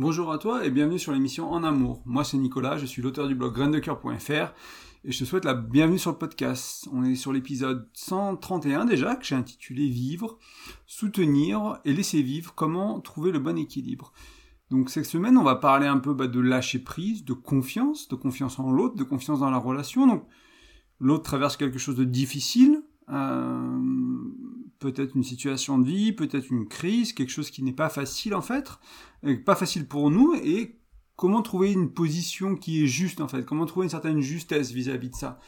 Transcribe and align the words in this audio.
Bonjour 0.00 0.30
à 0.30 0.38
toi 0.38 0.64
et 0.64 0.70
bienvenue 0.70 1.00
sur 1.00 1.10
l'émission 1.10 1.50
En 1.50 1.64
Amour. 1.64 2.02
Moi 2.06 2.22
c'est 2.22 2.36
Nicolas, 2.36 2.78
je 2.78 2.86
suis 2.86 3.02
l'auteur 3.02 3.26
du 3.26 3.34
blog 3.34 3.52
graindecoeur.fr 3.52 4.54
et 5.02 5.10
je 5.10 5.18
te 5.18 5.24
souhaite 5.24 5.44
la 5.44 5.54
bienvenue 5.54 5.98
sur 5.98 6.12
le 6.12 6.18
podcast. 6.18 6.88
On 6.92 7.02
est 7.02 7.16
sur 7.16 7.32
l'épisode 7.32 7.88
131 7.94 8.84
déjà 8.84 9.16
que 9.16 9.26
j'ai 9.26 9.34
intitulé 9.34 9.88
Vivre, 9.88 10.38
soutenir 10.86 11.80
et 11.84 11.92
laisser 11.92 12.22
vivre, 12.22 12.54
comment 12.54 13.00
trouver 13.00 13.32
le 13.32 13.40
bon 13.40 13.58
équilibre. 13.58 14.12
Donc 14.70 14.88
cette 14.88 15.04
semaine 15.04 15.36
on 15.36 15.42
va 15.42 15.56
parler 15.56 15.88
un 15.88 15.98
peu 15.98 16.14
bah, 16.14 16.28
de 16.28 16.38
lâcher 16.38 16.78
prise, 16.78 17.24
de 17.24 17.32
confiance, 17.32 18.06
de 18.06 18.14
confiance 18.14 18.60
en 18.60 18.70
l'autre, 18.70 18.94
de 18.94 19.02
confiance 19.02 19.40
dans 19.40 19.50
la 19.50 19.58
relation. 19.58 20.06
Donc 20.06 20.22
l'autre 21.00 21.24
traverse 21.24 21.56
quelque 21.56 21.80
chose 21.80 21.96
de 21.96 22.04
difficile, 22.04 22.84
euh, 23.08 23.80
peut-être 24.78 25.14
une 25.16 25.24
situation 25.24 25.78
de 25.78 25.86
vie, 25.86 26.12
peut-être 26.12 26.50
une 26.50 26.68
crise, 26.68 27.12
quelque 27.12 27.30
chose 27.30 27.50
qui 27.50 27.62
n'est 27.62 27.72
pas 27.72 27.88
facile 27.88 28.34
en 28.34 28.42
fait, 28.42 28.70
pas 29.44 29.56
facile 29.56 29.86
pour 29.86 30.10
nous, 30.10 30.34
et 30.34 30.78
comment 31.16 31.42
trouver 31.42 31.72
une 31.72 31.92
position 31.92 32.54
qui 32.54 32.84
est 32.84 32.86
juste 32.86 33.20
en 33.20 33.28
fait, 33.28 33.44
comment 33.44 33.66
trouver 33.66 33.86
une 33.86 33.90
certaine 33.90 34.20
justesse 34.20 34.70
vis-à-vis 34.70 35.10
de 35.10 35.16
ça? 35.16 35.40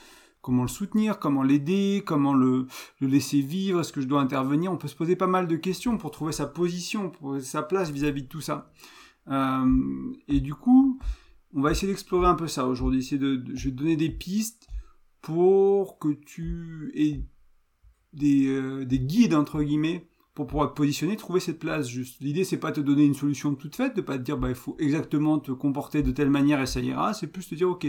Comment 0.43 0.62
le 0.62 0.69
soutenir, 0.69 1.19
comment 1.19 1.43
l'aider, 1.43 2.03
comment 2.05 2.33
le, 2.33 2.66
laisser 3.01 3.41
vivre, 3.41 3.80
est-ce 3.80 3.93
que 3.93 4.01
je 4.01 4.06
dois 4.06 4.23
intervenir? 4.23 4.73
On 4.73 4.79
peut 4.79 4.89
se 4.89 4.97
poser 4.97 5.15
pas 5.15 5.27
mal 5.27 5.47
de 5.47 5.56
questions 5.56 5.98
pour 5.98 6.11
trouver 6.11 6.33
sa 6.33 6.47
position, 6.47 7.11
pour 7.11 7.41
sa 7.41 7.62
place 7.62 7.91
vis-à-vis 7.91 8.23
de 8.23 8.28
tout 8.28 8.41
ça. 8.41 8.73
Euh, 9.28 10.12
et 10.28 10.41
du 10.41 10.55
coup, 10.55 10.98
on 11.55 11.61
va 11.61 11.73
essayer 11.73 11.89
d'explorer 11.89 12.27
un 12.27 12.34
peu 12.34 12.48
ça 12.48 12.67
aujourd'hui. 12.67 13.06
de, 13.19 13.45
je 13.55 13.65
vais 13.65 13.70
te 13.70 13.77
donner 13.77 13.97
des 13.97 14.09
pistes 14.09 14.67
pour 15.20 15.98
que 15.98 16.09
tu 16.09 16.91
aies 16.95 17.23
euh, 18.19 18.84
des, 18.84 18.98
guides 18.98 19.34
entre 19.34 19.62
guillemets 19.62 20.09
pour 20.34 20.46
pouvoir 20.46 20.70
te 20.70 20.77
positionner, 20.77 21.16
trouver 21.16 21.38
cette 21.38 21.59
place 21.59 21.88
juste. 21.88 22.20
L'idée 22.20 22.45
c'est 22.45 22.59
pas 22.59 22.73
te 22.73 22.80
donner 22.80 23.05
une 23.05 23.14
solution 23.14 23.55
toute 23.55 23.77
faite, 23.77 23.96
de 23.96 24.00
pas 24.00 24.19
te 24.19 24.23
dire 24.23 24.36
bah 24.36 24.48
il 24.48 24.55
faut 24.55 24.77
exactement 24.78 25.38
te 25.38 25.52
comporter 25.52 26.02
de 26.02 26.10
telle 26.10 26.30
manière 26.30 26.60
et 26.60 26.66
ça 26.66 26.80
ira, 26.80 27.14
c'est 27.14 27.28
plus 27.28 27.48
te 27.48 27.55
dire 27.55 27.69
ok 27.69 27.86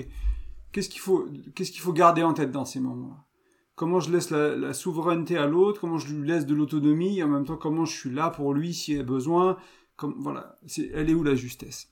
qu'est-ce 0.72 0.89
qu'il 0.89 1.02
faut 1.02 1.28
qu'est-ce 1.55 1.72
qu'il 1.72 1.81
faut 1.81 1.94
garder 1.94 2.23
en 2.23 2.33
tête 2.33 2.52
dans 2.52 2.66
ces 2.66 2.80
moments-là? 2.80 3.25
Comment 3.75 4.00
je 4.00 4.11
laisse 4.11 4.30
la, 4.30 4.73
souveraineté 4.73 5.38
à 5.38 5.47
l'autre, 5.47 5.81
comment 5.81 5.97
je 5.97 6.13
lui 6.13 6.28
laisse 6.28 6.45
de 6.45 6.53
l'autonomie, 6.53 7.17
et 7.17 7.23
en 7.23 7.28
même 7.28 7.45
temps 7.45 7.58
comment 7.58 7.85
je 7.85 7.97
suis 7.97 8.11
là 8.11 8.30
pour 8.30 8.53
lui 8.53 8.73
s'il 8.75 9.00
a 9.00 9.03
besoin, 9.03 9.58
comme 9.95 10.16
voilà, 10.19 10.59
c'est 10.67 10.91
elle 10.94 11.09
est 11.09 11.16
où 11.16 11.23
la 11.23 11.35
justesse? 11.35 11.91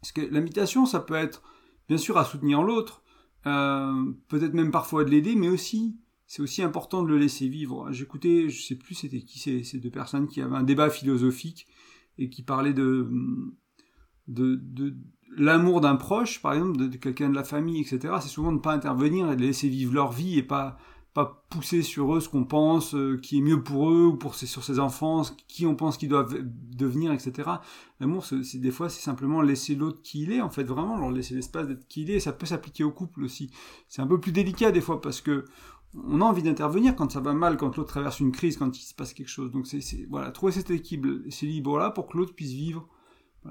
Parce 0.00 0.12
que 0.12 0.20
l'invitation 0.20 0.86
ça 0.86 1.00
peut 1.00 1.14
être 1.14 1.42
bien 1.88 1.98
sûr 1.98 2.16
à 2.16 2.24
soutenir 2.24 2.62
l'autre, 2.62 3.02
euh, 3.46 4.12
peut-être 4.28 4.54
même 4.54 4.70
parfois 4.70 5.04
de 5.04 5.10
l'aider, 5.10 5.34
mais 5.34 5.48
aussi 5.48 5.96
c'est 6.30 6.42
aussi 6.42 6.62
important 6.62 7.02
de 7.02 7.08
le 7.08 7.18
laisser 7.18 7.48
vivre. 7.48 7.90
J'écoutais, 7.90 8.50
je 8.50 8.62
sais 8.62 8.76
plus 8.76 8.94
c'était 8.94 9.20
qui 9.20 9.40
ces, 9.40 9.78
deux 9.80 9.90
personnes 9.90 10.28
qui 10.28 10.40
avaient 10.40 10.54
un 10.54 10.62
débat 10.62 10.88
philosophique 10.88 11.66
et 12.18 12.30
qui 12.30 12.44
parlaient 12.44 12.72
de, 12.72 13.10
de, 14.28 14.94
l'amour 15.36 15.80
d'un 15.80 15.96
proche, 15.96 16.40
par 16.40 16.52
exemple, 16.52 16.88
de, 16.88 16.96
quelqu'un 16.96 17.30
de 17.30 17.34
la 17.34 17.42
famille, 17.42 17.80
etc. 17.80 18.14
C'est 18.20 18.28
souvent 18.28 18.52
de 18.52 18.58
ne 18.58 18.62
pas 18.62 18.72
intervenir 18.72 19.28
et 19.32 19.34
de 19.34 19.42
laisser 19.42 19.68
vivre 19.68 19.92
leur 19.92 20.12
vie 20.12 20.38
et 20.38 20.44
pas, 20.44 20.78
pas 21.14 21.44
pousser 21.50 21.82
sur 21.82 22.14
eux 22.14 22.20
ce 22.20 22.28
qu'on 22.28 22.44
pense 22.44 22.94
euh, 22.94 23.18
qui 23.20 23.38
est 23.38 23.42
mieux 23.42 23.64
pour 23.64 23.90
eux 23.90 24.06
ou 24.06 24.16
pour 24.16 24.36
sur 24.36 24.62
ses 24.62 24.78
enfants, 24.78 25.22
qui 25.48 25.66
on 25.66 25.74
pense 25.74 25.96
qu'ils 25.96 26.10
doivent 26.10 26.36
devenir, 26.44 27.12
etc. 27.12 27.50
L'amour, 27.98 28.24
c'est 28.24 28.58
des 28.58 28.70
fois, 28.70 28.88
c'est 28.88 29.02
simplement 29.02 29.42
laisser 29.42 29.74
l'autre 29.74 30.00
qui 30.00 30.22
il 30.22 30.30
est, 30.30 30.40
en 30.40 30.50
fait, 30.50 30.62
vraiment, 30.62 30.96
leur 30.96 31.10
laisser 31.10 31.34
l'espace 31.34 31.66
d'être 31.66 31.88
qui 31.88 32.02
il 32.02 32.12
est. 32.12 32.20
Ça 32.20 32.32
peut 32.32 32.46
s'appliquer 32.46 32.84
au 32.84 32.92
couple 32.92 33.24
aussi. 33.24 33.50
C'est 33.88 34.00
un 34.00 34.06
peu 34.06 34.20
plus 34.20 34.30
délicat 34.30 34.70
des 34.70 34.80
fois 34.80 35.00
parce 35.00 35.20
que 35.20 35.44
on 35.94 36.20
a 36.20 36.24
envie 36.24 36.42
d'intervenir 36.42 36.94
quand 36.94 37.10
ça 37.10 37.20
va 37.20 37.32
mal, 37.32 37.56
quand 37.56 37.76
l'autre 37.76 37.90
traverse 37.90 38.20
une 38.20 38.32
crise, 38.32 38.56
quand 38.56 38.78
il 38.78 38.82
se 38.82 38.94
passe 38.94 39.12
quelque 39.12 39.28
chose. 39.28 39.50
Donc 39.50 39.66
c'est 39.66 40.06
voilà, 40.08 40.30
trouver 40.30 40.52
cet 40.52 40.70
équilibre, 40.70 41.08
libre 41.42 41.78
là 41.78 41.90
pour 41.90 42.06
que 42.06 42.16
l'autre 42.16 42.34
puisse 42.34 42.52
vivre 42.52 42.88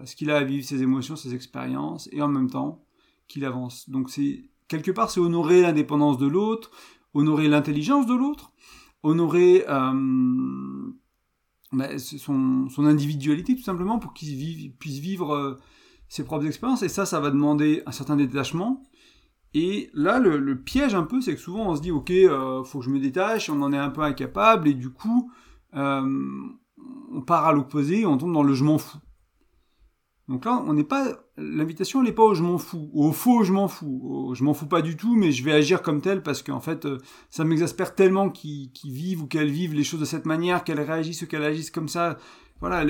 ce 0.05 0.15
qu'il 0.15 0.29
a 0.31 0.37
à 0.37 0.43
vivre, 0.43 0.63
ses 0.63 0.81
émotions, 0.81 1.15
ses 1.15 1.33
expériences, 1.33 2.09
et 2.11 2.21
en 2.21 2.27
même 2.27 2.49
temps 2.49 2.83
qu'il 3.27 3.45
avance. 3.45 3.89
Donc 3.89 4.09
c'est 4.09 4.49
quelque 4.67 4.91
part 4.91 5.09
c'est 5.09 5.19
honorer 5.19 5.61
l'indépendance 5.61 6.17
de 6.17 6.27
l'autre, 6.27 6.71
honorer 7.13 7.47
l'intelligence 7.47 8.05
de 8.05 8.13
l'autre, 8.13 8.53
honorer 9.03 9.65
euh, 9.67 10.91
ben, 11.71 11.99
son, 11.99 12.69
individualité 12.77 13.55
tout 13.55 13.63
simplement 13.63 13.99
pour 13.99 14.13
qu'il 14.13 14.73
puisse 14.73 14.99
vivre 14.99 15.33
euh, 15.33 15.57
ses 16.07 16.23
propres 16.23 16.45
expériences. 16.45 16.83
Et 16.83 16.89
ça, 16.89 17.05
ça 17.05 17.19
va 17.19 17.31
demander 17.31 17.83
un 17.85 17.91
certain 17.91 18.15
détachement, 18.15 18.83
et 19.53 19.89
là, 19.93 20.19
le, 20.19 20.61
piège 20.61 20.93
un 20.93 21.03
peu, 21.03 21.21
c'est 21.21 21.33
que 21.33 21.41
souvent 21.41 21.71
on 21.71 21.75
se 21.75 21.81
dit, 21.81 21.91
ok, 21.91 22.11
euh, 22.11 22.63
faut 22.63 22.79
que 22.79 22.85
je 22.85 22.91
me 22.91 22.99
détache, 22.99 23.49
on 23.49 23.61
en 23.61 23.73
est 23.73 23.77
un 23.77 23.89
peu 23.89 24.01
incapable, 24.01 24.67
et 24.67 24.73
du 24.73 24.89
coup, 24.89 25.31
euh, 25.75 26.01
on 27.11 27.21
part 27.21 27.47
à 27.47 27.53
l'opposé, 27.53 28.05
on 28.05 28.17
tombe 28.17 28.33
dans 28.33 28.43
le 28.43 28.53
je 28.53 28.63
m'en 28.63 28.77
fous. 28.77 28.99
Donc 30.27 30.45
là, 30.45 30.63
on 30.67 30.73
n'est 30.73 30.83
pas, 30.83 31.07
l'invitation, 31.37 32.01
elle 32.01 32.05
n'est 32.05 32.13
pas 32.13 32.21
au 32.21 32.35
je 32.35 32.43
m'en 32.43 32.59
fous, 32.59 32.91
au 32.93 33.11
faux 33.11 33.43
je 33.43 33.51
m'en 33.51 33.67
fous, 33.67 34.31
je 34.35 34.43
m'en 34.43 34.53
fous 34.53 34.67
pas 34.67 34.83
du 34.83 34.95
tout, 34.95 35.15
mais 35.15 35.31
je 35.31 35.43
vais 35.43 35.53
agir 35.53 35.81
comme 35.81 36.01
tel 36.01 36.21
parce 36.21 36.43
qu'en 36.43 36.59
fait, 36.59 36.85
euh, 36.85 36.99
ça 37.31 37.43
m'exaspère 37.43 37.95
tellement 37.95 38.29
qu'ils 38.29 38.69
vivent 38.85 39.23
ou 39.23 39.25
qu'elles 39.25 39.49
vivent 39.49 39.73
les 39.73 39.83
choses 39.83 39.99
de 39.99 40.05
cette 40.05 40.27
manière, 40.27 40.63
qu'elles 40.63 40.81
réagissent 40.81 41.23
ou 41.23 41.27
qu'elles 41.27 41.43
agissent 41.43 41.71
comme 41.71 41.87
ça. 41.87 42.19
Voilà, 42.59 42.85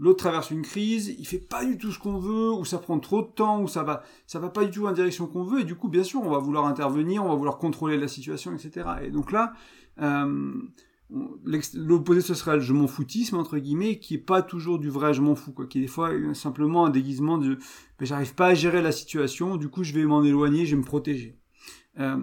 l'autre 0.00 0.18
traverse 0.18 0.50
une 0.50 0.62
crise, 0.62 1.14
il 1.18 1.26
fait 1.26 1.38
pas 1.38 1.64
du 1.64 1.76
tout 1.76 1.92
ce 1.92 1.98
qu'on 1.98 2.18
veut, 2.18 2.50
ou 2.50 2.64
ça 2.64 2.78
prend 2.78 2.98
trop 2.98 3.20
de 3.20 3.28
temps, 3.28 3.62
ou 3.62 3.68
ça 3.68 3.82
va, 3.82 4.02
ça 4.26 4.38
va 4.38 4.48
pas 4.48 4.64
du 4.64 4.70
tout 4.70 4.86
en 4.86 4.92
direction 4.92 5.26
qu'on 5.26 5.44
veut, 5.44 5.60
et 5.60 5.64
du 5.64 5.76
coup, 5.76 5.88
bien 5.88 6.02
sûr, 6.02 6.22
on 6.22 6.30
va 6.30 6.38
vouloir 6.38 6.64
intervenir, 6.64 7.22
on 7.22 7.28
va 7.28 7.34
vouloir 7.34 7.58
contrôler 7.58 7.98
la 7.98 8.08
situation, 8.08 8.52
etc. 8.54 8.88
Et 9.02 9.10
donc 9.10 9.30
là, 9.30 9.52
euh, 10.00 10.54
l'opposé 11.74 12.22
ce 12.22 12.34
serait 12.34 12.56
le 12.56 12.62
je 12.62 12.72
m'en 12.72 12.86
foutisme 12.86 13.36
entre 13.36 13.58
guillemets, 13.58 13.98
qui 13.98 14.14
est 14.14 14.18
pas 14.18 14.42
toujours 14.42 14.78
du 14.78 14.88
vrai 14.88 15.12
je 15.12 15.20
m'en 15.20 15.34
fous, 15.34 15.52
quoi, 15.52 15.66
qui 15.66 15.78
est 15.78 15.82
des 15.82 15.86
fois 15.86 16.10
simplement 16.32 16.86
un 16.86 16.90
déguisement 16.90 17.36
de, 17.36 17.58
ben, 17.98 18.06
j'arrive 18.06 18.34
pas 18.34 18.46
à 18.46 18.54
gérer 18.54 18.80
la 18.80 18.92
situation, 18.92 19.56
du 19.56 19.68
coup, 19.68 19.84
je 19.84 19.92
vais 19.92 20.04
m'en 20.04 20.24
éloigner, 20.24 20.64
je 20.64 20.76
vais 20.76 20.80
me 20.80 20.86
protéger. 20.86 21.39
Euh, 21.98 22.18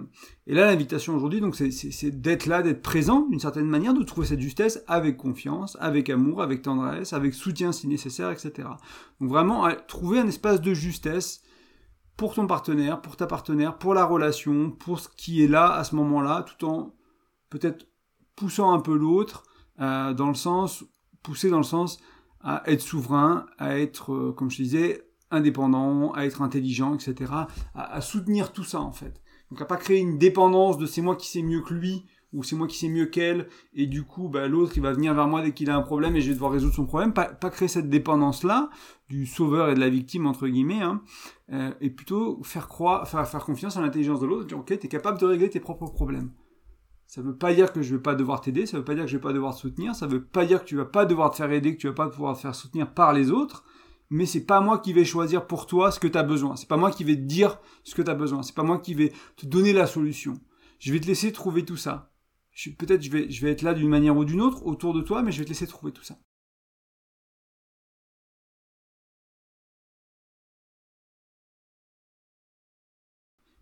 et 0.46 0.54
là, 0.54 0.66
l'invitation 0.66 1.14
aujourd'hui, 1.14 1.40
donc, 1.40 1.54
c'est 1.54 2.10
d'être 2.10 2.46
là, 2.46 2.62
d'être 2.62 2.82
présent 2.82 3.26
d'une 3.28 3.38
certaine 3.38 3.66
manière, 3.66 3.94
de 3.94 4.02
trouver 4.02 4.26
cette 4.26 4.40
justesse 4.40 4.82
avec 4.86 5.16
confiance, 5.16 5.76
avec 5.80 6.08
amour, 6.08 6.42
avec 6.42 6.62
tendresse, 6.62 7.12
avec 7.12 7.34
soutien 7.34 7.72
si 7.72 7.86
nécessaire, 7.86 8.30
etc. 8.30 8.68
Donc 9.20 9.28
vraiment, 9.28 9.68
trouver 9.86 10.20
un 10.20 10.26
espace 10.26 10.60
de 10.60 10.72
justesse 10.72 11.42
pour 12.16 12.34
ton 12.34 12.46
partenaire, 12.46 13.00
pour 13.00 13.16
ta 13.16 13.26
partenaire, 13.26 13.78
pour 13.78 13.94
la 13.94 14.04
relation, 14.04 14.70
pour 14.70 15.00
ce 15.00 15.08
qui 15.08 15.44
est 15.44 15.48
là 15.48 15.72
à 15.72 15.84
ce 15.84 15.94
moment-là, 15.96 16.44
tout 16.44 16.66
en 16.66 16.94
peut-être 17.50 17.86
poussant 18.34 18.72
un 18.72 18.80
peu 18.80 18.96
l'autre 18.96 19.44
euh, 19.80 20.14
dans 20.14 20.28
le 20.28 20.34
sens, 20.34 20.84
pousser 21.22 21.50
dans 21.50 21.58
le 21.58 21.62
sens 21.62 21.98
à 22.40 22.62
être 22.66 22.80
souverain, 22.80 23.46
à 23.58 23.78
être, 23.78 24.12
euh, 24.12 24.32
comme 24.32 24.50
je 24.50 24.62
disais, 24.62 25.04
indépendant, 25.30 26.12
à 26.12 26.24
être 26.24 26.40
intelligent, 26.40 26.94
etc. 26.94 27.30
à 27.74 28.00
soutenir 28.00 28.52
tout 28.52 28.64
ça 28.64 28.80
en 28.80 28.92
fait. 28.92 29.20
Donc 29.50 29.60
à 29.60 29.64
pas 29.64 29.76
créer 29.76 29.98
une 29.98 30.18
dépendance 30.18 30.78
de 30.78 30.86
c'est 30.86 31.02
moi 31.02 31.16
qui 31.16 31.28
sais 31.28 31.42
mieux 31.42 31.60
que 31.62 31.74
lui 31.74 32.04
ou 32.34 32.42
c'est 32.42 32.56
moi 32.56 32.66
qui 32.66 32.76
sais 32.76 32.88
mieux 32.88 33.06
qu'elle 33.06 33.48
et 33.72 33.86
du 33.86 34.04
coup 34.04 34.28
bah, 34.28 34.46
l'autre 34.48 34.72
il 34.76 34.82
va 34.82 34.92
venir 34.92 35.14
vers 35.14 35.26
moi 35.26 35.40
dès 35.40 35.52
qu'il 35.52 35.70
a 35.70 35.76
un 35.76 35.82
problème 35.82 36.14
et 36.16 36.20
je 36.20 36.28
vais 36.28 36.34
devoir 36.34 36.52
résoudre 36.52 36.74
son 36.74 36.84
problème. 36.84 37.12
Pas, 37.12 37.26
créer 37.50 37.68
cette 37.68 37.88
dépendance 37.88 38.44
là 38.44 38.68
du 39.08 39.26
sauveur 39.26 39.70
et 39.70 39.74
de 39.74 39.80
la 39.80 39.88
victime 39.88 40.26
entre 40.26 40.46
guillemets 40.46 40.82
hein, 40.82 41.02
euh, 41.52 41.72
et 41.80 41.88
plutôt 41.88 42.42
faire 42.42 42.68
croire, 42.68 43.08
faire, 43.08 43.26
faire 43.26 43.44
confiance 43.44 43.76
à 43.76 43.80
l'intelligence 43.80 44.20
de 44.20 44.26
l'autre. 44.26 44.46
Dire 44.46 44.58
ok 44.58 44.78
t'es 44.78 44.88
capable 44.88 45.18
de 45.18 45.26
régler 45.26 45.48
tes 45.48 45.60
propres 45.60 45.86
problèmes. 45.86 46.30
Ça 47.06 47.22
veut 47.22 47.36
pas 47.36 47.54
dire 47.54 47.72
que 47.72 47.80
je 47.80 47.96
vais 47.96 48.02
pas 48.02 48.14
devoir 48.14 48.42
t'aider, 48.42 48.66
ça 48.66 48.76
veut 48.76 48.84
pas 48.84 48.94
dire 48.94 49.04
que 49.04 49.10
je 49.10 49.16
vais 49.16 49.22
pas 49.22 49.32
devoir 49.32 49.54
te 49.54 49.60
soutenir, 49.60 49.94
ça 49.94 50.06
veut 50.06 50.22
pas 50.22 50.44
dire 50.44 50.60
que 50.60 50.66
tu 50.66 50.76
vas 50.76 50.84
pas 50.84 51.06
devoir 51.06 51.30
te 51.30 51.36
faire 51.36 51.50
aider, 51.50 51.74
que 51.74 51.80
tu 51.80 51.86
vas 51.86 51.94
pas 51.94 52.10
pouvoir 52.10 52.36
te 52.36 52.42
faire 52.42 52.54
soutenir 52.54 52.92
par 52.92 53.14
les 53.14 53.30
autres 53.30 53.64
mais 54.10 54.26
c'est 54.26 54.44
pas 54.44 54.60
moi 54.60 54.78
qui 54.78 54.92
vais 54.92 55.04
choisir 55.04 55.46
pour 55.46 55.66
toi 55.66 55.90
ce 55.90 56.00
que 56.00 56.08
tu 56.08 56.18
as 56.18 56.22
besoin. 56.22 56.56
C'est 56.56 56.68
pas 56.68 56.76
moi 56.76 56.90
qui 56.90 57.04
vais 57.04 57.16
te 57.16 57.22
dire 57.22 57.60
ce 57.84 57.94
que 57.94 58.02
tu 58.02 58.10
as 58.10 58.14
besoin. 58.14 58.42
C'est 58.42 58.54
pas 58.54 58.62
moi 58.62 58.78
qui 58.78 58.94
vais 58.94 59.12
te 59.36 59.46
donner 59.46 59.72
la 59.72 59.86
solution. 59.86 60.40
Je 60.78 60.92
vais 60.92 61.00
te 61.00 61.06
laisser 61.06 61.32
trouver 61.32 61.64
tout 61.64 61.76
ça. 61.76 62.12
Peut-être 62.78 63.02
je 63.02 63.10
vais, 63.10 63.30
je 63.30 63.44
vais 63.44 63.52
être 63.52 63.62
là 63.62 63.74
d'une 63.74 63.88
manière 63.88 64.16
ou 64.16 64.24
d'une 64.24 64.40
autre 64.40 64.66
autour 64.66 64.94
de 64.94 65.02
toi, 65.02 65.22
mais 65.22 65.32
je 65.32 65.38
vais 65.38 65.44
te 65.44 65.50
laisser 65.50 65.66
trouver 65.66 65.92
tout 65.92 66.02
ça. 66.02 66.18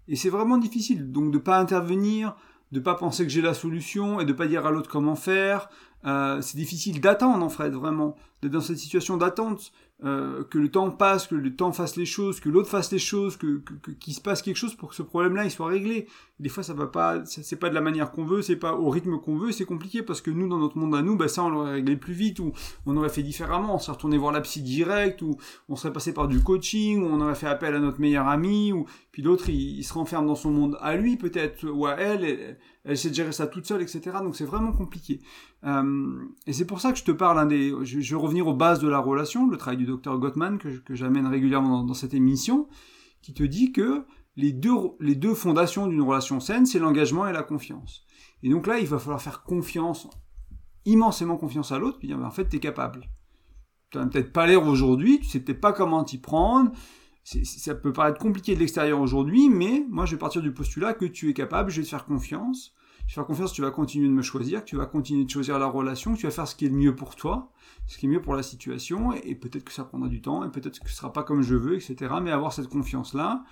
Et 0.08 0.16
c'est 0.16 0.30
vraiment 0.30 0.58
difficile, 0.58 1.10
donc 1.10 1.32
de 1.32 1.38
pas 1.38 1.58
intervenir, 1.58 2.36
de 2.72 2.80
pas 2.80 2.94
penser 2.94 3.24
que 3.24 3.28
j'ai 3.28 3.40
la 3.40 3.54
solution 3.54 4.20
et 4.20 4.24
de 4.24 4.32
pas 4.32 4.46
dire 4.46 4.66
à 4.66 4.70
l'autre 4.70 4.88
comment 4.90 5.16
faire. 5.16 5.68
Euh, 6.04 6.40
c'est 6.40 6.56
difficile 6.56 7.00
d'attendre 7.00 7.44
en 7.44 7.48
fait, 7.48 7.70
vraiment, 7.70 8.16
d'être 8.42 8.52
dans 8.52 8.60
cette 8.60 8.78
situation 8.78 9.16
d'attente. 9.16 9.72
Euh, 10.04 10.44
que 10.44 10.58
le 10.58 10.70
temps 10.70 10.90
passe, 10.90 11.26
que 11.26 11.34
le 11.34 11.56
temps 11.56 11.72
fasse 11.72 11.96
les 11.96 12.04
choses, 12.04 12.38
que 12.38 12.50
l'autre 12.50 12.68
fasse 12.68 12.92
les 12.92 12.98
choses, 12.98 13.38
que 13.38 13.62
qu'il 13.98 14.12
se 14.12 14.20
passe 14.20 14.42
quelque 14.42 14.58
chose 14.58 14.74
pour 14.74 14.90
que 14.90 14.94
ce 14.94 15.02
problème-là 15.02 15.44
il 15.46 15.50
soit 15.50 15.68
réglé. 15.68 16.06
Des 16.38 16.50
fois, 16.50 16.62
ça 16.62 16.74
va 16.74 16.86
pas, 16.86 17.24
c'est 17.24 17.56
pas 17.56 17.70
de 17.70 17.74
la 17.74 17.80
manière 17.80 18.12
qu'on 18.12 18.26
veut, 18.26 18.42
c'est 18.42 18.56
pas 18.56 18.74
au 18.74 18.90
rythme 18.90 19.18
qu'on 19.18 19.38
veut, 19.38 19.52
c'est 19.52 19.64
compliqué 19.64 20.02
parce 20.02 20.20
que 20.20 20.30
nous, 20.30 20.48
dans 20.48 20.58
notre 20.58 20.76
monde 20.76 20.94
à 20.94 21.00
nous, 21.00 21.16
bah 21.16 21.28
ça, 21.28 21.44
on 21.44 21.48
l'aurait 21.48 21.72
réglé 21.72 21.96
plus 21.96 22.12
vite 22.12 22.40
ou 22.40 22.52
on 22.84 22.94
aurait 22.98 23.08
fait 23.08 23.22
différemment. 23.22 23.76
On 23.76 23.78
serait 23.78 23.92
retourné 23.92 24.18
voir 24.18 24.32
la 24.32 24.42
psy 24.42 24.60
direct 24.60 25.22
ou 25.22 25.38
on 25.70 25.76
serait 25.76 25.94
passé 25.94 26.12
par 26.12 26.28
du 26.28 26.42
coaching 26.42 27.02
ou 27.02 27.06
on 27.06 27.22
aurait 27.22 27.34
fait 27.34 27.46
appel 27.46 27.74
à 27.74 27.78
notre 27.78 27.98
meilleur 27.98 28.28
ami 28.28 28.74
ou 28.74 28.84
puis 29.12 29.22
l'autre 29.22 29.48
il, 29.48 29.82
se 29.82 29.94
renferme 29.94 30.26
dans 30.26 30.34
son 30.34 30.50
monde 30.50 30.76
à 30.82 30.94
lui 30.94 31.16
peut-être 31.16 31.66
ou 31.66 31.86
à 31.86 31.94
elle. 31.94 32.58
Elle 32.86 32.92
essaie 32.92 33.10
de 33.10 33.14
gérer 33.14 33.32
ça 33.32 33.48
toute 33.48 33.66
seule, 33.66 33.82
etc. 33.82 34.00
Donc 34.22 34.36
c'est 34.36 34.44
vraiment 34.44 34.72
compliqué. 34.72 35.20
Euh, 35.64 36.24
et 36.46 36.52
c'est 36.52 36.64
pour 36.64 36.80
ça 36.80 36.92
que 36.92 36.98
je 36.98 37.04
te 37.04 37.10
parle, 37.10 37.38
un 37.38 37.46
des, 37.46 37.74
je, 37.82 37.98
vais 37.98 38.20
revenir 38.20 38.46
aux 38.46 38.54
bases 38.54 38.78
de 38.78 38.88
la 38.88 39.00
relation, 39.00 39.48
le 39.48 39.56
travail 39.56 39.76
du 39.76 39.86
docteur 39.86 40.16
Gottman 40.18 40.58
que, 40.58 40.68
que 40.78 40.94
j'amène 40.94 41.26
régulièrement 41.26 41.82
dans, 41.82 41.94
cette 41.94 42.14
émission, 42.14 42.68
qui 43.22 43.34
te 43.34 43.42
dit 43.42 43.72
que 43.72 44.04
les 44.36 44.52
deux, 44.52 44.76
les 45.00 45.16
deux 45.16 45.34
fondations 45.34 45.88
d'une 45.88 46.02
relation 46.02 46.38
saine, 46.38 46.64
c'est 46.64 46.78
l'engagement 46.78 47.26
et 47.26 47.32
la 47.32 47.42
confiance. 47.42 48.04
Et 48.44 48.50
donc 48.50 48.68
là, 48.68 48.78
il 48.78 48.86
va 48.86 49.00
falloir 49.00 49.20
faire 49.20 49.42
confiance, 49.42 50.08
immensément 50.84 51.36
confiance 51.36 51.72
à 51.72 51.78
l'autre, 51.78 51.98
puis 51.98 52.06
dire, 52.06 52.18
en 52.20 52.30
fait, 52.30 52.48
tu 52.48 52.56
es 52.56 52.60
capable. 52.60 53.10
Tu 53.90 53.98
n'as 53.98 54.06
peut-être 54.06 54.32
pas 54.32 54.46
l'air 54.46 54.64
aujourd'hui, 54.64 55.18
tu 55.18 55.26
sais 55.26 55.40
peut-être 55.40 55.60
pas 55.60 55.72
comment 55.72 56.04
t'y 56.04 56.18
prendre, 56.18 56.70
ça 57.24 57.74
peut 57.74 57.92
paraître 57.92 58.18
compliqué 58.18 58.54
de 58.54 58.60
l'extérieur 58.60 59.00
aujourd'hui, 59.00 59.48
mais 59.48 59.84
moi 59.88 60.06
je 60.06 60.12
vais 60.12 60.18
partir 60.18 60.42
du 60.42 60.52
postulat 60.52 60.94
que 60.94 61.06
tu 61.06 61.28
es 61.28 61.34
capable, 61.34 61.70
je 61.70 61.80
vais 61.80 61.84
te 61.84 61.88
faire 61.88 62.04
confiance. 62.04 62.72
Je 63.06 63.14
faire 63.14 63.24
confiance, 63.24 63.52
tu 63.52 63.62
vas 63.62 63.70
continuer 63.70 64.08
de 64.08 64.12
me 64.12 64.22
choisir, 64.22 64.64
tu 64.64 64.76
vas 64.76 64.86
continuer 64.86 65.24
de 65.24 65.30
choisir 65.30 65.58
la 65.58 65.66
relation, 65.66 66.14
tu 66.14 66.26
vas 66.26 66.32
faire 66.32 66.48
ce 66.48 66.56
qui 66.56 66.66
est 66.66 66.68
le 66.68 66.76
mieux 66.76 66.96
pour 66.96 67.14
toi, 67.14 67.52
ce 67.86 67.98
qui 67.98 68.06
est 68.06 68.08
mieux 68.08 68.20
pour 68.20 68.34
la 68.34 68.42
situation, 68.42 69.12
et, 69.12 69.36
peut-être 69.36 69.64
que 69.64 69.72
ça 69.72 69.84
prendra 69.84 70.08
du 70.08 70.20
temps, 70.20 70.44
et 70.44 70.50
peut-être 70.50 70.80
que 70.80 70.90
ce 70.90 70.96
sera 70.96 71.12
pas 71.12 71.22
comme 71.22 71.42
je 71.42 71.54
veux, 71.54 71.76
etc. 71.76 72.14
Mais 72.20 72.32
avoir 72.32 72.52
cette 72.52 72.68
confiance-là, 72.68 73.44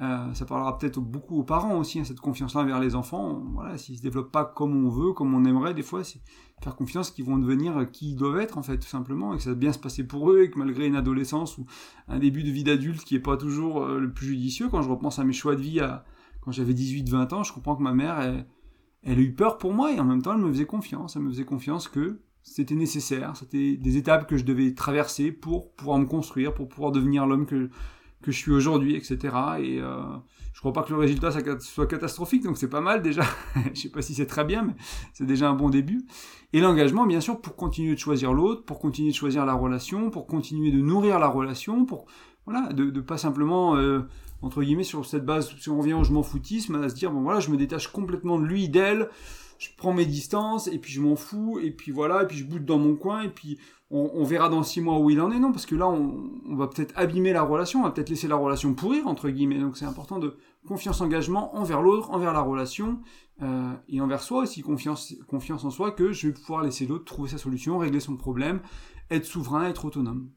euh, 0.00 0.32
ça 0.34 0.44
parlera 0.44 0.78
peut-être 0.78 1.00
beaucoup 1.00 1.38
aux 1.38 1.42
parents 1.42 1.76
aussi, 1.78 1.98
hein, 1.98 2.04
cette 2.04 2.20
confiance-là 2.20 2.60
envers 2.60 2.80
les 2.80 2.94
enfants. 2.94 3.42
Voilà, 3.54 3.78
s'ils 3.78 3.96
se 3.96 4.02
développent 4.02 4.30
pas 4.30 4.44
comme 4.44 4.84
on 4.84 4.90
veut, 4.90 5.12
comme 5.12 5.34
on 5.34 5.44
aimerait, 5.46 5.72
des 5.72 5.82
fois, 5.82 6.04
c'est 6.04 6.20
faire 6.62 6.76
confiance 6.76 7.10
qu'ils 7.10 7.24
vont 7.24 7.38
devenir 7.38 7.90
qui 7.90 8.10
ils 8.10 8.14
doivent 8.14 8.38
être, 8.38 8.58
en 8.58 8.62
fait, 8.62 8.78
tout 8.78 8.88
simplement, 8.88 9.32
et 9.32 9.38
que 9.38 9.42
ça 9.42 9.50
va 9.50 9.56
bien 9.56 9.72
se 9.72 9.78
passer 9.78 10.04
pour 10.04 10.30
eux, 10.30 10.42
et 10.42 10.50
que 10.50 10.58
malgré 10.58 10.86
une 10.86 10.96
adolescence 10.96 11.56
ou 11.56 11.64
un 12.08 12.18
début 12.18 12.44
de 12.44 12.50
vie 12.50 12.62
d'adulte 12.62 13.02
qui 13.04 13.16
est 13.16 13.20
pas 13.20 13.38
toujours 13.38 13.82
euh, 13.82 13.98
le 13.98 14.12
plus 14.12 14.26
judicieux, 14.26 14.68
quand 14.68 14.82
je 14.82 14.90
repense 14.90 15.18
à 15.18 15.24
mes 15.24 15.32
choix 15.32 15.56
de 15.56 15.62
vie 15.62 15.80
à, 15.80 16.04
quand 16.42 16.52
j'avais 16.52 16.74
18-20 16.74 17.34
ans, 17.34 17.42
je 17.42 17.54
comprends 17.54 17.74
que 17.74 17.82
ma 17.82 17.94
mère, 17.94 18.20
elle, 18.20 18.46
elle 19.02 19.18
a 19.18 19.22
eu 19.22 19.34
peur 19.34 19.58
pour 19.58 19.72
moi, 19.72 19.92
et 19.92 20.00
en 20.00 20.04
même 20.04 20.22
temps, 20.22 20.34
elle 20.34 20.40
me 20.40 20.52
faisait 20.52 20.66
confiance. 20.66 21.16
Elle 21.16 21.22
me 21.22 21.30
faisait 21.30 21.44
confiance 21.44 21.88
que 21.88 22.20
c'était 22.42 22.74
nécessaire, 22.74 23.36
c'était 23.36 23.76
des 23.76 23.96
étapes 23.96 24.28
que 24.28 24.36
je 24.36 24.44
devais 24.44 24.74
traverser 24.74 25.32
pour 25.32 25.72
pouvoir 25.74 25.98
me 25.98 26.06
construire, 26.06 26.54
pour 26.54 26.68
pouvoir 26.68 26.92
devenir 26.92 27.26
l'homme 27.26 27.46
que 27.46 27.70
que 28.22 28.32
je 28.32 28.36
suis 28.36 28.52
aujourd'hui, 28.52 28.96
etc. 28.96 29.18
Et 29.60 29.80
euh, 29.80 30.02
je 30.52 30.60
crois 30.60 30.72
pas 30.72 30.82
que 30.82 30.92
le 30.92 30.98
résultat 30.98 31.30
soit 31.60 31.86
catastrophique, 31.86 32.42
donc 32.42 32.56
c'est 32.56 32.68
pas 32.68 32.80
mal 32.80 33.02
déjà. 33.02 33.22
je 33.74 33.80
sais 33.80 33.90
pas 33.90 34.02
si 34.02 34.14
c'est 34.14 34.26
très 34.26 34.44
bien, 34.44 34.62
mais 34.62 34.74
c'est 35.12 35.26
déjà 35.26 35.48
un 35.48 35.54
bon 35.54 35.70
début. 35.70 36.04
Et 36.52 36.60
l'engagement, 36.60 37.06
bien 37.06 37.20
sûr, 37.20 37.40
pour 37.40 37.56
continuer 37.56 37.94
de 37.94 37.98
choisir 38.00 38.32
l'autre, 38.32 38.64
pour 38.64 38.78
continuer 38.78 39.10
de 39.10 39.16
choisir 39.16 39.46
la 39.46 39.54
relation, 39.54 40.10
pour 40.10 40.26
continuer 40.26 40.72
de 40.72 40.80
nourrir 40.80 41.18
la 41.18 41.28
relation, 41.28 41.84
pour 41.84 42.06
voilà, 42.46 42.72
de, 42.72 42.90
de 42.90 43.00
pas 43.00 43.18
simplement 43.18 43.76
euh, 43.76 44.00
entre 44.42 44.62
guillemets 44.62 44.84
sur 44.84 45.04
cette 45.04 45.24
base, 45.24 45.54
si 45.58 45.68
on 45.68 45.78
revient 45.78 45.94
au 45.94 46.04
je 46.04 46.12
m'en 46.12 46.22
foutisme, 46.22 46.76
à 46.76 46.88
se 46.88 46.94
dire 46.94 47.10
bon 47.10 47.22
voilà, 47.22 47.40
je 47.40 47.50
me 47.50 47.56
détache 47.56 47.88
complètement 47.88 48.38
de 48.38 48.44
lui, 48.44 48.68
d'elle, 48.68 49.08
je 49.58 49.68
prends 49.76 49.92
mes 49.92 50.06
distances 50.06 50.68
et 50.68 50.78
puis 50.78 50.92
je 50.92 51.00
m'en 51.00 51.16
fous 51.16 51.58
et 51.60 51.70
puis 51.70 51.90
voilà, 51.90 52.22
et 52.22 52.26
puis 52.26 52.36
je 52.36 52.44
boude 52.44 52.64
dans 52.64 52.78
mon 52.78 52.94
coin 52.94 53.22
et 53.22 53.28
puis 53.28 53.58
on, 53.90 54.22
verra 54.24 54.50
dans 54.50 54.62
six 54.62 54.80
mois 54.80 54.98
où 54.98 55.08
il 55.10 55.20
en 55.20 55.30
est. 55.30 55.38
Non, 55.38 55.50
parce 55.50 55.64
que 55.64 55.74
là, 55.74 55.88
on, 55.88 56.54
va 56.54 56.68
peut-être 56.68 56.92
abîmer 56.96 57.32
la 57.32 57.42
relation, 57.42 57.80
on 57.80 57.84
va 57.84 57.90
peut-être 57.90 58.10
laisser 58.10 58.28
la 58.28 58.36
relation 58.36 58.74
pourrir, 58.74 59.06
entre 59.06 59.30
guillemets. 59.30 59.58
Donc 59.58 59.76
c'est 59.76 59.86
important 59.86 60.18
de 60.18 60.36
confiance, 60.66 61.00
engagement 61.00 61.56
envers 61.56 61.80
l'autre, 61.80 62.10
envers 62.10 62.34
la 62.34 62.42
relation, 62.42 63.00
euh, 63.40 63.72
et 63.88 64.00
envers 64.00 64.22
soi 64.22 64.42
aussi, 64.42 64.60
confiance, 64.60 65.14
confiance 65.26 65.64
en 65.64 65.70
soi 65.70 65.92
que 65.92 66.12
je 66.12 66.28
vais 66.28 66.34
pouvoir 66.34 66.62
laisser 66.62 66.86
l'autre 66.86 67.04
trouver 67.04 67.30
sa 67.30 67.38
solution, 67.38 67.78
régler 67.78 68.00
son 68.00 68.16
problème, 68.16 68.60
être 69.10 69.24
souverain, 69.24 69.64
être 69.68 69.86
autonome. 69.86 70.30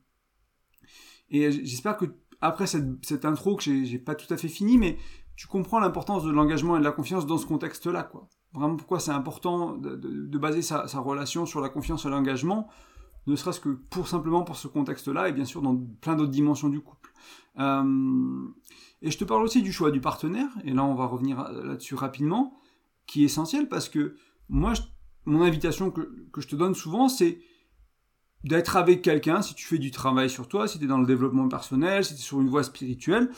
Et 1.29 1.51
j'espère 1.51 1.97
que 1.97 2.05
après 2.41 2.65
cette, 2.67 3.25
intro 3.25 3.55
que 3.55 3.63
j'ai 3.63 3.99
pas 3.99 4.15
tout 4.15 4.31
à 4.33 4.37
fait 4.37 4.47
fini, 4.47 4.77
mais 4.77 4.97
tu 5.35 5.47
comprends 5.47 5.79
l'importance 5.79 6.23
de 6.23 6.31
l'engagement 6.31 6.75
et 6.75 6.79
de 6.79 6.83
la 6.83 6.91
confiance 6.91 7.25
dans 7.25 7.37
ce 7.37 7.45
contexte-là, 7.45 8.03
quoi. 8.03 8.27
Vraiment 8.53 8.75
pourquoi 8.75 8.99
c'est 8.99 9.11
important 9.11 9.77
de, 9.77 10.37
baser 10.37 10.61
sa, 10.61 10.87
sa 10.87 10.99
relation 10.99 11.45
sur 11.45 11.61
la 11.61 11.69
confiance 11.69 12.05
et 12.05 12.09
l'engagement, 12.09 12.67
ne 13.27 13.35
serait-ce 13.35 13.59
que 13.59 13.69
pour 13.69 14.07
simplement 14.07 14.43
pour 14.43 14.57
ce 14.57 14.67
contexte-là, 14.67 15.29
et 15.29 15.31
bien 15.31 15.45
sûr 15.45 15.61
dans 15.61 15.77
plein 16.01 16.15
d'autres 16.15 16.31
dimensions 16.31 16.67
du 16.67 16.81
couple. 16.81 17.13
Euh, 17.59 18.47
et 19.01 19.11
je 19.11 19.17
te 19.17 19.23
parle 19.23 19.43
aussi 19.43 19.61
du 19.61 19.71
choix 19.71 19.91
du 19.91 20.01
partenaire, 20.01 20.49
et 20.63 20.73
là 20.73 20.83
on 20.83 20.95
va 20.95 21.05
revenir 21.05 21.49
là-dessus 21.51 21.95
rapidement, 21.95 22.57
qui 23.05 23.21
est 23.21 23.25
essentiel 23.25 23.69
parce 23.69 23.87
que 23.87 24.15
moi, 24.49 24.73
mon 25.25 25.43
invitation 25.43 25.91
que, 25.91 26.11
que 26.33 26.41
je 26.41 26.47
te 26.47 26.55
donne 26.55 26.73
souvent, 26.73 27.07
c'est 27.07 27.39
d'être 28.43 28.75
avec 28.75 29.01
quelqu'un, 29.01 29.41
si 29.41 29.53
tu 29.53 29.65
fais 29.65 29.77
du 29.77 29.91
travail 29.91 30.29
sur 30.29 30.47
toi, 30.47 30.67
si 30.67 30.79
tu 30.79 30.85
es 30.85 30.87
dans 30.87 30.97
le 30.97 31.05
développement 31.05 31.47
personnel, 31.47 32.03
si 32.03 32.15
tu 32.15 32.19
es 32.19 32.23
sur 32.23 32.41
une 32.41 32.49
voie 32.49 32.63
spirituelle, 32.63 33.29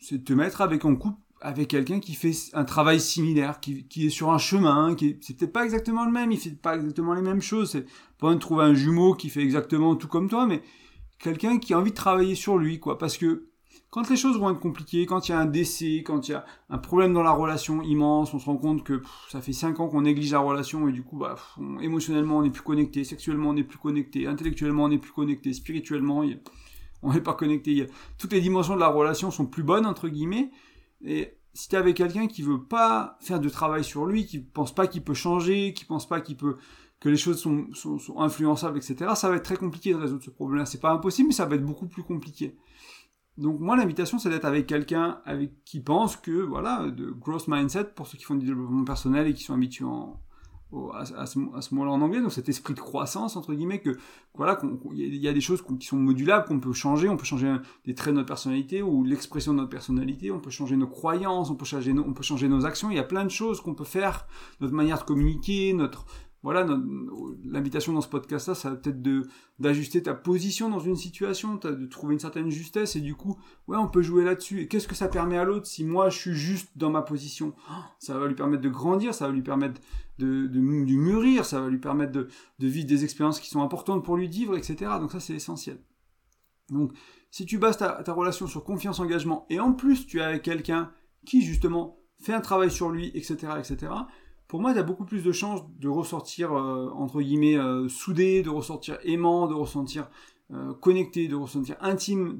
c'est 0.00 0.18
de 0.18 0.24
te 0.24 0.32
mettre 0.32 0.60
avec 0.60 0.84
un 0.84 0.94
couple 0.94 1.20
avec 1.40 1.68
quelqu'un 1.68 2.00
qui 2.00 2.14
fait 2.14 2.32
un 2.52 2.64
travail 2.64 3.00
similaire, 3.00 3.60
qui, 3.60 3.84
qui 3.84 4.06
est 4.06 4.10
sur 4.10 4.30
un 4.30 4.38
chemin, 4.38 4.94
qui 4.94 5.18
c'est 5.20 5.36
peut-être 5.36 5.52
pas 5.52 5.64
exactement 5.64 6.04
le 6.04 6.10
même, 6.10 6.32
il 6.32 6.38
fait 6.38 6.50
pas 6.50 6.76
exactement 6.76 7.14
les 7.14 7.22
mêmes 7.22 7.42
choses, 7.42 7.70
c'est 7.70 7.86
pas 8.18 8.32
de 8.34 8.38
trouver 8.38 8.64
un 8.64 8.74
jumeau 8.74 9.14
qui 9.14 9.30
fait 9.30 9.42
exactement 9.42 9.94
tout 9.94 10.08
comme 10.08 10.28
toi, 10.28 10.46
mais 10.46 10.62
quelqu'un 11.18 11.58
qui 11.58 11.74
a 11.74 11.78
envie 11.78 11.90
de 11.90 11.96
travailler 11.96 12.34
sur 12.34 12.58
lui, 12.58 12.80
quoi, 12.80 12.98
parce 12.98 13.16
que 13.16 13.47
quand 13.90 14.10
les 14.10 14.16
choses 14.16 14.38
vont 14.38 14.50
être 14.50 14.60
compliquées, 14.60 15.06
quand 15.06 15.28
il 15.28 15.32
y 15.32 15.34
a 15.34 15.38
un 15.38 15.46
décès, 15.46 16.02
quand 16.04 16.28
il 16.28 16.32
y 16.32 16.34
a 16.34 16.44
un 16.68 16.78
problème 16.78 17.14
dans 17.14 17.22
la 17.22 17.30
relation 17.30 17.80
immense, 17.82 18.34
on 18.34 18.38
se 18.38 18.44
rend 18.44 18.58
compte 18.58 18.84
que 18.84 19.02
ça 19.30 19.40
fait 19.40 19.54
5 19.54 19.80
ans 19.80 19.88
qu'on 19.88 20.02
néglige 20.02 20.32
la 20.32 20.40
relation 20.40 20.88
et 20.88 20.92
du 20.92 21.02
coup, 21.02 21.16
bah, 21.16 21.36
émotionnellement 21.80 22.38
on 22.38 22.42
n'est 22.42 22.50
plus 22.50 22.62
connecté, 22.62 23.04
sexuellement 23.04 23.50
on 23.50 23.54
n'est 23.54 23.64
plus 23.64 23.78
connecté, 23.78 24.26
intellectuellement 24.26 24.84
on 24.84 24.88
n'est 24.88 24.98
plus 24.98 25.12
connecté, 25.12 25.52
spirituellement 25.54 26.22
on 27.02 27.12
n'est 27.12 27.20
pas 27.20 27.34
connecté. 27.34 27.86
toutes 28.18 28.32
les 28.32 28.40
dimensions 28.40 28.74
de 28.74 28.80
la 28.80 28.88
relation 28.88 29.30
sont 29.30 29.46
plus 29.46 29.62
bonnes 29.62 29.86
entre 29.86 30.08
guillemets. 30.08 30.50
Et 31.02 31.38
si 31.54 31.68
tu 31.68 31.76
avec 31.76 31.96
quelqu'un 31.96 32.26
qui 32.26 32.42
veut 32.42 32.62
pas 32.62 33.16
faire 33.20 33.40
de 33.40 33.48
travail 33.48 33.84
sur 33.84 34.04
lui, 34.04 34.26
qui 34.26 34.38
pense 34.38 34.74
pas 34.74 34.86
qu'il 34.86 35.02
peut 35.02 35.14
changer, 35.14 35.72
qui 35.72 35.84
pense 35.84 36.06
pas 36.06 36.20
qu'il 36.20 36.36
peut 36.36 36.56
que 37.00 37.08
les 37.08 37.16
choses 37.16 37.38
sont, 37.38 37.68
sont, 37.74 38.18
influençables, 38.18 38.78
etc., 38.78 39.12
ça 39.14 39.28
va 39.28 39.36
être 39.36 39.44
très 39.44 39.56
compliqué 39.56 39.92
de 39.92 39.98
résoudre 39.98 40.24
ce 40.24 40.30
problème-là. 40.30 40.66
C'est 40.66 40.80
pas 40.80 40.90
impossible, 40.90 41.28
mais 41.28 41.34
ça 41.34 41.46
va 41.46 41.54
être 41.54 41.64
beaucoup 41.64 41.86
plus 41.86 42.02
compliqué. 42.02 42.56
Donc 43.38 43.60
moi, 43.60 43.76
l'invitation, 43.76 44.18
c'est 44.18 44.30
d'être 44.30 44.44
avec 44.44 44.66
quelqu'un 44.66 45.20
avec 45.24 45.64
qui 45.64 45.80
pense 45.80 46.16
que, 46.16 46.42
voilà, 46.42 46.90
de 46.90 47.10
growth 47.10 47.46
mindset, 47.48 47.84
pour 47.94 48.06
ceux 48.06 48.18
qui 48.18 48.24
font 48.24 48.34
du 48.34 48.44
développement 48.44 48.84
personnel 48.84 49.28
et 49.28 49.32
qui 49.32 49.44
sont 49.44 49.54
habitués 49.54 49.84
en, 49.84 50.20
à, 50.92 51.26
ce, 51.26 51.38
moment-là 51.38 51.92
en 51.92 52.00
anglais, 52.02 52.20
donc 52.20 52.32
cet 52.32 52.48
esprit 52.48 52.74
de 52.74 52.80
croissance 52.80 53.36
entre 53.36 53.54
guillemets 53.54 53.80
que 53.80 53.96
voilà, 54.34 54.60
il 54.92 55.16
y 55.16 55.26
a 55.26 55.32
des 55.32 55.40
choses 55.40 55.64
qui 55.80 55.86
sont 55.86 55.96
modulables, 55.96 56.46
qu'on 56.46 56.60
peut 56.60 56.74
changer, 56.74 57.08
on 57.08 57.16
peut 57.16 57.24
changer 57.24 57.56
des 57.86 57.94
traits 57.94 58.12
de 58.12 58.18
notre 58.18 58.28
personnalité 58.28 58.82
ou 58.82 59.02
l'expression 59.02 59.52
de 59.52 59.58
notre 59.58 59.70
personnalité, 59.70 60.30
on 60.30 60.40
peut 60.40 60.50
changer 60.50 60.76
nos 60.76 60.86
croyances, 60.86 61.50
on 61.50 61.54
peut 61.54 61.64
changer 61.64 61.92
on 61.92 62.12
peut 62.12 62.22
changer 62.22 62.48
nos 62.48 62.66
actions, 62.66 62.90
il 62.90 62.96
y 62.96 63.00
a 63.00 63.04
plein 63.04 63.24
de 63.24 63.30
choses 63.30 63.62
qu'on 63.62 63.74
peut 63.74 63.84
faire, 63.84 64.26
notre 64.60 64.74
manière 64.74 64.98
de 64.98 65.04
communiquer, 65.04 65.72
notre 65.72 66.04
voilà, 66.42 66.64
l'invitation 67.44 67.92
dans 67.92 68.00
ce 68.00 68.08
podcast-là, 68.08 68.54
ça 68.54 68.70
va 68.70 68.76
peut-être 68.76 69.02
de 69.02 69.22
d'ajuster 69.58 70.04
ta 70.04 70.14
position 70.14 70.70
dans 70.70 70.78
une 70.78 70.94
situation, 70.94 71.56
de 71.56 71.86
trouver 71.86 72.14
une 72.14 72.20
certaine 72.20 72.48
justesse, 72.48 72.94
et 72.94 73.00
du 73.00 73.16
coup, 73.16 73.36
ouais, 73.66 73.76
on 73.76 73.88
peut 73.88 74.02
jouer 74.02 74.24
là-dessus. 74.24 74.60
Et 74.60 74.68
qu'est-ce 74.68 74.86
que 74.86 74.94
ça 74.94 75.08
permet 75.08 75.36
à 75.36 75.44
l'autre 75.44 75.66
si 75.66 75.84
moi 75.84 76.10
je 76.10 76.18
suis 76.18 76.34
juste 76.34 76.70
dans 76.76 76.90
ma 76.90 77.02
position? 77.02 77.54
Ça 77.98 78.16
va 78.16 78.28
lui 78.28 78.36
permettre 78.36 78.62
de 78.62 78.68
grandir, 78.68 79.14
ça 79.14 79.26
va 79.26 79.32
lui 79.32 79.42
permettre 79.42 79.80
de, 80.18 80.48
mûrir, 80.60 81.44
ça 81.44 81.60
va 81.60 81.68
lui 81.68 81.78
permettre 81.78 82.12
de, 82.12 82.28
vivre 82.60 82.86
des 82.86 83.02
expériences 83.02 83.40
qui 83.40 83.50
sont 83.50 83.62
importantes 83.62 84.04
pour 84.04 84.16
lui 84.16 84.28
vivre, 84.28 84.56
etc. 84.56 84.92
Donc 85.00 85.10
ça, 85.10 85.18
c'est 85.18 85.34
essentiel. 85.34 85.80
Donc, 86.70 86.92
si 87.32 87.46
tu 87.46 87.58
bases 87.58 87.78
ta, 87.78 88.02
ta 88.04 88.12
relation 88.12 88.46
sur 88.46 88.62
confiance, 88.62 89.00
engagement, 89.00 89.44
et 89.50 89.58
en 89.58 89.72
plus 89.72 90.06
tu 90.06 90.18
es 90.18 90.22
avec 90.22 90.42
quelqu'un 90.42 90.92
qui 91.26 91.42
justement 91.42 91.98
fait 92.20 92.32
un 92.32 92.40
travail 92.40 92.70
sur 92.70 92.90
lui, 92.90 93.10
etc., 93.14 93.54
etc., 93.58 93.92
pour 94.48 94.62
moi, 94.62 94.72
tu 94.72 94.78
as 94.78 94.82
beaucoup 94.82 95.04
plus 95.04 95.22
de 95.22 95.30
chances 95.30 95.60
de 95.78 95.88
ressortir, 95.88 96.52
euh, 96.54 96.90
entre 96.94 97.20
guillemets, 97.20 97.58
euh, 97.58 97.86
soudé, 97.88 98.42
de 98.42 98.48
ressortir 98.48 98.98
aimant, 99.04 99.46
de 99.46 99.52
ressentir 99.52 100.08
euh, 100.54 100.72
connecté, 100.72 101.28
de 101.28 101.36
ressentir 101.36 101.76
intime 101.82 102.34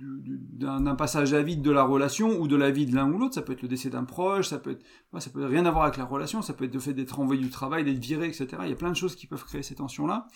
d'un 0.00 0.94
passage 0.94 1.34
à 1.34 1.42
vide 1.42 1.60
de 1.60 1.70
la 1.70 1.84
relation 1.84 2.40
ou 2.40 2.48
de 2.48 2.56
la 2.56 2.70
vie 2.70 2.86
de 2.86 2.94
l'un 2.94 3.12
ou 3.12 3.18
l'autre. 3.18 3.34
Ça 3.34 3.42
peut 3.42 3.52
être 3.52 3.60
le 3.60 3.68
décès 3.68 3.90
d'un 3.90 4.04
proche, 4.04 4.48
ça 4.48 4.58
peut 4.58 4.70
être, 4.70 4.84
ça 5.18 5.28
peut 5.28 5.44
rien 5.44 5.66
avoir 5.66 5.84
avec 5.84 5.98
la 5.98 6.06
relation, 6.06 6.40
ça 6.40 6.54
peut 6.54 6.64
être 6.64 6.72
le 6.72 6.80
fait 6.80 6.94
d'être 6.94 7.20
envoyé 7.20 7.42
du 7.42 7.50
travail, 7.50 7.84
d'être 7.84 7.98
viré, 7.98 8.26
etc. 8.26 8.48
Il 8.62 8.70
y 8.70 8.72
a 8.72 8.76
plein 8.76 8.90
de 8.90 8.96
choses 8.96 9.14
qui 9.14 9.26
peuvent 9.26 9.44
créer 9.44 9.62
ces 9.62 9.74
tensions-là. 9.74 10.28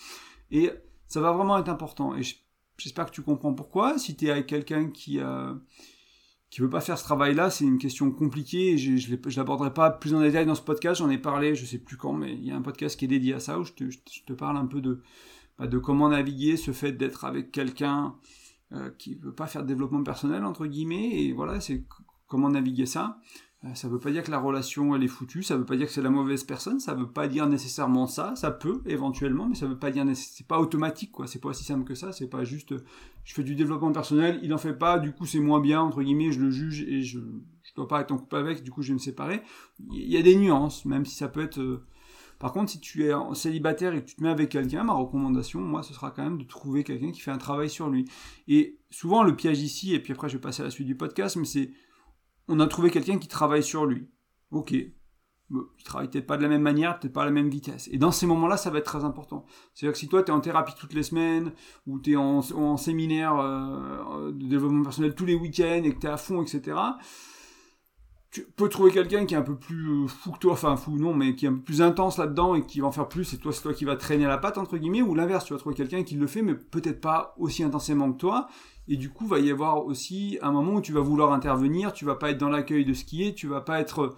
Et 0.50 0.70
ça 1.06 1.22
va 1.22 1.32
vraiment 1.32 1.56
être 1.56 1.70
important. 1.70 2.14
Et 2.14 2.22
j'espère 2.76 3.06
que 3.06 3.12
tu 3.12 3.22
comprends 3.22 3.54
pourquoi. 3.54 3.98
Si 3.98 4.16
tu 4.16 4.26
es 4.26 4.30
avec 4.30 4.46
quelqu'un 4.46 4.90
qui... 4.90 5.18
a 5.18 5.54
qui 6.50 6.60
veut 6.60 6.70
pas 6.70 6.80
faire 6.80 6.98
ce 6.98 7.04
travail-là, 7.04 7.48
c'est 7.48 7.64
une 7.64 7.78
question 7.78 8.10
compliquée. 8.10 8.76
Je 8.76 8.90
ne 8.90 9.36
l'aborderai 9.36 9.72
pas 9.72 9.90
plus 9.90 10.14
en 10.14 10.20
détail 10.20 10.46
dans 10.46 10.56
ce 10.56 10.62
podcast. 10.62 10.98
J'en 10.98 11.08
ai 11.08 11.18
parlé, 11.18 11.54
je 11.54 11.64
sais 11.64 11.78
plus 11.78 11.96
quand, 11.96 12.12
mais 12.12 12.32
il 12.32 12.44
y 12.44 12.50
a 12.50 12.56
un 12.56 12.62
podcast 12.62 12.98
qui 12.98 13.04
est 13.04 13.08
dédié 13.08 13.34
à 13.34 13.40
ça 13.40 13.60
où 13.60 13.64
je 13.64 13.72
te, 13.72 14.32
parle 14.32 14.56
un 14.56 14.66
peu 14.66 14.80
de, 14.80 15.00
bah, 15.58 15.68
de 15.68 15.78
comment 15.78 16.08
naviguer 16.08 16.56
ce 16.56 16.72
fait 16.72 16.90
d'être 16.92 17.24
avec 17.24 17.52
quelqu'un 17.52 18.16
euh, 18.72 18.90
qui 18.98 19.14
veut 19.14 19.32
pas 19.32 19.46
faire 19.46 19.62
de 19.62 19.68
développement 19.68 20.02
personnel 20.02 20.44
entre 20.44 20.66
guillemets. 20.66 21.22
Et 21.22 21.32
voilà, 21.32 21.60
c'est 21.60 21.84
comment 22.26 22.50
naviguer 22.50 22.86
ça. 22.86 23.18
Euh, 23.64 23.74
ça 23.74 23.88
veut 23.88 23.98
pas 23.98 24.10
dire 24.10 24.22
que 24.22 24.30
la 24.30 24.38
relation 24.38 24.96
elle 24.96 25.02
est 25.02 25.08
foutue, 25.08 25.42
ça 25.42 25.56
veut 25.56 25.66
pas 25.66 25.76
dire 25.76 25.86
que 25.86 25.92
c'est 25.92 26.00
la 26.00 26.08
mauvaise 26.08 26.44
personne, 26.44 26.80
ça 26.80 26.94
veut 26.94 27.10
pas 27.10 27.28
dire 27.28 27.46
nécessairement 27.46 28.06
ça, 28.06 28.34
ça 28.34 28.50
peut 28.50 28.80
éventuellement, 28.86 29.46
mais 29.46 29.54
ça 29.54 29.66
veut 29.66 29.78
pas 29.78 29.90
dire 29.90 30.06
c'est 30.14 30.46
pas 30.46 30.58
automatique 30.58 31.12
quoi, 31.12 31.26
c'est 31.26 31.40
pas 31.40 31.50
aussi 31.50 31.64
simple 31.64 31.84
que 31.84 31.94
ça, 31.94 32.10
c'est 32.12 32.30
pas 32.30 32.42
juste 32.44 32.74
je 33.24 33.34
fais 33.34 33.42
du 33.42 33.54
développement 33.54 33.92
personnel, 33.92 34.40
il 34.42 34.54
en 34.54 34.58
fait 34.58 34.72
pas, 34.72 34.98
du 34.98 35.12
coup 35.12 35.26
c'est 35.26 35.40
moins 35.40 35.60
bien 35.60 35.82
entre 35.82 36.02
guillemets, 36.02 36.32
je 36.32 36.40
le 36.40 36.50
juge 36.50 36.82
et 36.88 37.02
je, 37.02 37.20
je 37.70 37.74
dois 37.74 37.86
pas 37.86 38.00
être 38.00 38.12
en 38.12 38.18
couple 38.18 38.36
avec, 38.36 38.62
du 38.62 38.70
coup 38.70 38.80
je 38.80 38.88
vais 38.88 38.94
me 38.94 38.98
séparer. 38.98 39.42
Il 39.92 40.10
y 40.10 40.16
a 40.16 40.22
des 40.22 40.36
nuances, 40.36 40.84
même 40.84 41.04
si 41.04 41.14
ça 41.14 41.28
peut 41.28 41.42
être. 41.42 41.60
Euh, 41.60 41.84
par 42.38 42.52
contre, 42.54 42.72
si 42.72 42.80
tu 42.80 43.04
es 43.04 43.12
célibataire 43.34 43.94
et 43.94 44.02
que 44.02 44.08
tu 44.08 44.16
te 44.16 44.22
mets 44.22 44.30
avec 44.30 44.48
quelqu'un, 44.48 44.82
ma 44.82 44.94
recommandation, 44.94 45.60
moi, 45.60 45.82
ce 45.82 45.92
sera 45.92 46.10
quand 46.10 46.24
même 46.24 46.38
de 46.38 46.44
trouver 46.44 46.84
quelqu'un 46.84 47.12
qui 47.12 47.20
fait 47.20 47.30
un 47.30 47.36
travail 47.36 47.68
sur 47.68 47.90
lui. 47.90 48.06
Et 48.48 48.78
souvent, 48.88 49.22
le 49.22 49.36
piège 49.36 49.60
ici, 49.60 49.92
et 49.94 50.00
puis 50.00 50.14
après 50.14 50.30
je 50.30 50.36
vais 50.36 50.40
passer 50.40 50.62
à 50.62 50.64
la 50.64 50.70
suite 50.70 50.86
du 50.86 50.96
podcast, 50.96 51.36
mais 51.36 51.44
c'est 51.44 51.70
on 52.48 52.60
a 52.60 52.66
trouvé 52.66 52.90
quelqu'un 52.90 53.18
qui 53.18 53.28
travaille 53.28 53.62
sur 53.62 53.86
lui. 53.86 54.08
Ok, 54.50 54.74
Bon, 55.50 55.66
il 55.78 55.82
travaille 55.82 56.08
peut-être 56.08 56.28
pas 56.28 56.36
de 56.36 56.42
la 56.42 56.48
même 56.48 56.62
manière, 56.62 56.96
peut-être 57.00 57.12
pas 57.12 57.22
à 57.22 57.24
la 57.24 57.32
même 57.32 57.48
vitesse. 57.48 57.88
Et 57.90 57.98
dans 57.98 58.12
ces 58.12 58.24
moments-là, 58.26 58.56
ça 58.56 58.70
va 58.70 58.78
être 58.78 58.84
très 58.84 59.04
important. 59.04 59.44
C'est-à-dire 59.74 59.94
que 59.94 59.98
si 59.98 60.06
toi, 60.06 60.22
tu 60.22 60.30
es 60.30 60.34
en 60.34 60.40
thérapie 60.40 60.74
toutes 60.78 60.94
les 60.94 61.02
semaines, 61.02 61.52
ou 61.88 61.98
tu 61.98 62.12
es 62.12 62.16
en, 62.16 62.76
séminaire 62.76 63.36
euh, 63.36 64.30
de 64.30 64.46
développement 64.46 64.84
personnel 64.84 65.16
tous 65.16 65.26
les 65.26 65.34
week-ends, 65.34 65.82
et 65.82 65.92
que 65.92 65.98
tu 65.98 66.06
es 66.06 66.10
à 66.10 66.16
fond, 66.16 66.40
etc., 66.40 66.76
tu 68.30 68.46
peux 68.56 68.68
trouver 68.68 68.92
quelqu'un 68.92 69.26
qui 69.26 69.34
est 69.34 69.36
un 69.36 69.42
peu 69.42 69.56
plus 69.56 70.04
euh, 70.04 70.06
fou 70.06 70.30
que 70.30 70.38
toi, 70.38 70.52
enfin 70.52 70.76
fou 70.76 70.96
non, 70.96 71.14
mais 71.14 71.34
qui 71.34 71.46
est 71.46 71.48
un 71.48 71.54
peu 71.54 71.62
plus 71.62 71.82
intense 71.82 72.16
là-dedans 72.16 72.54
et 72.54 72.64
qui 72.64 72.80
va 72.80 72.86
en 72.86 72.92
faire 72.92 73.08
plus, 73.08 73.34
et 73.34 73.38
toi, 73.38 73.52
c'est 73.52 73.62
toi 73.62 73.74
qui 73.74 73.84
va 73.84 73.96
traîner 73.96 74.26
la 74.26 74.38
patte, 74.38 74.56
entre 74.56 74.78
guillemets, 74.78 75.02
ou 75.02 75.16
l'inverse, 75.16 75.46
tu 75.46 75.52
vas 75.52 75.58
trouver 75.58 75.74
quelqu'un 75.74 76.04
qui 76.04 76.14
le 76.14 76.28
fait, 76.28 76.42
mais 76.42 76.54
peut-être 76.54 77.00
pas 77.00 77.34
aussi 77.38 77.64
intensément 77.64 78.12
que 78.12 78.18
toi, 78.18 78.46
et 78.88 78.96
du 78.96 79.10
coup, 79.10 79.26
va 79.26 79.38
y 79.38 79.50
avoir 79.50 79.86
aussi 79.86 80.38
un 80.42 80.52
moment 80.52 80.74
où 80.74 80.80
tu 80.80 80.92
vas 80.92 81.00
vouloir 81.00 81.32
intervenir, 81.32 81.92
tu 81.92 82.04
vas 82.04 82.16
pas 82.16 82.30
être 82.30 82.38
dans 82.38 82.48
l'accueil 82.48 82.84
de 82.84 82.94
ce 82.94 83.04
qui 83.04 83.24
est, 83.24 83.34
tu 83.34 83.46
vas 83.46 83.60
pas 83.60 83.80
être 83.80 84.16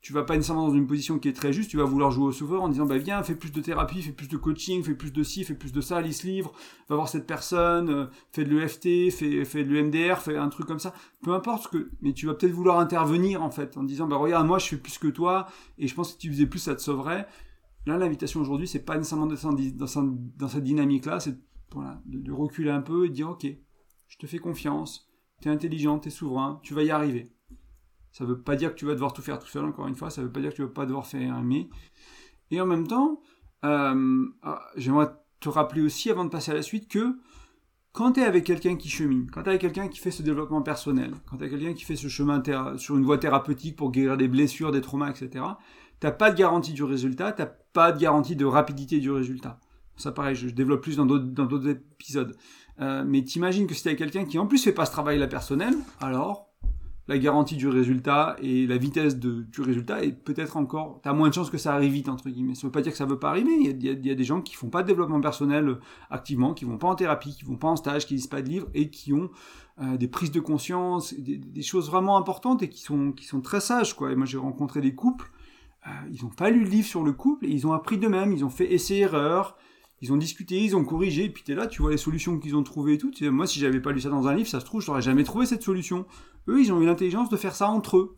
tu 0.00 0.14
vas 0.14 0.24
pas 0.24 0.34
nécessairement 0.34 0.68
dans 0.68 0.74
une 0.74 0.86
position 0.86 1.18
qui 1.18 1.28
est 1.28 1.34
très 1.34 1.52
juste, 1.52 1.70
tu 1.70 1.76
vas 1.76 1.84
vouloir 1.84 2.10
jouer 2.10 2.24
au 2.24 2.32
sauveur 2.32 2.62
en 2.62 2.68
disant 2.68 2.86
bah 2.86 2.96
viens, 2.96 3.22
fais 3.22 3.34
plus 3.34 3.52
de 3.52 3.60
thérapie, 3.60 4.00
fais 4.00 4.12
plus 4.12 4.28
de 4.28 4.38
coaching, 4.38 4.82
fais 4.82 4.94
plus 4.94 5.12
de 5.12 5.22
ci, 5.22 5.44
fais 5.44 5.54
plus 5.54 5.72
de 5.72 5.80
ça, 5.82 6.00
lis 6.00 6.22
livre, 6.24 6.52
va 6.88 6.96
voir 6.96 7.08
cette 7.08 7.26
personne, 7.26 7.90
euh, 7.90 8.06
fais 8.32 8.44
de 8.44 8.56
l'EFT, 8.56 9.10
fais, 9.10 9.44
fais 9.44 9.62
de 9.62 9.70
l'EMDR, 9.70 10.18
fais 10.18 10.38
un 10.38 10.48
truc 10.48 10.66
comme 10.66 10.78
ça. 10.78 10.94
Peu 11.22 11.32
importe 11.34 11.64
ce 11.64 11.68
que, 11.68 11.90
mais 12.00 12.14
tu 12.14 12.26
vas 12.26 12.34
peut-être 12.34 12.52
vouloir 12.52 12.78
intervenir 12.78 13.42
en 13.42 13.50
fait 13.50 13.76
en 13.76 13.82
disant 13.82 14.06
bah 14.06 14.16
regarde 14.16 14.46
moi 14.46 14.58
je 14.58 14.68
fais 14.68 14.76
plus 14.78 14.96
que 14.96 15.08
toi 15.08 15.46
et 15.78 15.86
je 15.86 15.94
pense 15.94 16.08
que 16.08 16.12
si 16.12 16.18
tu 16.18 16.32
faisais 16.32 16.46
plus 16.46 16.60
ça 16.60 16.74
te 16.74 16.80
sauverait. 16.80 17.26
Là 17.86 17.98
l'invitation 17.98 18.40
aujourd'hui 18.40 18.68
c'est 18.68 18.84
pas 18.84 18.96
nécessairement 18.96 19.26
dans, 19.26 20.48
cette 20.48 20.64
dynamique 20.64 21.04
là, 21.04 21.20
c'est 21.20 21.38
voilà, 21.72 22.00
de, 22.06 22.18
de 22.20 22.32
reculer 22.32 22.70
un 22.70 22.80
peu 22.80 23.04
et 23.04 23.08
de 23.10 23.14
dire 23.14 23.28
ok, 23.28 23.46
je 24.10 24.18
te 24.18 24.26
fais 24.26 24.38
confiance, 24.38 25.08
t'es 25.40 25.48
intelligent, 25.48 25.98
t'es 25.98 26.10
souverain, 26.10 26.60
tu 26.62 26.74
vas 26.74 26.82
y 26.82 26.90
arriver. 26.90 27.32
Ça 28.12 28.24
ne 28.24 28.30
veut 28.30 28.42
pas 28.42 28.56
dire 28.56 28.70
que 28.70 28.74
tu 28.78 28.84
vas 28.84 28.92
devoir 28.92 29.12
tout 29.12 29.22
faire 29.22 29.38
tout 29.38 29.46
seul, 29.46 29.64
encore 29.64 29.86
une 29.86 29.94
fois, 29.94 30.10
ça 30.10 30.20
ne 30.20 30.26
veut 30.26 30.32
pas 30.32 30.40
dire 30.40 30.50
que 30.50 30.56
tu 30.56 30.62
ne 30.62 30.66
vas 30.66 30.72
pas 30.72 30.84
devoir 30.84 31.06
faire 31.06 31.32
un 31.32 31.42
mais. 31.42 31.70
Et 32.50 32.60
en 32.60 32.66
même 32.66 32.86
temps, 32.86 33.22
euh, 33.64 34.26
ah, 34.42 34.60
j'aimerais 34.76 35.08
te 35.38 35.48
rappeler 35.48 35.80
aussi, 35.80 36.10
avant 36.10 36.24
de 36.24 36.30
passer 36.30 36.50
à 36.50 36.54
la 36.54 36.62
suite, 36.62 36.88
que 36.88 37.18
quand 37.92 38.12
tu 38.12 38.20
es 38.20 38.24
avec 38.24 38.44
quelqu'un 38.44 38.76
qui 38.76 38.88
chemine, 38.88 39.30
quand 39.30 39.42
tu 39.42 39.46
es 39.46 39.50
avec 39.50 39.60
quelqu'un 39.60 39.86
qui 39.86 40.00
fait 40.00 40.10
ce 40.10 40.22
développement 40.22 40.60
personnel, 40.60 41.14
quand 41.26 41.36
tu 41.36 41.44
es 41.44 41.50
quelqu'un 41.50 41.72
qui 41.72 41.84
fait 41.84 41.96
ce 41.96 42.08
chemin 42.08 42.42
sur 42.76 42.96
une 42.96 43.04
voie 43.04 43.18
thérapeutique 43.18 43.76
pour 43.76 43.92
guérir 43.92 44.16
des 44.16 44.28
blessures, 44.28 44.72
des 44.72 44.80
traumas, 44.80 45.10
etc., 45.10 45.44
tu 46.00 46.06
n'as 46.06 46.12
pas 46.12 46.32
de 46.32 46.36
garantie 46.36 46.72
du 46.72 46.82
résultat, 46.82 47.32
tu 47.32 47.42
n'as 47.42 47.50
pas 47.72 47.92
de 47.92 48.00
garantie 48.00 48.34
de 48.34 48.44
rapidité 48.44 48.98
du 48.98 49.10
résultat. 49.10 49.60
Ça 49.96 50.12
pareil, 50.12 50.34
je, 50.34 50.48
développe 50.48 50.82
plus 50.82 50.96
dans 50.96 51.06
d'autres 51.06 51.68
épisodes. 51.68 52.36
Euh, 52.80 53.04
mais 53.06 53.22
t'imagines 53.22 53.66
que 53.66 53.74
si 53.74 53.82
tu 53.82 53.94
quelqu'un 53.96 54.24
qui 54.24 54.38
en 54.38 54.46
plus 54.46 54.62
fait 54.62 54.72
pas 54.72 54.86
ce 54.86 54.92
travail 54.92 55.18
là 55.18 55.26
personnel, 55.26 55.74
alors 56.00 56.50
la 57.08 57.18
garantie 57.18 57.56
du 57.56 57.66
résultat 57.66 58.36
et 58.40 58.68
la 58.68 58.76
vitesse 58.76 59.18
de, 59.18 59.42
du 59.42 59.62
résultat 59.62 60.04
est 60.04 60.12
peut-être 60.12 60.56
encore, 60.56 61.00
tu 61.02 61.08
as 61.08 61.12
moins 61.12 61.28
de 61.28 61.34
chances 61.34 61.50
que 61.50 61.58
ça 61.58 61.74
arrive 61.74 61.92
vite, 61.92 62.08
entre 62.08 62.30
guillemets. 62.30 62.54
Ça 62.54 62.68
veut 62.68 62.70
pas 62.70 62.82
dire 62.82 62.92
que 62.92 62.98
ça 62.98 63.04
veut 63.04 63.18
pas 63.18 63.30
arriver, 63.30 63.50
il 63.52 63.82
y 63.84 64.10
a, 64.10 64.14
des 64.14 64.24
gens 64.24 64.40
qui 64.40 64.54
font 64.54 64.70
pas 64.70 64.82
de 64.82 64.86
développement 64.86 65.20
personnel 65.20 65.68
euh, 65.68 65.80
activement, 66.08 66.54
qui 66.54 66.64
vont 66.64 66.78
pas 66.78 66.86
en 66.86 66.94
thérapie, 66.94 67.34
qui 67.34 67.44
vont 67.44 67.56
pas 67.56 67.66
en 67.66 67.74
stage, 67.74 68.06
qui 68.06 68.14
lisent 68.14 68.28
pas 68.28 68.42
de 68.42 68.48
livres 68.48 68.68
et 68.74 68.90
qui 68.90 69.12
ont 69.12 69.28
euh, 69.82 69.96
des 69.96 70.06
prises 70.06 70.30
de 70.30 70.38
conscience, 70.38 71.12
des, 71.12 71.62
choses 71.62 71.90
vraiment 71.90 72.16
importantes 72.16 72.62
et 72.62 72.68
qui 72.68 72.80
sont, 72.80 73.10
qui 73.10 73.24
sont 73.24 73.40
très 73.40 73.60
sages, 73.60 73.96
quoi. 73.96 74.12
Et 74.12 74.14
moi, 74.14 74.24
j'ai 74.24 74.38
rencontré 74.38 74.80
des 74.80 74.94
couples, 74.94 75.32
ils 76.12 76.24
ont 76.24 76.30
pas 76.30 76.50
lu 76.50 76.62
le 76.62 76.70
livre 76.70 76.86
sur 76.86 77.02
le 77.02 77.12
couple 77.12 77.46
et 77.46 77.50
ils 77.50 77.66
ont 77.66 77.72
appris 77.72 77.98
d'eux-mêmes, 77.98 78.32
ils 78.32 78.44
ont 78.44 78.50
fait 78.50 78.72
essai-erreur, 78.72 79.56
ils 80.00 80.12
ont 80.12 80.16
discuté, 80.16 80.62
ils 80.62 80.76
ont 80.76 80.84
corrigé, 80.84 81.24
et 81.24 81.30
puis 81.30 81.42
tu 81.42 81.52
es 81.52 81.54
là, 81.54 81.66
tu 81.66 81.82
vois 81.82 81.90
les 81.90 81.98
solutions 81.98 82.38
qu'ils 82.38 82.56
ont 82.56 82.62
trouvées 82.62 82.94
et 82.94 82.98
tout. 82.98 83.10
Moi, 83.22 83.46
si 83.46 83.58
j'avais 83.58 83.80
pas 83.80 83.92
lu 83.92 84.00
ça 84.00 84.08
dans 84.08 84.28
un 84.28 84.34
livre, 84.34 84.48
ça 84.48 84.60
se 84.60 84.64
trouve, 84.64 84.80
je 84.80 84.86
n'aurais 84.88 85.02
jamais 85.02 85.24
trouvé 85.24 85.46
cette 85.46 85.62
solution. 85.62 86.06
Eux, 86.48 86.60
ils 86.60 86.72
ont 86.72 86.80
eu 86.80 86.86
l'intelligence 86.86 87.28
de 87.28 87.36
faire 87.36 87.54
ça 87.54 87.68
entre 87.68 87.98
eux. 87.98 88.16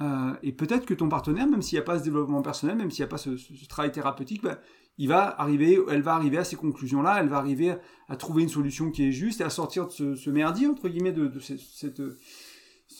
Euh, 0.00 0.32
et 0.42 0.52
peut-être 0.52 0.86
que 0.86 0.94
ton 0.94 1.10
partenaire, 1.10 1.46
même 1.46 1.60
s'il 1.60 1.76
n'y 1.76 1.82
a 1.82 1.84
pas 1.84 1.98
ce 1.98 2.04
développement 2.04 2.40
personnel, 2.40 2.76
même 2.76 2.90
s'il 2.90 3.02
n'y 3.02 3.08
a 3.08 3.08
pas 3.08 3.18
ce, 3.18 3.30
travail 3.68 3.92
thérapeutique, 3.92 4.42
bah, 4.42 4.60
il 4.96 5.08
va 5.08 5.28
arriver, 5.38 5.78
elle 5.90 6.00
va 6.00 6.14
arriver 6.14 6.38
à 6.38 6.44
ces 6.44 6.56
conclusions-là, 6.56 7.18
elle 7.20 7.28
va 7.28 7.36
arriver 7.36 7.74
à, 8.08 8.16
trouver 8.16 8.42
une 8.42 8.48
solution 8.48 8.90
qui 8.90 9.08
est 9.08 9.12
juste 9.12 9.42
et 9.42 9.44
à 9.44 9.50
sortir 9.50 9.88
de 9.88 10.14
ce, 10.14 10.30
merdier, 10.30 10.66
entre 10.68 10.88
guillemets, 10.88 11.12
de, 11.12 11.38
cette, 11.38 12.02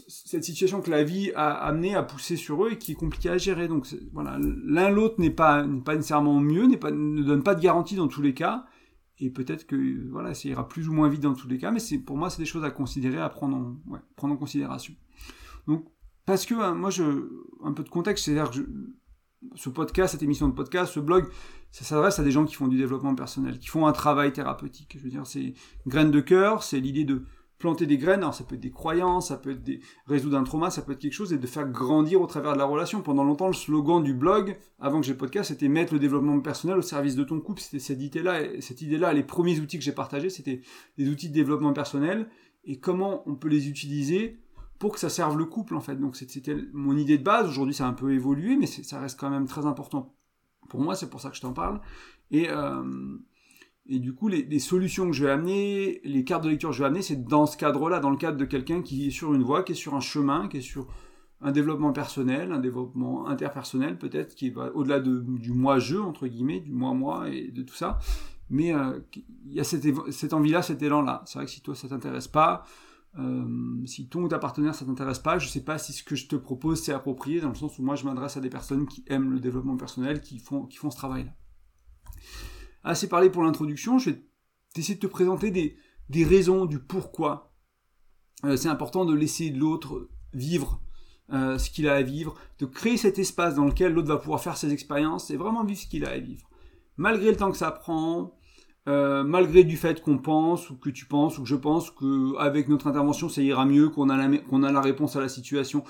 situation 0.08 0.80
que 0.80 0.90
la 0.90 1.02
vie 1.02 1.32
a 1.34 1.50
amené 1.50 1.94
à 1.94 2.02
pousser 2.02 2.36
sur 2.36 2.64
eux 2.64 2.72
et 2.72 2.78
qui 2.78 2.92
est 2.92 2.96
compliquée 2.96 3.30
à 3.30 3.38
gérer. 3.38 3.68
Donc 3.68 3.86
voilà, 4.12 4.38
l'un 4.38 4.90
l'autre 4.90 5.16
n'est 5.18 5.30
pas, 5.30 5.64
nécessairement 5.64 6.40
mieux, 6.40 6.68
pas, 6.78 6.90
ne 6.90 7.22
donne 7.22 7.42
pas 7.42 7.54
de 7.54 7.60
garantie 7.60 7.96
dans 7.96 8.08
tous 8.08 8.22
les 8.22 8.34
cas 8.34 8.66
et 9.20 9.30
peut-être 9.30 9.66
que 9.66 10.08
voilà, 10.10 10.34
ça 10.34 10.48
ira 10.48 10.66
plus 10.66 10.88
ou 10.88 10.92
moins 10.92 11.08
vite 11.08 11.20
dans 11.20 11.34
tous 11.34 11.48
les 11.48 11.58
cas, 11.58 11.70
mais 11.70 11.80
pour 11.98 12.16
moi 12.16 12.30
c'est 12.30 12.40
des 12.40 12.46
choses 12.46 12.64
à 12.64 12.70
considérer, 12.70 13.18
à 13.18 13.28
prendre 13.28 13.56
en, 13.56 13.76
prendre 14.16 14.34
en 14.34 14.36
considération. 14.36 14.94
Donc 15.66 15.86
parce 16.24 16.46
que 16.46 16.54
hein, 16.54 16.74
moi 16.74 16.90
je 16.90 17.28
un 17.62 17.72
peu 17.72 17.82
de 17.82 17.90
contexte, 17.90 18.24
c'est-à-dire 18.24 18.50
que 18.50 18.66
ce 19.54 19.68
podcast, 19.68 20.12
cette 20.12 20.22
émission 20.22 20.48
de 20.48 20.54
podcast, 20.54 20.92
ce 20.92 21.00
blog, 21.00 21.26
ça 21.70 21.84
s'adresse 21.84 22.18
à 22.18 22.24
des 22.24 22.30
gens 22.30 22.44
qui 22.44 22.54
font 22.54 22.68
du 22.68 22.78
développement 22.78 23.14
personnel, 23.14 23.58
qui 23.58 23.68
font 23.68 23.86
un 23.86 23.92
travail 23.92 24.32
thérapeutique. 24.32 24.96
Je 24.98 25.02
veux 25.02 25.10
dire, 25.10 25.26
c'est 25.26 25.54
graine 25.86 26.10
de 26.10 26.20
cœur, 26.20 26.62
c'est 26.62 26.80
l'idée 26.80 27.04
de 27.04 27.24
planter 27.60 27.86
des 27.86 27.98
graines, 27.98 28.20
alors 28.20 28.34
ça 28.34 28.42
peut 28.42 28.56
être 28.56 28.60
des 28.60 28.72
croyances, 28.72 29.28
ça 29.28 29.36
peut 29.36 29.50
être 29.50 29.62
des 29.62 29.80
résoudre 30.06 30.36
un 30.36 30.42
trauma, 30.42 30.70
ça 30.70 30.82
peut 30.82 30.92
être 30.92 30.98
quelque 30.98 31.12
chose, 31.12 31.32
et 31.32 31.38
de 31.38 31.46
faire 31.46 31.68
grandir 31.68 32.20
au 32.20 32.26
travers 32.26 32.54
de 32.54 32.58
la 32.58 32.64
relation. 32.64 33.02
Pendant 33.02 33.22
longtemps, 33.22 33.46
le 33.46 33.52
slogan 33.52 34.02
du 34.02 34.14
blog, 34.14 34.58
avant 34.80 35.00
que 35.00 35.06
j'ai 35.06 35.14
podcast, 35.14 35.50
c'était 35.50 35.68
mettre 35.68 35.92
le 35.92 36.00
développement 36.00 36.40
personnel 36.40 36.78
au 36.78 36.82
service 36.82 37.14
de 37.14 37.22
ton 37.22 37.38
couple. 37.40 37.60
C'était 37.60 37.78
cette 37.78 38.00
idée-là, 38.00 38.60
cette 38.60 38.82
idée-là, 38.82 39.12
les 39.12 39.22
premiers 39.22 39.60
outils 39.60 39.78
que 39.78 39.84
j'ai 39.84 39.92
partagés, 39.92 40.30
c'était 40.30 40.62
des 40.98 41.08
outils 41.08 41.28
de 41.28 41.34
développement 41.34 41.72
personnel, 41.72 42.28
et 42.64 42.80
comment 42.80 43.22
on 43.28 43.36
peut 43.36 43.48
les 43.48 43.68
utiliser 43.68 44.40
pour 44.78 44.94
que 44.94 44.98
ça 44.98 45.10
serve 45.10 45.36
le 45.36 45.44
couple, 45.44 45.76
en 45.76 45.80
fait. 45.80 45.96
Donc 45.96 46.16
c'était 46.16 46.56
mon 46.72 46.96
idée 46.96 47.18
de 47.18 47.22
base. 47.22 47.46
Aujourd'hui, 47.46 47.74
ça 47.74 47.84
a 47.84 47.88
un 47.88 47.92
peu 47.92 48.12
évolué, 48.12 48.56
mais 48.56 48.66
ça 48.66 48.98
reste 48.98 49.20
quand 49.20 49.30
même 49.30 49.46
très 49.46 49.66
important. 49.66 50.16
Pour 50.70 50.80
moi, 50.80 50.94
c'est 50.94 51.10
pour 51.10 51.20
ça 51.20 51.28
que 51.28 51.36
je 51.36 51.42
t'en 51.42 51.52
parle. 51.52 51.80
Et, 52.30 52.48
euh, 52.48 52.82
et 53.90 53.98
du 53.98 54.14
coup, 54.14 54.28
les, 54.28 54.58
solutions 54.60 55.06
que 55.06 55.12
je 55.12 55.24
vais 55.24 55.32
amener, 55.32 56.00
les 56.04 56.22
cartes 56.22 56.44
de 56.44 56.48
lecture 56.48 56.70
que 56.70 56.76
je 56.76 56.80
vais 56.80 56.86
amener, 56.86 57.02
c'est 57.02 57.24
dans 57.24 57.44
ce 57.44 57.56
cadre-là, 57.56 57.98
dans 57.98 58.10
le 58.10 58.16
cadre 58.16 58.38
de 58.38 58.44
quelqu'un 58.44 58.82
qui 58.82 59.08
est 59.08 59.10
sur 59.10 59.34
une 59.34 59.42
voie, 59.42 59.64
qui 59.64 59.72
est 59.72 59.74
sur 59.74 59.96
un 59.96 60.00
chemin, 60.00 60.46
qui 60.46 60.58
est 60.58 60.62
sur 60.62 60.86
un 61.40 61.50
développement 61.50 61.92
personnel, 61.92 62.52
un 62.52 62.60
développement 62.60 63.26
interpersonnel 63.26 63.98
peut-être, 63.98 64.36
qui 64.36 64.50
va 64.50 64.70
au-delà 64.76 65.00
du 65.00 65.50
moi-je, 65.52 65.96
entre 65.96 66.28
guillemets, 66.28 66.60
du 66.60 66.72
moi-moi 66.72 67.30
et 67.30 67.50
de 67.50 67.62
tout 67.62 67.74
ça. 67.74 67.98
Mais 68.48 68.72
euh, 68.72 69.00
il 69.44 69.54
y 69.54 69.58
a 69.58 69.64
cette, 69.64 70.32
envie-là, 70.34 70.62
cet 70.62 70.82
élan-là. 70.82 71.22
C'est 71.26 71.40
vrai 71.40 71.46
que 71.46 71.50
si 71.50 71.60
toi, 71.60 71.74
ça 71.74 71.88
t'intéresse 71.88 72.28
pas, 72.28 72.62
euh, 73.18 73.84
si 73.86 74.08
ton 74.08 74.22
ou 74.22 74.28
ta 74.28 74.38
partenaire 74.38 74.72
ça 74.72 74.84
t'intéresse 74.84 75.18
pas, 75.18 75.40
je 75.40 75.48
sais 75.48 75.64
pas 75.64 75.78
si 75.78 75.92
ce 75.92 76.04
que 76.04 76.14
je 76.14 76.28
te 76.28 76.36
propose 76.36 76.80
c'est 76.80 76.92
approprié, 76.92 77.40
dans 77.40 77.48
le 77.48 77.56
sens 77.56 77.76
où 77.76 77.82
moi 77.82 77.96
je 77.96 78.04
m'adresse 78.04 78.36
à 78.36 78.40
des 78.40 78.50
personnes 78.50 78.86
qui 78.86 79.02
aiment 79.08 79.32
le 79.32 79.40
développement 79.40 79.76
personnel, 79.76 80.20
qui 80.20 80.38
font 80.38 80.68
ce 80.70 80.96
travail-là 80.96 81.32
assez 82.84 83.08
parlé 83.08 83.30
pour 83.30 83.42
l'introduction, 83.42 83.98
je 83.98 84.10
vais 84.10 84.22
essayer 84.76 84.94
de 84.94 85.00
te 85.00 85.06
présenter 85.06 85.50
des, 85.50 86.24
raisons 86.24 86.66
du 86.66 86.78
pourquoi. 86.78 87.52
Euh, 88.44 88.56
c'est 88.56 88.68
important 88.68 89.04
de 89.04 89.14
laisser 89.14 89.50
l'autre 89.50 90.08
vivre 90.32 90.80
euh, 91.32 91.58
ce 91.58 91.70
qu'il 91.70 91.88
a 91.88 91.94
à 91.94 92.02
vivre, 92.02 92.34
de 92.58 92.66
créer 92.66 92.96
cet 92.96 93.18
espace 93.18 93.54
dans 93.54 93.66
lequel 93.66 93.92
l'autre 93.92 94.08
va 94.08 94.16
pouvoir 94.16 94.42
faire 94.42 94.56
ses 94.56 94.72
expériences 94.72 95.30
et 95.30 95.36
vraiment 95.36 95.64
vivre 95.64 95.80
ce 95.80 95.86
qu'il 95.86 96.04
a 96.04 96.10
à 96.10 96.18
vivre. 96.18 96.48
Malgré 96.96 97.30
le 97.30 97.36
temps 97.36 97.50
que 97.50 97.56
ça 97.56 97.70
prend, 97.70 98.36
euh, 98.88 99.22
malgré 99.22 99.62
du 99.62 99.76
fait 99.76 100.02
qu'on 100.02 100.18
pense 100.18 100.70
ou 100.70 100.76
que 100.76 100.90
tu 100.90 101.06
penses 101.06 101.38
ou 101.38 101.42
que 101.42 101.48
je 101.48 101.54
pense 101.54 101.90
qu'avec 101.90 102.68
notre 102.68 102.86
intervention 102.86 103.28
ça 103.28 103.42
ira 103.42 103.64
mieux, 103.64 103.90
qu'on 103.90 104.08
a, 104.08 104.16
a 104.16 104.72
la 104.72 104.80
réponse 104.80 105.16
à 105.16 105.20
la 105.20 105.28
situation. 105.28 105.84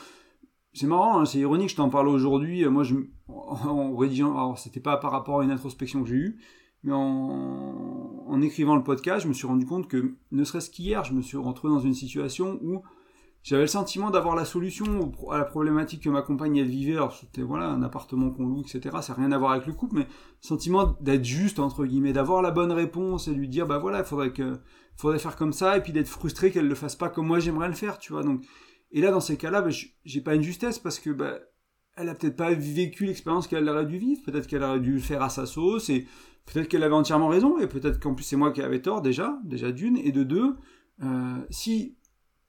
C'est 0.73 0.87
marrant, 0.87 1.21
hein, 1.21 1.25
c'est 1.25 1.39
ironique, 1.39 1.71
je 1.71 1.77
t'en 1.77 1.89
parle 1.89 2.09
aujourd'hui. 2.09 2.65
Moi, 2.67 2.85
je, 2.85 2.95
en 3.29 3.97
rédigeant, 3.97 4.37
alors 4.37 4.59
c'était 4.59 4.81
pas 4.81 4.97
par 4.97 5.11
rapport 5.11 5.41
à 5.41 5.45
une 5.45 5.51
introspection 5.51 6.03
que 6.03 6.09
j'ai 6.09 6.17
eue, 6.17 6.41
mais 6.83 6.93
en, 6.93 8.41
écrivant 8.43 8.75
le 8.75 8.83
podcast, 8.83 9.25
je 9.25 9.29
me 9.29 9.35
suis 9.35 9.47
rendu 9.47 9.67
compte 9.67 9.87
que, 9.87 10.15
ne 10.33 10.45
serait-ce 10.45 10.71
qu'hier, 10.71 11.05
je 11.05 11.13
me 11.13 11.21
suis 11.21 11.37
retrouvé 11.37 11.73
dans 11.75 11.81
une 11.81 11.95
situation 11.95 12.59
où 12.63 12.83
j'avais 13.43 13.63
le 13.63 13.69
sentiment 13.69 14.11
d'avoir 14.11 14.35
la 14.35 14.45
solution 14.45 15.13
à 15.31 15.39
la 15.39 15.45
problématique 15.45 16.03
que 16.03 16.11
ma 16.11 16.23
compagne 16.23 16.57
elle 16.57 16.69
vivait. 16.69 16.97
Alors 16.97 17.15
c'était 17.15 17.43
voilà 17.43 17.69
un 17.69 17.83
appartement 17.83 18.31
qu'on 18.31 18.47
loue, 18.47 18.61
etc. 18.61 18.97
Ça 19.03 19.13
n'a 19.13 19.19
rien 19.19 19.33
à 19.33 19.39
voir 19.39 19.53
avec 19.53 19.67
le 19.67 19.73
couple, 19.73 19.97
mais 19.97 20.07
sentiment 20.41 20.97
d'être 21.01 21.25
juste 21.25 21.59
entre 21.59 21.85
guillemets, 21.85 22.13
d'avoir 22.13 22.43
la 22.43 22.51
bonne 22.51 22.73
réponse 22.73 23.29
et 23.29 23.33
lui 23.33 23.49
dire 23.49 23.67
bah 23.67 23.79
voilà, 23.79 24.01
il 24.01 24.05
faudrait 24.05 24.33
que 24.33 24.61
faudrait 24.97 25.19
faire 25.19 25.37
comme 25.37 25.53
ça 25.53 25.79
et 25.79 25.83
puis 25.83 25.93
d'être 25.93 26.09
frustré 26.09 26.51
qu'elle 26.51 26.69
le 26.69 26.75
fasse 26.75 26.97
pas 26.97 27.09
comme 27.09 27.27
moi 27.27 27.39
j'aimerais 27.39 27.69
le 27.69 27.75
faire, 27.75 27.99
tu 27.99 28.13
vois. 28.13 28.23
Donc 28.23 28.45
et 28.93 29.01
là 29.01 29.11
dans 29.11 29.21
ces 29.21 29.37
cas-là, 29.37 29.63
bah, 29.63 29.71
j'ai 30.05 30.21
pas 30.21 30.35
une 30.35 30.43
justesse 30.43 30.79
parce 30.79 30.99
que 30.99 31.11
bah, 31.11 31.39
elle 31.97 32.09
a 32.09 32.15
peut-être 32.15 32.37
pas 32.37 32.53
vécu 32.53 33.07
l'expérience 33.07 33.47
qu'elle 33.47 33.69
aurait 33.69 33.87
dû 33.87 33.99
vivre. 33.99 34.21
Peut-être 34.25 34.47
qu'elle 34.47 34.63
aurait 34.63 34.81
dû 34.81 34.93
le 34.93 35.01
faire 35.01 35.23
à 35.23 35.31
sa 35.31 35.47
sauce 35.47 35.89
et 35.89 36.07
Peut-être 36.47 36.69
qu'elle 36.69 36.83
avait 36.83 36.95
entièrement 36.95 37.29
raison, 37.29 37.59
et 37.59 37.67
peut-être 37.67 38.01
qu'en 38.01 38.15
plus 38.15 38.25
c'est 38.25 38.37
moi 38.37 38.51
qui 38.51 38.63
avais 38.63 38.83
tort 38.83 39.03
déjà, 39.03 39.39
déjà 39.45 39.73
d'une, 39.73 39.97
et 39.97 40.13
de 40.13 40.23
deux, 40.25 40.57
euh, 41.03 41.39
si 41.51 41.97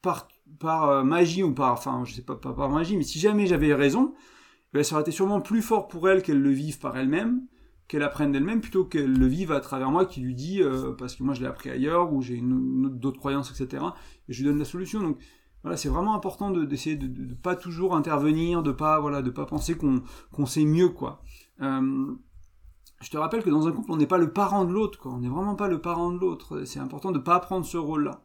par, 0.01 0.27
par 0.59 0.89
euh, 0.89 1.03
magie 1.03 1.43
ou 1.43 1.53
par, 1.53 1.73
enfin, 1.73 2.03
je 2.05 2.13
sais 2.13 2.23
pas, 2.23 2.35
pas 2.35 2.53
par 2.53 2.69
magie, 2.69 2.97
mais 2.97 3.03
si 3.03 3.19
jamais 3.19 3.45
j'avais 3.47 3.73
raison, 3.73 4.13
ben, 4.73 4.83
ça 4.83 4.95
aurait 4.95 5.01
été 5.01 5.11
sûrement 5.11 5.41
plus 5.41 5.61
fort 5.61 5.87
pour 5.87 6.09
elle 6.09 6.21
qu'elle 6.21 6.41
le 6.41 6.49
vive 6.49 6.79
par 6.79 6.97
elle-même, 6.97 7.45
qu'elle 7.87 8.03
apprenne 8.03 8.31
d'elle-même, 8.31 8.61
plutôt 8.61 8.85
qu'elle 8.85 9.13
le 9.13 9.27
vive 9.27 9.51
à 9.51 9.59
travers 9.59 9.91
moi 9.91 10.05
qui 10.05 10.21
lui 10.21 10.33
dit, 10.33 10.61
euh, 10.61 10.93
parce 10.93 11.15
que 11.15 11.23
moi 11.23 11.33
je 11.33 11.41
l'ai 11.41 11.47
appris 11.47 11.69
ailleurs, 11.69 12.13
ou 12.13 12.21
j'ai 12.21 12.41
d'autres 12.41 13.19
croyances, 13.19 13.51
etc. 13.51 13.83
Et 14.27 14.33
je 14.33 14.41
lui 14.41 14.49
donne 14.49 14.59
la 14.59 14.65
solution. 14.65 15.01
Donc 15.01 15.17
voilà, 15.61 15.77
c'est 15.77 15.89
vraiment 15.89 16.15
important 16.15 16.51
d'essayer 16.51 16.95
de, 16.95 17.07
de, 17.07 17.33
pas 17.35 17.55
toujours 17.55 17.95
intervenir, 17.95 18.63
de 18.63 18.71
pas, 18.71 18.99
voilà, 18.99 19.21
pas 19.21 19.45
penser 19.45 19.75
qu'on 19.75 20.01
qu'on 20.31 20.45
sait 20.45 20.65
mieux, 20.65 20.89
quoi. 20.89 21.21
Je 23.01 23.09
te 23.09 23.17
rappelle 23.17 23.43
que 23.43 23.49
dans 23.49 23.67
un 23.67 23.71
couple, 23.71 23.91
on 23.91 23.97
n'est 23.97 24.07
pas 24.07 24.17
le 24.17 24.31
parent 24.31 24.63
de 24.63 24.71
l'autre. 24.71 25.01
On 25.05 25.19
n'est 25.19 25.29
vraiment 25.29 25.55
pas 25.55 25.67
le 25.67 25.81
parent 25.81 26.11
de 26.11 26.19
l'autre. 26.19 26.63
C'est 26.65 26.79
important 26.79 27.11
de 27.11 27.19
pas 27.19 27.39
prendre 27.39 27.65
ce 27.65 27.77
rôle-là. 27.77 28.23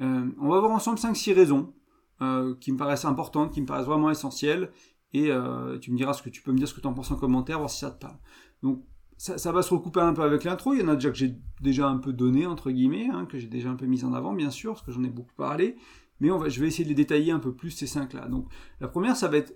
Euh, 0.00 0.30
on 0.40 0.48
va 0.48 0.58
voir 0.58 0.72
ensemble 0.72 0.98
5-6 0.98 1.34
raisons 1.34 1.74
euh, 2.22 2.54
qui 2.60 2.72
me 2.72 2.78
paraissent 2.78 3.04
importantes, 3.04 3.52
qui 3.52 3.60
me 3.60 3.66
paraissent 3.66 3.86
vraiment 3.86 4.10
essentielles. 4.10 4.72
Et 5.12 5.30
euh, 5.30 5.78
tu 5.78 5.92
me 5.92 5.96
diras 5.96 6.14
ce 6.14 6.22
que 6.22 6.30
tu 6.30 6.42
peux 6.42 6.52
me 6.52 6.58
dire, 6.58 6.66
ce 6.66 6.74
que 6.74 6.80
tu 6.80 6.86
en 6.86 6.94
penses 6.94 7.10
en 7.10 7.16
commentaire, 7.16 7.58
voir 7.58 7.70
si 7.70 7.80
ça 7.80 7.90
te 7.90 8.00
parle. 8.00 8.16
Donc 8.62 8.82
ça, 9.18 9.52
va 9.52 9.60
se 9.60 9.74
recouper 9.74 10.00
un 10.00 10.14
peu 10.14 10.22
avec 10.22 10.44
l'intro. 10.44 10.72
Il 10.72 10.80
y 10.80 10.82
en 10.82 10.88
a 10.88 10.94
déjà 10.94 11.10
que 11.10 11.16
j'ai 11.16 11.36
déjà 11.60 11.86
un 11.88 11.98
peu 11.98 12.14
donné, 12.14 12.46
entre 12.46 12.70
guillemets, 12.70 13.08
hein, 13.12 13.26
que 13.26 13.38
j'ai 13.38 13.48
déjà 13.48 13.68
un 13.68 13.76
peu 13.76 13.84
mis 13.84 14.02
en 14.04 14.14
avant, 14.14 14.32
bien 14.32 14.50
sûr, 14.50 14.72
parce 14.72 14.82
que 14.82 14.92
j'en 14.92 15.04
ai 15.04 15.10
beaucoup 15.10 15.34
parlé. 15.36 15.76
Mais 16.20 16.28
je 16.48 16.60
vais 16.60 16.68
essayer 16.68 16.84
de 16.84 16.88
les 16.88 16.94
détailler 16.94 17.32
un 17.32 17.38
peu 17.38 17.52
plus, 17.52 17.70
ces 17.70 17.86
cinq-là. 17.86 18.28
Donc 18.28 18.46
la 18.80 18.88
première, 18.88 19.16
ça 19.16 19.28
va 19.28 19.36
être 19.36 19.54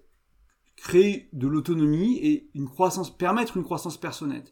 créer 0.77 1.29
de 1.33 1.47
l'autonomie 1.47 2.19
et 2.19 2.51
une 2.55 2.69
croissance, 2.69 3.17
permettre 3.17 3.57
une 3.57 3.65
croissance 3.65 3.99
personnelle, 3.99 4.45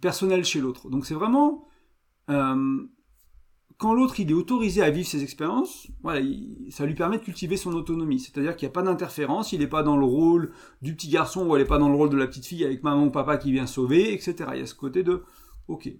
personnelle 0.00 0.44
chez 0.44 0.60
l'autre. 0.60 0.90
Donc 0.90 1.06
c'est 1.06 1.14
vraiment 1.14 1.68
euh, 2.30 2.86
quand 3.78 3.92
l'autre 3.92 4.20
il 4.20 4.30
est 4.30 4.34
autorisé 4.34 4.82
à 4.82 4.90
vivre 4.90 5.06
ses 5.06 5.22
expériences, 5.22 5.88
voilà, 6.02 6.20
il, 6.20 6.68
ça 6.70 6.86
lui 6.86 6.94
permet 6.94 7.18
de 7.18 7.22
cultiver 7.22 7.56
son 7.56 7.72
autonomie. 7.72 8.20
C'est-à-dire 8.20 8.56
qu'il 8.56 8.66
n'y 8.66 8.70
a 8.70 8.72
pas 8.72 8.82
d'interférence, 8.82 9.52
il 9.52 9.60
n'est 9.60 9.66
pas 9.66 9.82
dans 9.82 9.96
le 9.96 10.04
rôle 10.04 10.52
du 10.80 10.94
petit 10.94 11.08
garçon 11.08 11.46
ou 11.46 11.56
elle 11.56 11.62
n'est 11.62 11.68
pas 11.68 11.78
dans 11.78 11.88
le 11.88 11.96
rôle 11.96 12.10
de 12.10 12.16
la 12.16 12.26
petite 12.26 12.46
fille 12.46 12.64
avec 12.64 12.82
maman 12.82 13.04
ou 13.04 13.10
papa 13.10 13.36
qui 13.36 13.52
vient 13.52 13.66
sauver, 13.66 14.12
etc. 14.12 14.34
Il 14.52 14.60
y 14.60 14.62
a 14.62 14.66
ce 14.66 14.74
côté 14.74 15.02
de, 15.02 15.24
ok, 15.68 15.90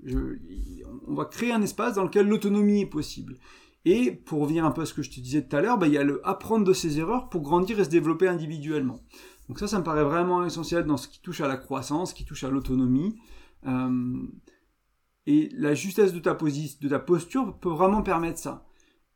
on 1.07 1.15
va 1.15 1.25
créer 1.25 1.53
un 1.53 1.63
espace 1.63 1.95
dans 1.95 2.05
lequel 2.05 2.29
l'autonomie 2.29 2.83
est 2.83 2.87
possible. 2.87 3.37
Et 3.85 4.13
pour 4.13 4.41
revenir 4.41 4.65
un 4.65 4.71
peu 4.71 4.83
à 4.83 4.87
ce 4.87 4.95
que 4.95 5.03
je 5.03 5.11
te 5.11 5.21
disais 5.21 5.47
tout 5.47 5.55
à 5.57 5.61
l'heure, 5.61 5.77
bah, 5.77 5.87
il 5.87 5.93
y 5.93 5.99
a 5.99 6.05
le 6.05 6.27
apprendre 6.27 6.65
de 6.65 6.73
ses 6.73 6.99
erreurs 6.99 7.29
pour 7.29 7.43
grandir 7.43 7.79
et 7.81 7.85
se 7.85 7.91
développer 7.91 8.29
individuellement. 8.29 9.01
Donc 9.49 9.59
ça, 9.59 9.67
ça 9.67 9.79
me 9.79 9.85
paraît 9.85 10.05
vraiment 10.05 10.45
essentiel 10.45 10.85
dans 10.85 10.97
ce 10.97 11.09
qui 11.09 11.21
touche 11.21 11.41
à 11.41 11.49
la 11.49 11.57
croissance, 11.57 12.11
ce 12.11 12.15
qui 12.15 12.25
touche 12.25 12.45
à 12.45 12.51
l'autonomie. 12.51 13.19
Euh, 13.67 14.27
et 15.27 15.49
la 15.53 15.75
justesse 15.75 16.13
de 16.13 16.19
ta, 16.19 16.35
position, 16.35 16.79
de 16.81 16.89
ta 16.89 16.99
posture 16.99 17.59
peut 17.59 17.71
vraiment 17.71 18.03
permettre 18.03 18.39
ça. 18.39 18.67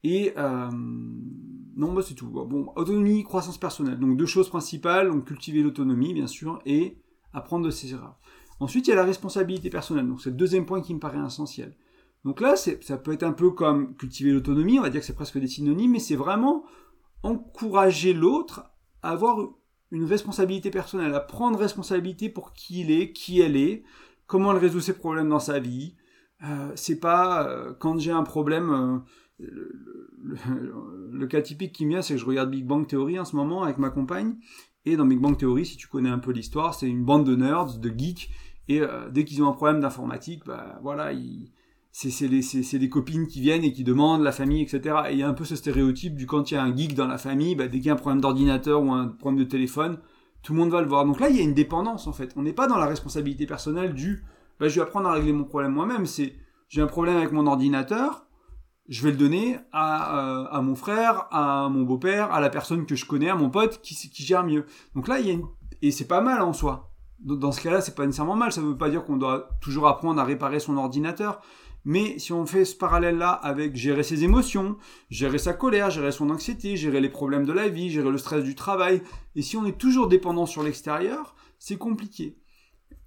Et 0.05 0.33
euh, 0.37 0.71
non, 0.71 1.93
bah 1.93 2.03
c'est 2.07 2.15
tout. 2.15 2.29
Bon, 2.29 2.73
autonomie, 2.77 3.25
croissance 3.25 3.59
personnelle. 3.59 3.99
Donc 3.99 4.17
deux 4.17 4.27
choses 4.27 4.49
principales, 4.49 5.11
donc 5.11 5.27
cultiver 5.27 5.63
l'autonomie, 5.63 6.15
bien 6.15 6.27
sûr, 6.27 6.61
et 6.67 6.99
apprendre 7.33 7.67
de 7.67 7.71
ses 7.71 7.93
erreurs. 7.93 8.19
Ensuite, 8.61 8.87
il 8.87 8.91
y 8.91 8.93
a 8.93 8.97
la 8.97 9.05
responsabilité 9.05 9.71
personnelle. 9.71 10.07
Donc 10.07 10.21
c'est 10.21 10.31
le 10.31 10.37
deuxième 10.37 10.67
point 10.67 10.81
qui 10.81 10.95
me 10.95 11.01
paraît 11.01 11.19
essentiel. 11.25 11.77
Donc 12.25 12.41
là, 12.41 12.57
ça 12.57 12.97
peut 12.97 13.13
être 13.13 13.23
un 13.23 13.33
peu 13.33 13.51
comme 13.51 13.95
cultiver 13.97 14.33
l'autonomie, 14.33 14.79
on 14.79 14.83
va 14.83 14.91
dire 14.91 15.01
que 15.01 15.07
c'est 15.07 15.15
presque 15.15 15.39
des 15.39 15.47
synonymes, 15.47 15.93
mais 15.93 15.99
c'est 16.01 16.17
vraiment 16.17 16.65
encourager 17.23 18.13
l'autre 18.13 18.65
à 19.03 19.11
avoir 19.11 19.39
une 19.91 20.05
responsabilité 20.05 20.71
personnelle, 20.71 21.15
à 21.15 21.21
prendre 21.21 21.59
responsabilité 21.59 22.29
pour 22.29 22.53
qui 22.53 22.81
il 22.81 22.91
est, 22.91 23.13
qui 23.13 23.41
elle 23.41 23.57
est, 23.57 23.85
comment 24.27 24.53
elle 24.53 24.59
résout 24.59 24.81
ses 24.81 24.95
problèmes 24.95 25.29
dans 25.29 25.39
sa 25.39 25.59
vie. 25.59 25.95
Euh, 26.45 26.71
c'est 26.75 27.01
pas 27.01 27.49
euh, 27.49 27.73
quand 27.79 27.99
j'ai 27.99 28.13
un 28.13 28.23
problème. 28.23 28.71
Euh, 28.71 28.99
le, 29.41 29.71
le, 30.21 30.37
le, 31.13 31.27
cas 31.29 31.41
typique 31.41 31.73
qui 31.73 31.87
vient, 31.87 32.03
c'est 32.03 32.15
que 32.15 32.21
je 32.21 32.27
regarde 32.27 32.51
Big 32.51 32.67
Bang 32.67 32.87
Theory 32.89 33.21
en 33.21 33.25
ce 33.25 33.37
moment 33.37 33.63
avec 33.63 33.79
ma 33.79 33.89
compagne. 33.89 34.35
Et 34.85 34.97
dans 34.97 35.07
Big 35.07 35.21
Bang 35.21 35.37
Theory, 35.37 35.65
si 35.65 35.77
tu 35.77 35.87
connais 35.87 36.09
un 36.09 36.19
peu 36.19 36.33
l'histoire, 36.33 36.75
c'est 36.75 36.89
une 36.89 37.05
bande 37.05 37.25
de 37.25 37.37
nerds, 37.37 37.79
de 37.79 37.93
geeks. 37.97 38.31
Et 38.69 38.81
euh, 38.81 39.09
dès 39.11 39.25
qu'ils 39.25 39.43
ont 39.43 39.49
un 39.49 39.53
problème 39.53 39.81
d'informatique, 39.81 40.45
bah 40.45 40.79
voilà, 40.83 41.13
ils, 41.13 41.53
c'est 41.99 42.79
des 42.79 42.89
copines 42.89 43.27
qui 43.27 43.41
viennent 43.41 43.65
et 43.65 43.73
qui 43.73 43.83
demandent 43.83 44.23
la 44.23 44.31
famille, 44.31 44.63
etc. 44.63 44.97
Et 45.09 45.15
il 45.15 45.19
y 45.19 45.25
a 45.25 45.29
un 45.29 45.35
peu 45.35 45.45
ce 45.45 45.57
stéréotype 45.57 46.15
du 46.15 46.27
quand 46.27 46.51
il 46.51 46.55
y 46.55 46.57
a 46.57 46.63
un 46.63 46.75
geek 46.75 46.95
dans 46.95 47.09
la 47.09 47.19
famille, 47.19 47.57
bah, 47.57 47.67
dès 47.67 47.79
qu'il 47.79 47.87
y 47.87 47.91
a 47.91 47.95
un 47.95 47.97
problème 47.97 48.21
d'ordinateur 48.21 48.81
ou 48.83 48.93
un 48.93 49.09
problème 49.09 49.41
de 49.41 49.49
téléphone, 49.49 49.99
tout 50.43 50.53
le 50.53 50.61
monde 50.61 50.71
va 50.71 50.81
le 50.81 50.87
voir. 50.87 51.05
Donc 51.05 51.19
là, 51.19 51.29
il 51.29 51.37
y 51.37 51.41
a 51.41 51.43
une 51.43 51.55
dépendance 51.55 52.07
en 52.07 52.13
fait. 52.13 52.33
On 52.37 52.43
n'est 52.43 52.53
pas 52.53 52.69
dans 52.69 52.79
la 52.79 52.87
responsabilité 52.87 53.47
personnelle 53.47 53.95
du 53.95 54.23
bah, 54.61 54.69
je 54.69 54.77
vais 54.77 54.83
apprendre 54.83 55.09
à 55.09 55.13
régler 55.15 55.33
mon 55.33 55.43
problème 55.43 55.73
moi-même. 55.73 56.07
C'est 56.07 56.37
j'ai 56.69 56.81
un 56.81 56.87
problème 56.87 57.17
avec 57.17 57.33
mon 57.33 57.47
ordinateur, 57.49 58.27
je 58.89 59.03
vais 59.03 59.11
le 59.11 59.17
donner 59.17 59.59
à, 59.73 60.19
euh, 60.19 60.47
à 60.53 60.63
mon 60.63 60.77
frère, 60.77 61.27
à 61.33 61.69
mon 61.69 61.83
beau-père, 61.83 62.33
à 62.33 62.41
la 62.41 62.51
personne 62.51 62.87
que 62.87 62.95
je 62.95 63.07
connais, 63.07 63.31
à 63.31 63.35
mon 63.35 63.51
pote 63.51 63.81
qui, 63.83 63.95
qui 63.97 64.23
gère 64.23 64.45
mieux. 64.45 64.67
Donc 64.95 65.09
là, 65.09 65.19
il 65.19 65.27
y 65.27 65.31
a 65.31 65.33
une... 65.33 65.47
et 65.83 65.91
c'est 65.91 66.07
pas 66.07 66.21
mal 66.21 66.43
en 66.43 66.53
soi. 66.53 66.93
Dans 67.19 67.51
ce 67.51 67.61
cas-là, 67.61 67.81
c'est 67.81 67.97
pas 67.97 68.07
nécessairement 68.07 68.37
mal. 68.37 68.53
Ça 68.53 68.61
veut 68.61 68.77
pas 68.77 68.91
dire 68.91 69.05
qu'on 69.05 69.17
doit 69.17 69.49
toujours 69.61 69.89
apprendre 69.89 70.21
à 70.21 70.25
réparer 70.25 70.61
son 70.61 70.77
ordinateur. 70.77 71.41
Mais 71.89 72.19
si 72.19 72.35
on 72.35 72.45
fait 72.45 72.67
ce 72.67 72.77
parallèle-là 72.77 73.31
avec 73.31 73.75
gérer 73.75 74.03
ses 74.03 74.23
émotions, 74.23 74.77
gérer 75.09 75.39
sa 75.39 75.55
colère, 75.55 75.89
gérer 75.89 76.13
son 76.13 76.29
anxiété, 76.29 76.77
gérer 76.77 77.01
les 77.01 77.09
problèmes 77.09 77.47
de 77.47 77.53
la 77.55 77.71
vie, 77.71 77.89
gérer 77.89 78.11
le 78.11 78.19
stress 78.19 78.45
du 78.45 78.55
travail, 78.55 79.01
et 79.35 79.41
si 79.41 79.57
on 79.57 79.65
est 79.65 79.79
toujours 79.79 80.07
dépendant 80.07 80.45
sur 80.45 80.63
l'extérieur, 80.63 81.35
c'est 81.59 81.79
compliqué. 81.79 82.37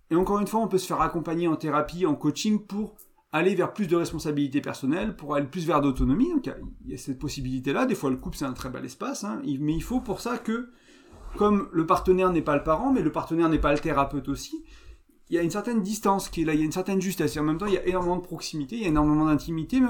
Et 0.09 0.15
encore 0.15 0.39
une 0.39 0.47
fois, 0.47 0.61
on 0.61 0.67
peut 0.67 0.79
se 0.79 0.87
faire 0.87 0.99
accompagner 0.99 1.47
en 1.47 1.57
thérapie, 1.57 2.07
en 2.07 2.15
coaching 2.15 2.65
pour 2.65 2.95
aller 3.31 3.53
vers 3.53 3.71
plus 3.71 3.85
de 3.85 3.95
responsabilité 3.95 4.61
personnelle, 4.61 5.15
pour 5.15 5.35
aller 5.35 5.45
plus 5.45 5.67
vers 5.67 5.81
d'autonomie. 5.81 6.31
Donc 6.31 6.49
il 6.83 6.89
y 6.89 6.95
a 6.95 6.97
cette 6.97 7.19
possibilité-là. 7.19 7.85
Des 7.85 7.93
fois, 7.93 8.09
le 8.09 8.17
couple, 8.17 8.37
c'est 8.37 8.45
un 8.45 8.53
très 8.53 8.71
bel 8.71 8.83
espace, 8.83 9.23
hein. 9.23 9.43
mais 9.59 9.75
il 9.75 9.83
faut 9.83 9.99
pour 9.99 10.21
ça 10.21 10.39
que, 10.39 10.71
comme 11.37 11.69
le 11.71 11.85
partenaire 11.85 12.31
n'est 12.31 12.41
pas 12.41 12.55
le 12.55 12.63
parent, 12.63 12.91
mais 12.91 13.03
le 13.03 13.11
partenaire 13.11 13.47
n'est 13.47 13.59
pas 13.59 13.73
le 13.73 13.79
thérapeute 13.79 14.27
aussi, 14.27 14.63
il 15.31 15.35
y 15.35 15.37
a 15.37 15.43
une 15.43 15.49
certaine 15.49 15.81
distance 15.81 16.27
qui 16.27 16.41
est 16.41 16.45
là, 16.45 16.53
il 16.53 16.59
y 16.59 16.61
a 16.61 16.65
une 16.65 16.73
certaine 16.73 17.01
justesse. 17.01 17.37
Et 17.37 17.39
en 17.39 17.43
même 17.43 17.57
temps, 17.57 17.65
il 17.65 17.73
y 17.73 17.77
a 17.77 17.87
énormément 17.87 18.17
de 18.17 18.21
proximité, 18.21 18.75
il 18.75 18.81
y 18.81 18.85
a 18.85 18.89
énormément 18.89 19.25
d'intimité, 19.25 19.79
mais 19.79 19.87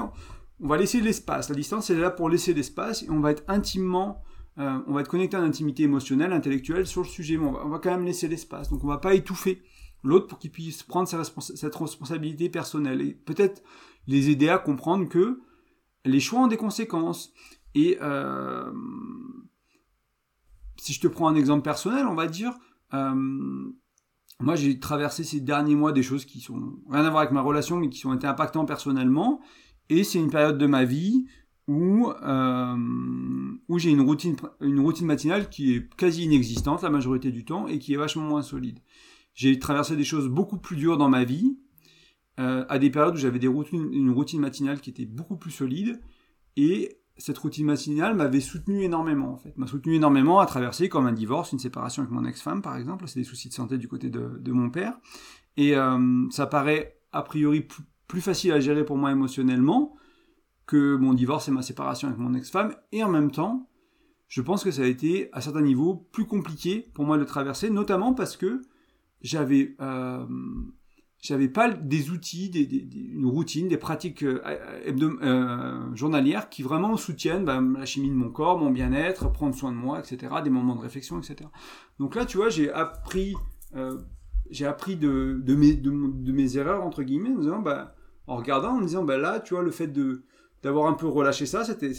on, 0.60 0.68
va 0.68 0.76
laisser 0.76 1.00
l'espace. 1.00 1.48
La 1.48 1.56
distance, 1.56 1.90
elle 1.90 1.98
est 1.98 2.02
là 2.02 2.12
pour 2.12 2.28
laisser 2.28 2.54
l'espace 2.54 3.02
et 3.02 3.10
on 3.10 3.18
va 3.18 3.32
être 3.32 3.42
intimement, 3.48 4.22
euh, 4.58 4.78
on 4.86 4.92
va 4.92 5.00
être 5.00 5.08
connecté 5.08 5.36
à 5.36 5.40
l'intimité 5.40 5.82
émotionnelle, 5.82 6.32
intellectuelle 6.32 6.86
sur 6.86 7.02
le 7.02 7.08
sujet, 7.08 7.38
mais 7.38 7.46
on 7.46 7.68
va, 7.68 7.80
quand 7.80 7.90
même 7.90 8.04
laisser 8.04 8.28
l'espace. 8.28 8.70
Donc 8.70 8.84
on 8.84 8.86
va 8.86 8.98
pas 8.98 9.14
étouffer 9.14 9.64
l'autre 10.04 10.28
pour 10.28 10.38
qu'il 10.38 10.52
puisse 10.52 10.84
prendre 10.84 11.08
cette 11.08 11.74
responsabilité 11.74 12.48
personnelle 12.48 13.00
et 13.00 13.12
peut-être 13.12 13.64
les 14.06 14.30
aider 14.30 14.48
à 14.48 14.58
comprendre 14.58 15.08
que 15.08 15.40
les 16.04 16.20
choix 16.20 16.42
ont 16.42 16.46
des 16.46 16.56
conséquences. 16.56 17.32
Et 17.74 17.98
euh, 18.00 18.70
si 20.76 20.92
je 20.92 21.00
te 21.00 21.08
prends 21.08 21.26
un 21.26 21.34
exemple 21.34 21.62
personnel, 21.62 22.06
on 22.06 22.14
va 22.14 22.28
dire, 22.28 22.52
euh, 22.94 23.72
moi, 24.42 24.56
j'ai 24.56 24.78
traversé 24.78 25.24
ces 25.24 25.40
derniers 25.40 25.74
mois 25.74 25.92
des 25.92 26.02
choses 26.02 26.24
qui 26.24 26.40
sont 26.40 26.74
rien 26.90 27.04
à 27.04 27.10
voir 27.10 27.22
avec 27.22 27.32
ma 27.32 27.40
relation, 27.40 27.76
mais 27.76 27.88
qui 27.88 28.06
ont 28.06 28.14
été 28.14 28.26
impactantes 28.26 28.66
personnellement. 28.66 29.40
Et 29.88 30.04
c'est 30.04 30.18
une 30.18 30.30
période 30.30 30.58
de 30.58 30.66
ma 30.66 30.84
vie 30.84 31.26
où, 31.68 32.10
euh, 32.10 32.76
où 33.68 33.78
j'ai 33.78 33.90
une 33.90 34.00
routine, 34.00 34.36
une 34.60 34.80
routine 34.80 35.06
matinale 35.06 35.48
qui 35.48 35.74
est 35.74 35.94
quasi 35.94 36.24
inexistante 36.24 36.82
la 36.82 36.90
majorité 36.90 37.30
du 37.30 37.44
temps 37.44 37.68
et 37.68 37.78
qui 37.78 37.94
est 37.94 37.96
vachement 37.96 38.24
moins 38.24 38.42
solide. 38.42 38.80
J'ai 39.34 39.58
traversé 39.58 39.96
des 39.96 40.04
choses 40.04 40.28
beaucoup 40.28 40.58
plus 40.58 40.76
dures 40.76 40.98
dans 40.98 41.08
ma 41.08 41.24
vie, 41.24 41.56
euh, 42.40 42.64
à 42.68 42.78
des 42.78 42.90
périodes 42.90 43.14
où 43.14 43.18
j'avais 43.18 43.38
une 43.40 44.10
routine 44.10 44.40
matinale 44.40 44.80
qui 44.80 44.90
était 44.90 45.06
beaucoup 45.06 45.36
plus 45.36 45.50
solide. 45.50 46.00
Et 46.56 46.98
cette 47.18 47.38
routine 47.38 47.66
matinale 47.66 48.14
m'avait 48.14 48.40
soutenu 48.40 48.82
énormément 48.82 49.32
en 49.32 49.36
fait, 49.36 49.56
m'a 49.56 49.66
soutenu 49.66 49.94
énormément 49.94 50.40
à 50.40 50.46
traverser 50.46 50.88
comme 50.88 51.06
un 51.06 51.12
divorce, 51.12 51.52
une 51.52 51.58
séparation 51.58 52.02
avec 52.02 52.12
mon 52.12 52.24
ex-femme 52.24 52.62
par 52.62 52.76
exemple, 52.76 53.06
c'est 53.06 53.20
des 53.20 53.24
soucis 53.24 53.48
de 53.48 53.54
santé 53.54 53.78
du 53.78 53.88
côté 53.88 54.10
de, 54.10 54.52
mon 54.52 54.70
père, 54.70 54.94
et 55.56 55.76
euh, 55.76 56.26
ça 56.30 56.46
paraît 56.46 56.98
a 57.12 57.22
priori 57.22 57.60
plus, 57.60 57.84
plus, 58.08 58.20
facile 58.20 58.52
à 58.52 58.60
gérer 58.60 58.84
pour 58.84 58.96
moi 58.96 59.12
émotionnellement 59.12 59.94
que 60.66 60.96
mon 60.96 61.12
divorce 61.12 61.48
et 61.48 61.50
ma 61.50 61.62
séparation 61.62 62.08
avec 62.08 62.18
mon 62.18 62.34
ex-femme, 62.34 62.74
et 62.92 63.04
en 63.04 63.08
même 63.08 63.30
temps, 63.30 63.68
je 64.28 64.40
pense 64.40 64.64
que 64.64 64.70
ça 64.70 64.82
a 64.82 64.86
été 64.86 65.28
à 65.32 65.42
certains 65.42 65.60
niveaux 65.60 66.08
plus 66.10 66.24
compliqué 66.24 66.90
pour 66.94 67.04
moi 67.04 67.18
de 67.18 67.24
traverser, 67.24 67.68
notamment 67.68 68.14
parce 68.14 68.38
que 68.38 68.62
j'avais 69.20 69.76
euh, 69.80 70.24
j'avais 71.22 71.48
pas 71.48 71.70
des 71.70 72.10
outils, 72.10 72.50
des, 72.50 72.66
des, 72.66 72.84
une 72.98 73.26
routine, 73.26 73.68
des 73.68 73.76
pratiques 73.76 74.24
euh, 74.24 74.42
euh, 74.42 75.94
journalières 75.94 76.48
qui 76.48 76.64
vraiment 76.64 76.96
soutiennent 76.96 77.44
bah, 77.44 77.62
la 77.78 77.86
chimie 77.86 78.10
de 78.10 78.14
mon 78.14 78.28
corps, 78.28 78.58
mon 78.58 78.70
bien-être, 78.70 79.30
prendre 79.30 79.54
soin 79.54 79.70
de 79.70 79.76
moi, 79.76 80.00
etc., 80.00 80.34
des 80.42 80.50
moments 80.50 80.74
de 80.74 80.80
réflexion, 80.80 81.20
etc. 81.20 81.48
Donc 82.00 82.16
là, 82.16 82.26
tu 82.26 82.38
vois, 82.38 82.48
j'ai 82.48 82.72
appris, 82.72 83.36
euh, 83.76 84.00
j'ai 84.50 84.66
appris 84.66 84.96
de, 84.96 85.40
mes 85.46 86.56
erreurs, 86.56 86.82
entre 86.82 87.04
guillemets, 87.04 87.30
en, 87.30 87.38
disant, 87.38 87.60
bah, 87.60 87.94
en 88.26 88.34
regardant, 88.34 88.70
en 88.70 88.80
me 88.80 88.86
disant, 88.86 89.04
bah, 89.04 89.16
là, 89.16 89.38
tu 89.38 89.54
vois, 89.54 89.62
le 89.62 89.70
fait 89.70 89.86
de 89.86 90.24
d'avoir 90.62 90.86
un 90.86 90.92
peu 90.92 91.08
relâché 91.08 91.44
ça, 91.44 91.64
c'était 91.64 91.90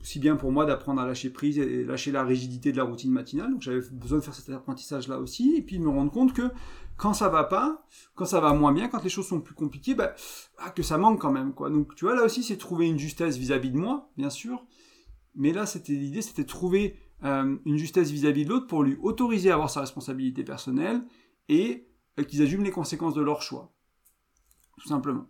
aussi 0.00 0.18
bien 0.18 0.36
pour 0.36 0.52
moi 0.52 0.66
d'apprendre 0.66 1.00
à 1.00 1.06
lâcher 1.06 1.30
prise 1.30 1.58
et 1.58 1.82
lâcher 1.82 2.12
la 2.12 2.22
rigidité 2.22 2.70
de 2.70 2.76
la 2.76 2.84
routine 2.84 3.10
matinale. 3.10 3.52
Donc 3.52 3.62
j'avais 3.62 3.80
besoin 3.90 4.18
de 4.18 4.22
faire 4.22 4.34
cet 4.34 4.50
apprentissage-là 4.50 5.18
aussi, 5.18 5.54
et 5.56 5.62
puis 5.62 5.78
de 5.78 5.82
me 5.82 5.88
rendre 5.88 6.12
compte 6.12 6.34
que 6.34 6.50
quand 6.96 7.14
ça 7.14 7.28
va 7.28 7.44
pas, 7.44 7.86
quand 8.14 8.24
ça 8.24 8.40
va 8.40 8.52
moins 8.52 8.72
bien, 8.72 8.88
quand 8.88 9.02
les 9.02 9.10
choses 9.10 9.26
sont 9.26 9.40
plus 9.40 9.54
compliquées, 9.54 9.94
bah, 9.94 10.14
ah, 10.58 10.70
que 10.70 10.82
ça 10.82 10.98
manque 10.98 11.20
quand 11.20 11.32
même, 11.32 11.52
quoi. 11.54 11.70
Donc, 11.70 11.94
tu 11.94 12.04
vois, 12.04 12.14
là 12.14 12.22
aussi, 12.22 12.42
c'est 12.42 12.56
trouver 12.56 12.86
une 12.86 12.98
justesse 12.98 13.36
vis-à-vis 13.36 13.70
de 13.70 13.78
moi, 13.78 14.10
bien 14.16 14.30
sûr, 14.30 14.64
Mais 15.34 15.52
là, 15.52 15.64
c'était 15.66 15.94
l'idée, 15.94 16.20
c'était 16.22 16.44
trouver 16.44 16.98
euh, 17.24 17.56
une 17.64 17.76
justesse 17.78 18.10
vis-à-vis 18.10 18.44
de 18.44 18.50
l'autre 18.50 18.66
pour 18.66 18.82
lui 18.82 18.98
autoriser 19.00 19.50
à 19.50 19.54
avoir 19.54 19.70
sa 19.70 19.80
responsabilité 19.80 20.44
personnelle 20.44 21.02
et 21.48 21.88
euh, 22.18 22.24
qu'ils 22.24 22.42
assument 22.42 22.64
les 22.64 22.70
conséquences 22.70 23.14
de 23.14 23.22
leur 23.22 23.42
choix. 23.42 23.72
Tout 24.78 24.88
simplement. 24.88 25.26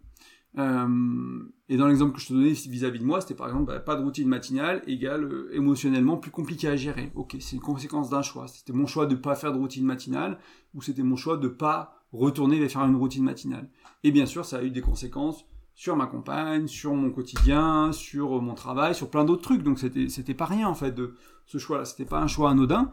Euh, 0.59 1.43
et 1.69 1.77
dans 1.79 1.87
l'exemple 1.87 2.15
que 2.15 2.21
je 2.21 2.29
te 2.29 2.33
donnais 2.35 2.53
vis-à-vis 2.53 2.99
de 2.99 3.05
moi, 3.05 3.21
c'était 3.21 3.35
par 3.35 3.47
exemple 3.47 3.73
bah, 3.73 3.81
pas 3.81 3.97
de 3.97 4.03
routine 4.03 4.29
matinale 4.29 4.83
égale 4.87 5.25
euh, 5.25 5.51
émotionnellement 5.55 6.19
plus 6.19 6.31
compliqué 6.31 6.69
à 6.69 6.77
gérer. 6.77 7.11
Ok, 7.15 7.37
c'est 7.41 7.57
une 7.57 7.63
conséquence 7.63 8.11
d'un 8.11 8.23
choix. 8.23 8.49
C'était 8.49 8.73
mon 8.73 8.87
choix 8.87 9.07
de 9.07 9.15
pas 9.15 9.35
faire 9.35 9.53
de 9.53 9.59
routine 9.59 9.85
matinale 9.85 10.39
ou 10.75 10.83
c'était 10.83 11.03
mon 11.03 11.17
choix 11.17 11.39
de 11.39 11.49
pas 11.49 12.05
retourner 12.13 12.59
vers 12.59 12.71
faire 12.71 12.85
une 12.85 12.97
routine 12.97 13.25
matinale. 13.25 13.71
Et 14.05 14.11
bien 14.11 14.27
sûr, 14.27 14.45
ça 14.45 14.59
a 14.59 14.63
eu 14.63 14.71
des 14.71 14.83
conséquences 14.83 15.47
sur 15.75 15.97
ma 15.97 16.07
compagne, 16.07 16.67
sur 16.67 16.95
mon 16.95 17.11
quotidien, 17.11 17.93
sur 17.93 18.43
mon 18.43 18.55
travail, 18.55 18.95
sur 18.95 19.09
plein 19.09 19.25
d'autres 19.25 19.43
trucs. 19.43 19.63
Donc 19.63 19.79
c'était 19.79 20.11
c'était 20.11 20.35
pas 20.35 20.45
rien 20.45 20.69
en 20.69 20.75
fait 20.75 20.93
de 20.93 21.15
ce 21.47 21.57
choix-là. 21.57 21.87
C'était 21.87 22.05
pas 22.05 22.21
un 22.21 22.27
choix 22.27 22.51
anodin. 22.51 22.93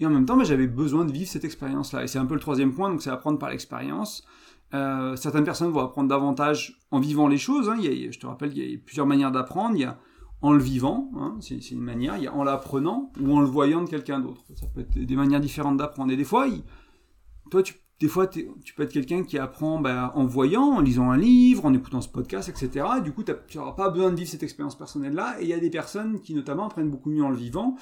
Et 0.00 0.06
en 0.06 0.10
même 0.10 0.26
temps, 0.26 0.36
bah, 0.36 0.44
j'avais 0.44 0.66
besoin 0.66 1.04
de 1.04 1.12
vivre 1.12 1.30
cette 1.30 1.44
expérience-là. 1.44 2.04
Et 2.04 2.08
c'est 2.08 2.18
un 2.18 2.26
peu 2.26 2.34
le 2.34 2.40
troisième 2.40 2.74
point. 2.74 2.90
Donc 2.90 3.00
c'est 3.00 3.10
apprendre 3.10 3.38
par 3.38 3.48
l'expérience. 3.48 4.26
Euh, 4.74 5.14
certaines 5.14 5.44
personnes 5.44 5.70
vont 5.70 5.80
apprendre 5.80 6.08
davantage 6.08 6.80
en 6.90 6.98
vivant 6.98 7.28
les 7.28 7.38
choses. 7.38 7.68
Hein. 7.68 7.76
Je 7.80 8.18
te 8.18 8.26
rappelle, 8.26 8.56
il 8.56 8.72
y 8.72 8.74
a 8.74 8.78
plusieurs 8.84 9.06
manières 9.06 9.30
d'apprendre. 9.30 9.76
Il 9.76 9.82
y 9.82 9.84
a 9.84 9.98
en 10.42 10.52
le 10.52 10.62
vivant, 10.62 11.10
hein, 11.16 11.38
c'est 11.40 11.70
une 11.70 11.80
manière. 11.80 12.16
Il 12.16 12.24
y 12.24 12.26
a 12.26 12.34
en 12.34 12.44
l'apprenant 12.44 13.12
ou 13.20 13.34
en 13.34 13.40
le 13.40 13.46
voyant 13.46 13.82
de 13.82 13.88
quelqu'un 13.88 14.20
d'autre. 14.20 14.44
Ça 14.54 14.66
peut 14.66 14.80
être 14.80 14.98
des 14.98 15.16
manières 15.16 15.40
différentes 15.40 15.76
d'apprendre. 15.76 16.12
Et 16.12 16.16
des 16.16 16.24
fois, 16.24 16.46
toi, 17.50 17.62
tu, 17.62 17.74
des 18.00 18.08
fois, 18.08 18.26
tu 18.26 18.74
peux 18.76 18.82
être 18.82 18.92
quelqu'un 18.92 19.22
qui 19.22 19.38
apprend 19.38 19.80
bah, 19.80 20.12
en 20.16 20.26
voyant, 20.26 20.64
en 20.64 20.80
lisant 20.80 21.10
un 21.10 21.16
livre, 21.16 21.64
en 21.64 21.72
écoutant 21.72 22.00
ce 22.00 22.08
podcast, 22.08 22.48
etc. 22.48 22.84
du 23.02 23.12
coup, 23.12 23.22
tu 23.22 23.58
n'auras 23.58 23.72
pas 23.72 23.90
besoin 23.90 24.10
de 24.10 24.16
vivre 24.16 24.28
cette 24.28 24.42
expérience 24.42 24.76
personnelle-là. 24.76 25.40
Et 25.40 25.44
il 25.44 25.48
y 25.48 25.54
a 25.54 25.60
des 25.60 25.70
personnes 25.70 26.20
qui, 26.20 26.34
notamment, 26.34 26.66
apprennent 26.66 26.90
beaucoup 26.90 27.10
mieux 27.10 27.22
en 27.22 27.30
le 27.30 27.36
vivant, 27.36 27.76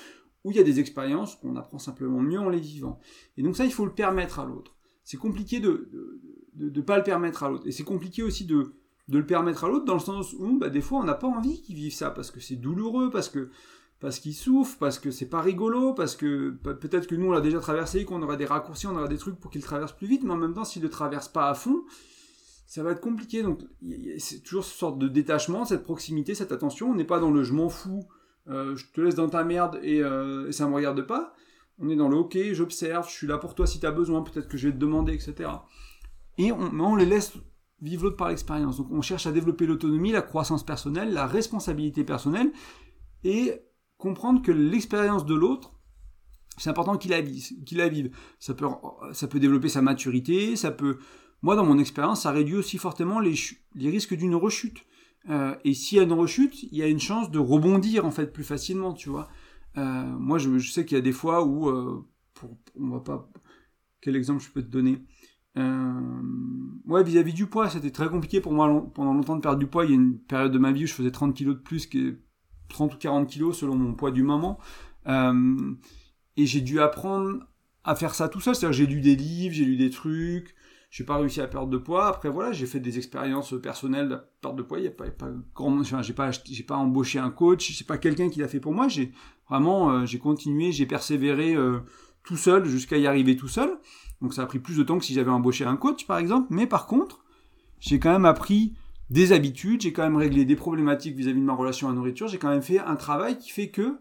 ou 0.45 0.51
il 0.51 0.57
y 0.57 0.61
a 0.61 0.65
des 0.65 0.79
expériences 0.79 1.37
qu'on 1.37 1.57
apprend 1.57 1.79
simplement 1.79 2.21
mieux 2.21 2.39
en 2.39 2.51
les 2.51 2.61
vivant. 2.61 3.01
Et 3.39 3.43
donc 3.43 3.57
ça, 3.57 3.65
il 3.65 3.73
faut 3.73 3.87
le 3.87 3.93
permettre 3.93 4.39
à 4.39 4.45
l'autre. 4.45 4.77
C'est 5.05 5.17
compliqué 5.17 5.59
de 5.59 5.91
ne 6.59 6.81
pas 6.81 6.99
le 6.99 7.03
permettre 7.03 7.43
à 7.43 7.49
l'autre. 7.49 7.67
Et 7.67 7.73
c'est 7.73 7.85
compliqué 7.85 8.23
aussi 8.23 8.45
de, 8.45 8.73
de 9.09 9.19
le 9.19 9.27
permettre 9.27 9.65
à 9.65 9.69
l'autre 9.69 9.85
dans 9.85 9.95
le 9.95 10.01
sens 10.01 10.35
où 10.35 10.59
bah, 10.59 10.69
des 10.69 10.81
fois 10.81 11.01
on 11.01 11.05
n'a 11.05 11.15
pas 11.15 11.27
envie 11.27 11.63
qu'ils 11.63 11.77
vivent 11.77 11.95
ça 11.95 12.11
parce 12.11 12.31
que 12.31 12.41
c'est 12.41 12.57
douloureux, 12.57 13.11
parce 13.11 13.29
que 13.29 13.51
parce 14.01 14.19
qu'ils 14.19 14.35
souffrent, 14.35 14.79
parce 14.79 14.99
que 14.99 15.13
c'est 15.13 15.29
pas 15.29 15.41
rigolo, 15.41 15.95
parce 15.95 16.17
que 16.17 16.51
peut-être 16.51 17.07
que 17.07 17.15
nous 17.15 17.27
on 17.27 17.31
l'a 17.31 17.41
déjà 17.41 17.61
traversé, 17.61 18.05
qu'on 18.05 18.21
aurait 18.23 18.37
des 18.37 18.47
raccourcis, 18.47 18.89
on 18.89 18.97
aurait 18.97 19.09
des 19.09 19.19
trucs 19.19 19.39
pour 19.39 19.51
qu'ils 19.51 19.63
traversent 19.63 19.93
plus 19.93 20.09
vite, 20.09 20.25
mais 20.25 20.33
en 20.33 20.37
même 20.37 20.55
temps 20.55 20.65
s'ils 20.65 20.83
le 20.83 20.91
traversent 20.91 21.29
pas 21.29 21.49
à 21.49 21.55
fond, 21.55 21.85
ça 22.67 22.83
va 22.83 22.91
être 22.91 23.01
compliqué. 23.01 23.43
Donc 23.43 23.61
c'est 24.19 24.43
toujours 24.43 24.65
cette 24.65 24.79
sorte 24.79 24.99
de 24.99 25.07
détachement, 25.07 25.65
cette 25.65 25.85
proximité, 25.85 26.35
cette 26.35 26.51
attention. 26.51 26.91
On 26.91 26.95
n'est 26.95 27.05
pas 27.05 27.21
dans 27.21 27.31
le 27.31 27.45
je 27.45 27.53
m'en 27.53 27.69
fous, 27.69 28.05
euh, 28.49 28.75
je 28.75 28.87
te 28.93 29.01
laisse 29.01 29.15
dans 29.15 29.29
ta 29.29 29.45
merde 29.45 29.79
et, 29.83 30.03
euh, 30.03 30.49
et 30.49 30.53
ça 30.53 30.67
me 30.67 30.75
regarde 30.75 31.07
pas. 31.07 31.35
On 31.79 31.89
est 31.89 31.97
dans 31.97 32.09
le 32.09 32.17
ok, 32.17 32.37
j'observe, 32.53 33.09
je 33.09 33.13
suis 33.15 33.27
là 33.29 33.39
pour 33.39 33.55
toi 33.55 33.67
si 33.69 33.79
tu 33.79 33.87
as 33.87 33.93
besoin, 33.93 34.23
peut-être 34.23 34.49
que 34.49 34.57
je 34.57 34.69
vais 34.69 34.75
te 34.75 34.79
demander, 34.79 35.15
etc 35.15 35.49
et 36.39 36.53
on, 36.53 36.97
les 36.97 37.07
laisse 37.07 37.33
vivre 37.81 38.05
l'autre 38.05 38.17
par 38.17 38.29
l'expérience. 38.29 38.79
Donc 38.79 38.91
on 38.91 39.03
cherche 39.03 39.27
à 39.27 39.33
développer 39.33 39.67
l'autonomie, 39.67 40.13
la 40.13 40.23
croissance 40.23 40.65
personnelle, 40.65 41.13
la 41.13 41.27
responsabilité 41.27 42.05
personnelle, 42.05 42.53
et 43.25 43.53
comprendre 43.99 44.43
que 44.43 44.53
l'expérience 44.53 45.27
de 45.27 45.35
l'autre, 45.35 45.75
c'est 46.59 46.71
important 46.71 46.97
qu'il 46.97 47.13
la, 47.13 47.23
qu'il 47.23 47.79
la 47.79 47.89
vive. 47.89 48.15
Ça 48.39 48.55
peut, 48.55 48.67
ça 49.13 49.27
peut 49.27 49.41
développer 49.41 49.69
sa 49.69 49.83
maturité, 49.83 50.57
ça 50.57 50.71
peut... 50.71 50.99
Moi, 51.41 51.57
dans 51.57 51.65
mon 51.65 51.79
expérience, 51.79 52.23
ça 52.23 52.31
réduit 52.31 52.57
aussi 52.57 52.79
fortement 52.79 53.19
les, 53.19 53.35
risques 53.75 54.15
d'une 54.15 54.35
rechute. 54.37 54.85
Euh, 55.29 55.57
et 55.65 55.75
s'il 55.75 55.99
y 55.99 56.01
a 56.01 56.05
une 56.05 56.13
rechute, 56.13 56.63
il 56.63 56.77
y 56.77 56.83
a 56.83 56.87
une 56.87 57.01
chance 57.01 57.31
de 57.31 57.39
rebondir, 57.39 58.05
en 58.05 58.13
fait, 58.13 58.33
plus 58.33 58.45
facilement, 58.45 58.93
tu 58.93 59.09
vois. 59.09 59.29
Euh, 59.77 60.05
moi, 60.05 60.39
je, 60.39 60.59
je 60.59 60.71
sais 60.71 60.85
qu'il 60.85 60.97
y 60.97 60.99
a 60.99 61.03
des 61.03 61.13
fois 61.13 61.45
où... 61.45 61.69
Euh, 61.69 62.07
pour, 62.35 62.57
on 62.79 62.91
va 62.91 63.01
pas... 63.01 63.29
Quel 64.01 64.15
exemple 64.15 64.43
je 64.43 64.51
peux 64.51 64.63
te 64.63 64.71
donner? 64.71 65.01
Euh, 65.59 66.01
ouais, 66.87 67.03
vis-à-vis 67.03 67.35
du 67.35 67.47
poids, 67.47 67.69
c'était 67.69 67.91
très 67.91 68.09
compliqué 68.09 68.41
pour 68.41 68.53
moi 68.53 68.91
pendant 68.95 69.13
longtemps 69.13 69.37
de 69.37 69.41
perdre 69.41 69.59
du 69.59 69.67
poids. 69.67 69.85
Il 69.85 69.91
y 69.91 69.93
a 69.93 69.97
une 69.97 70.19
période 70.19 70.53
de 70.53 70.59
ma 70.59 70.73
vie 70.73 70.85
où 70.85 70.87
je 70.87 70.95
faisais 70.95 71.11
30 71.11 71.35
kilos 71.35 71.57
de 71.57 71.61
plus, 71.61 71.87
que 71.87 72.19
30 72.69 72.95
ou 72.95 72.99
40 72.99 73.29
kilos 73.29 73.59
selon 73.59 73.77
mon 73.77 73.95
poids 73.95 74.11
du 74.11 74.23
moment. 74.23 74.59
Euh, 75.07 75.75
et 76.37 76.47
j'ai 76.47 76.61
dû 76.61 76.81
apprendre 76.81 77.41
à 77.85 77.95
faire 77.95 78.15
ça 78.15 78.29
tout 78.29 78.41
seul. 78.41 78.55
C'est-à-dire 78.55 78.77
j'ai 78.77 78.87
lu 78.87 79.01
des 79.01 79.17
livres, 79.17 79.55
j'ai 79.55 79.65
lu 79.65 79.77
des 79.77 79.91
trucs. 79.91 80.55
J'ai 80.91 81.05
pas 81.05 81.17
réussi 81.17 81.41
à 81.41 81.47
perdre 81.47 81.69
de 81.69 81.79
poids. 81.79 82.07
Après 82.07 82.29
voilà, 82.29 82.53
j'ai 82.53 82.67
fait 82.67 82.81
des 82.81 82.99
expériences 82.99 83.55
personnelles 83.63 84.09
de 84.09 84.19
perte 84.41 84.57
de 84.57 84.63
poids. 84.63 84.79
Il 84.79 84.85
y 84.85 84.89
a 84.89 84.91
pas, 84.91 85.11
pas 85.11 85.31
grand, 85.55 85.83
pas, 86.15 86.31
j'ai 86.45 86.63
pas 86.63 86.77
embauché 86.77 87.19
un 87.19 87.31
coach. 87.31 87.73
C'est 87.77 87.87
pas 87.87 87.99
quelqu'un 87.99 88.29
qui 88.29 88.41
l'a 88.41 88.49
fait 88.49 88.61
pour 88.61 88.73
moi. 88.73 88.89
J'ai 88.89 89.13
vraiment, 89.49 89.91
euh, 89.91 90.07
j'ai 90.07 90.19
continué, 90.19 90.71
j'ai 90.73 90.87
persévéré 90.87 91.55
euh, 91.55 91.81
tout 92.25 92.37
seul 92.37 92.67
jusqu'à 92.67 92.99
y 92.99 93.07
arriver 93.07 93.37
tout 93.37 93.49
seul. 93.49 93.71
Donc 94.23 94.33
ça 94.33 94.43
a 94.43 94.47
pris 94.47 94.61
plus 94.61 94.79
de 94.79 94.85
temps 94.85 94.99
que 94.99 95.05
si 95.05 95.13
j'avais 95.13 95.31
embauché 95.31 95.65
un 95.65 95.77
coach, 95.77 96.07
par 96.07 96.19
exemple. 96.19 96.47
Mais 96.51 96.67
par 96.67 96.87
contre, 96.87 97.25
j'ai 97.81 97.99
quand 97.99 98.13
même 98.13 98.25
appris 98.25 98.73
des 99.11 99.33
habitudes, 99.33 99.83
j'ai 99.83 99.93
quand 99.93 100.05
même 100.05 100.17
réglé 100.17 100.45
des 100.45 100.57
problématiques 100.57 101.17
vis-à-vis 101.17 101.41
de 101.41 101.45
ma 101.45 101.55
relation 101.55 101.89
à 101.89 101.91
la 101.91 101.97
nourriture, 101.97 102.29
j'ai 102.29 102.39
quand 102.39 102.49
même 102.49 102.63
fait 102.63 102.79
un 102.79 102.97
travail 102.97 103.37
qui 103.39 103.51
fait 103.51 103.69
que 103.69 103.99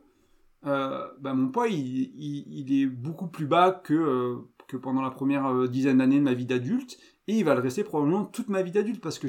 euh, 0.66 1.08
bah, 1.20 1.34
mon 1.34 1.50
poids, 1.50 1.68
il, 1.68 2.72
est 2.72 2.86
beaucoup 2.86 3.28
plus 3.28 3.48
bas 3.48 3.72
que, 3.72 3.94
euh, 3.94 4.36
que 4.68 4.78
pendant 4.78 5.02
la 5.02 5.10
première 5.10 5.48
euh, 5.48 5.68
dizaine 5.68 5.98
d'années 5.98 6.20
de 6.20 6.24
ma 6.24 6.34
vie 6.34 6.46
d'adulte, 6.46 6.98
et 7.28 7.38
il 7.38 7.44
va 7.44 7.56
le 7.56 7.62
rester 7.62 7.84
probablement 7.84 8.26
toute 8.26 8.50
ma 8.50 8.62
vie 8.62 8.72
d'adulte, 8.72 9.02
parce 9.02 9.20
que 9.20 9.28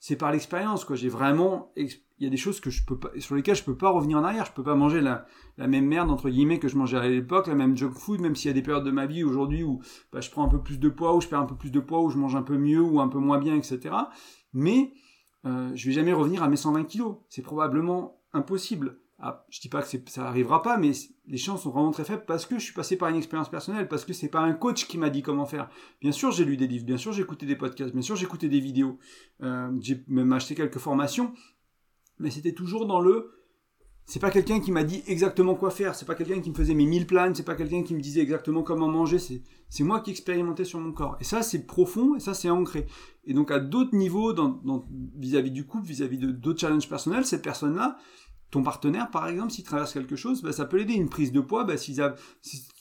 c'est 0.00 0.16
par 0.16 0.32
l'expérience, 0.32 0.84
quoi. 0.84 0.96
J'ai 0.96 1.10
vraiment 1.10 1.72
il 1.76 2.24
y 2.24 2.26
a 2.26 2.30
des 2.30 2.36
choses 2.36 2.60
que 2.60 2.70
je 2.70 2.84
peux 2.84 2.98
sur 3.18 3.34
lesquelles 3.34 3.56
je 3.56 3.62
peux 3.62 3.76
pas 3.76 3.90
revenir 3.90 4.18
en 4.18 4.24
arrière. 4.24 4.46
Je 4.46 4.52
peux 4.52 4.62
pas 4.62 4.74
manger 4.74 5.00
la, 5.00 5.26
même 5.58 5.86
merde 5.86 6.10
entre 6.10 6.28
guillemets 6.28 6.58
que 6.58 6.68
je 6.68 6.76
mangeais 6.76 6.96
à 6.96 7.08
l'époque, 7.08 7.46
la 7.46 7.54
même 7.54 7.76
junk 7.76 7.92
food, 7.92 8.20
même 8.20 8.34
s'il 8.34 8.48
y 8.48 8.50
a 8.50 8.54
des 8.54 8.62
périodes 8.62 8.84
de 8.84 8.90
ma 8.90 9.06
vie 9.06 9.24
aujourd'hui 9.24 9.62
où 9.62 9.80
bah, 10.12 10.20
je 10.20 10.30
prends 10.30 10.44
un 10.44 10.48
peu 10.48 10.62
plus 10.62 10.78
de 10.78 10.88
poids, 10.88 11.14
ou 11.14 11.20
je 11.20 11.28
perds 11.28 11.40
un 11.40 11.46
peu 11.46 11.56
plus 11.56 11.70
de 11.70 11.80
poids, 11.80 12.02
ou 12.02 12.10
je 12.10 12.18
mange 12.18 12.34
un 12.34 12.42
peu 12.42 12.56
mieux 12.56 12.80
ou 12.80 13.00
un 13.00 13.08
peu 13.08 13.18
moins 13.18 13.38
bien, 13.38 13.54
etc. 13.54 13.94
Mais 14.54 14.92
euh, 15.46 15.70
je 15.74 15.86
vais 15.86 15.92
jamais 15.92 16.12
revenir 16.12 16.42
à 16.42 16.48
mes 16.48 16.56
120 16.56 16.84
kilos. 16.84 17.16
C'est 17.28 17.42
probablement 17.42 18.22
impossible. 18.32 18.98
Ah, 19.22 19.44
je 19.50 19.60
dis 19.60 19.68
pas 19.68 19.82
que 19.82 19.88
ça 20.06 20.26
arrivera 20.26 20.62
pas, 20.62 20.78
mais 20.78 20.92
les 21.26 21.36
chances 21.36 21.64
sont 21.64 21.70
vraiment 21.70 21.90
très 21.90 22.04
faibles 22.04 22.24
parce 22.26 22.46
que 22.46 22.58
je 22.58 22.64
suis 22.64 22.72
passé 22.72 22.96
par 22.96 23.10
une 23.10 23.16
expérience 23.16 23.50
personnelle, 23.50 23.86
parce 23.86 24.06
que 24.06 24.14
c'est 24.14 24.28
pas 24.28 24.40
un 24.40 24.54
coach 24.54 24.86
qui 24.86 24.96
m'a 24.96 25.10
dit 25.10 25.20
comment 25.20 25.44
faire. 25.44 25.68
Bien 26.00 26.12
sûr, 26.12 26.30
j'ai 26.30 26.46
lu 26.46 26.56
des 26.56 26.66
livres, 26.66 26.86
bien 26.86 26.96
sûr, 26.96 27.12
j'ai 27.12 27.22
écouté 27.22 27.44
des 27.44 27.56
podcasts, 27.56 27.92
bien 27.92 28.00
sûr, 28.00 28.16
j'ai 28.16 28.24
écouté 28.24 28.48
des 28.48 28.60
vidéos, 28.60 28.98
euh, 29.42 29.70
j'ai 29.80 30.02
même 30.08 30.32
acheté 30.32 30.54
quelques 30.54 30.78
formations, 30.78 31.34
mais 32.18 32.30
c'était 32.30 32.54
toujours 32.54 32.86
dans 32.86 33.00
le 33.00 33.30
c'est 34.06 34.18
pas 34.18 34.30
quelqu'un 34.32 34.58
qui 34.58 34.72
m'a 34.72 34.82
dit 34.82 35.04
exactement 35.06 35.54
quoi 35.54 35.70
faire, 35.70 35.94
c'est 35.94 36.04
pas 36.04 36.16
quelqu'un 36.16 36.40
qui 36.40 36.50
me 36.50 36.54
faisait 36.56 36.74
mes 36.74 36.84
mille 36.84 37.06
plans, 37.06 37.32
c'est 37.32 37.44
pas 37.44 37.54
quelqu'un 37.54 37.84
qui 37.84 37.94
me 37.94 38.00
disait 38.00 38.20
exactement 38.20 38.64
comment 38.64 38.88
manger, 38.88 39.18
c'est, 39.20 39.84
moi 39.84 40.00
qui 40.00 40.10
expérimentais 40.10 40.64
sur 40.64 40.80
mon 40.80 40.90
corps. 40.92 41.16
Et 41.20 41.24
ça, 41.24 41.42
c'est 41.42 41.64
profond, 41.64 42.16
et 42.16 42.20
ça, 42.20 42.34
c'est 42.34 42.50
ancré. 42.50 42.86
Et 43.24 43.34
donc, 43.34 43.52
à 43.52 43.60
d'autres 43.60 43.94
niveaux, 43.94 44.34
vis-à-vis 45.16 45.52
du 45.52 45.64
couple, 45.64 45.86
vis-à-vis 45.86 46.18
d'autres 46.18 46.58
challenges 46.58 46.88
personnels, 46.88 47.24
cette 47.24 47.42
personne-là, 47.42 47.98
ton 48.50 48.62
partenaire, 48.62 49.10
par 49.10 49.28
exemple, 49.28 49.52
s'il 49.52 49.64
traverse 49.64 49.92
quelque 49.92 50.16
chose, 50.16 50.42
bah, 50.42 50.52
ça 50.52 50.64
peut 50.64 50.76
l'aider. 50.76 50.94
Une 50.94 51.08
prise 51.08 51.32
de 51.32 51.40
poids, 51.40 51.64
bah, 51.64 51.76
si, 51.76 51.96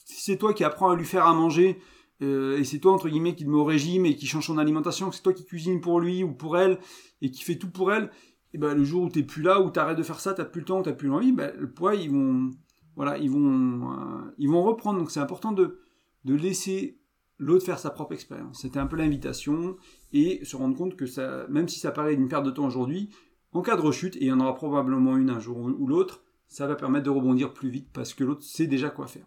c'est 0.06 0.38
toi 0.38 0.54
qui 0.54 0.64
apprends 0.64 0.90
à 0.90 0.96
lui 0.96 1.06
faire 1.06 1.26
à 1.26 1.34
manger, 1.34 1.80
euh, 2.22 2.58
et 2.58 2.64
c'est 2.64 2.80
toi, 2.80 2.92
entre 2.92 3.10
guillemets, 3.10 3.36
qui 3.36 3.44
le 3.44 3.52
met 3.52 3.58
au 3.58 3.64
régime 3.64 4.06
et 4.06 4.16
qui 4.16 4.28
change 4.28 4.48
son 4.48 4.58
alimentation, 4.58 5.12
c'est 5.12 5.22
toi 5.22 5.34
qui 5.34 5.46
cuisine 5.46 5.80
pour 5.82 6.00
lui 6.00 6.24
ou 6.24 6.34
pour 6.34 6.58
elle, 6.58 6.80
et 7.22 7.32
qui 7.32 7.44
fait 7.44 7.58
tout 7.58 7.70
pour 7.70 7.92
elle, 7.94 8.12
et 8.54 8.58
ben 8.58 8.74
le 8.74 8.84
jour 8.84 9.04
où 9.04 9.10
t'es 9.10 9.24
plus 9.24 9.44
là, 9.44 9.62
où 9.62 9.70
t'arrêtes 9.70 9.98
de 9.98 10.04
faire 10.04 10.20
ça, 10.20 10.34
t'as 10.34 10.46
plus 10.46 10.62
le 10.62 10.66
temps, 10.66 10.82
t'as 10.82 10.94
plus 10.94 11.08
l'envie, 11.08 11.32
ben, 11.32 11.54
le 11.58 11.72
poids 11.72 11.96
ils 11.96 12.10
vont, 12.10 12.52
voilà, 12.96 13.18
ils 13.18 13.30
vont, 13.30 13.92
euh, 13.92 14.34
ils 14.38 14.50
vont 14.50 14.64
reprendre. 14.64 15.00
Donc 15.00 15.12
c'est 15.12 15.20
important 15.20 15.52
de 15.52 15.80
de 16.26 16.36
laisser 16.36 17.00
l'autre 17.38 17.66
faire 17.66 17.80
sa 17.80 17.90
propre 17.90 18.14
expérience. 18.14 18.62
C'était 18.62 18.80
un 18.80 18.88
peu 18.88 18.98
l'invitation 18.98 19.78
et 20.12 20.44
se 20.44 20.56
rendre 20.56 20.76
compte 20.76 20.96
que 20.96 21.06
ça, 21.06 21.48
même 21.48 21.70
si 21.70 21.80
ça 21.80 21.92
paraît 21.92 22.14
une 22.14 22.28
perte 22.28 22.46
de 22.46 22.52
temps 22.52 22.66
aujourd'hui, 22.66 23.10
en 23.52 23.62
cas 23.62 23.76
de 23.76 23.82
rechute, 23.82 24.16
et 24.18 24.26
il 24.26 24.28
y 24.28 24.32
en 24.32 24.40
aura 24.40 24.56
probablement 24.56 25.18
une 25.18 25.30
un 25.30 25.40
jour 25.40 25.58
ou 25.58 25.88
l'autre, 25.88 26.24
ça 26.48 26.68
va 26.68 26.76
permettre 26.76 27.06
de 27.06 27.10
rebondir 27.10 27.54
plus 27.54 27.70
vite 27.70 27.90
parce 27.94 28.14
que 28.14 28.24
l'autre 28.24 28.44
sait 28.44 28.68
déjà 28.68 28.90
quoi 28.90 29.08
faire. 29.08 29.26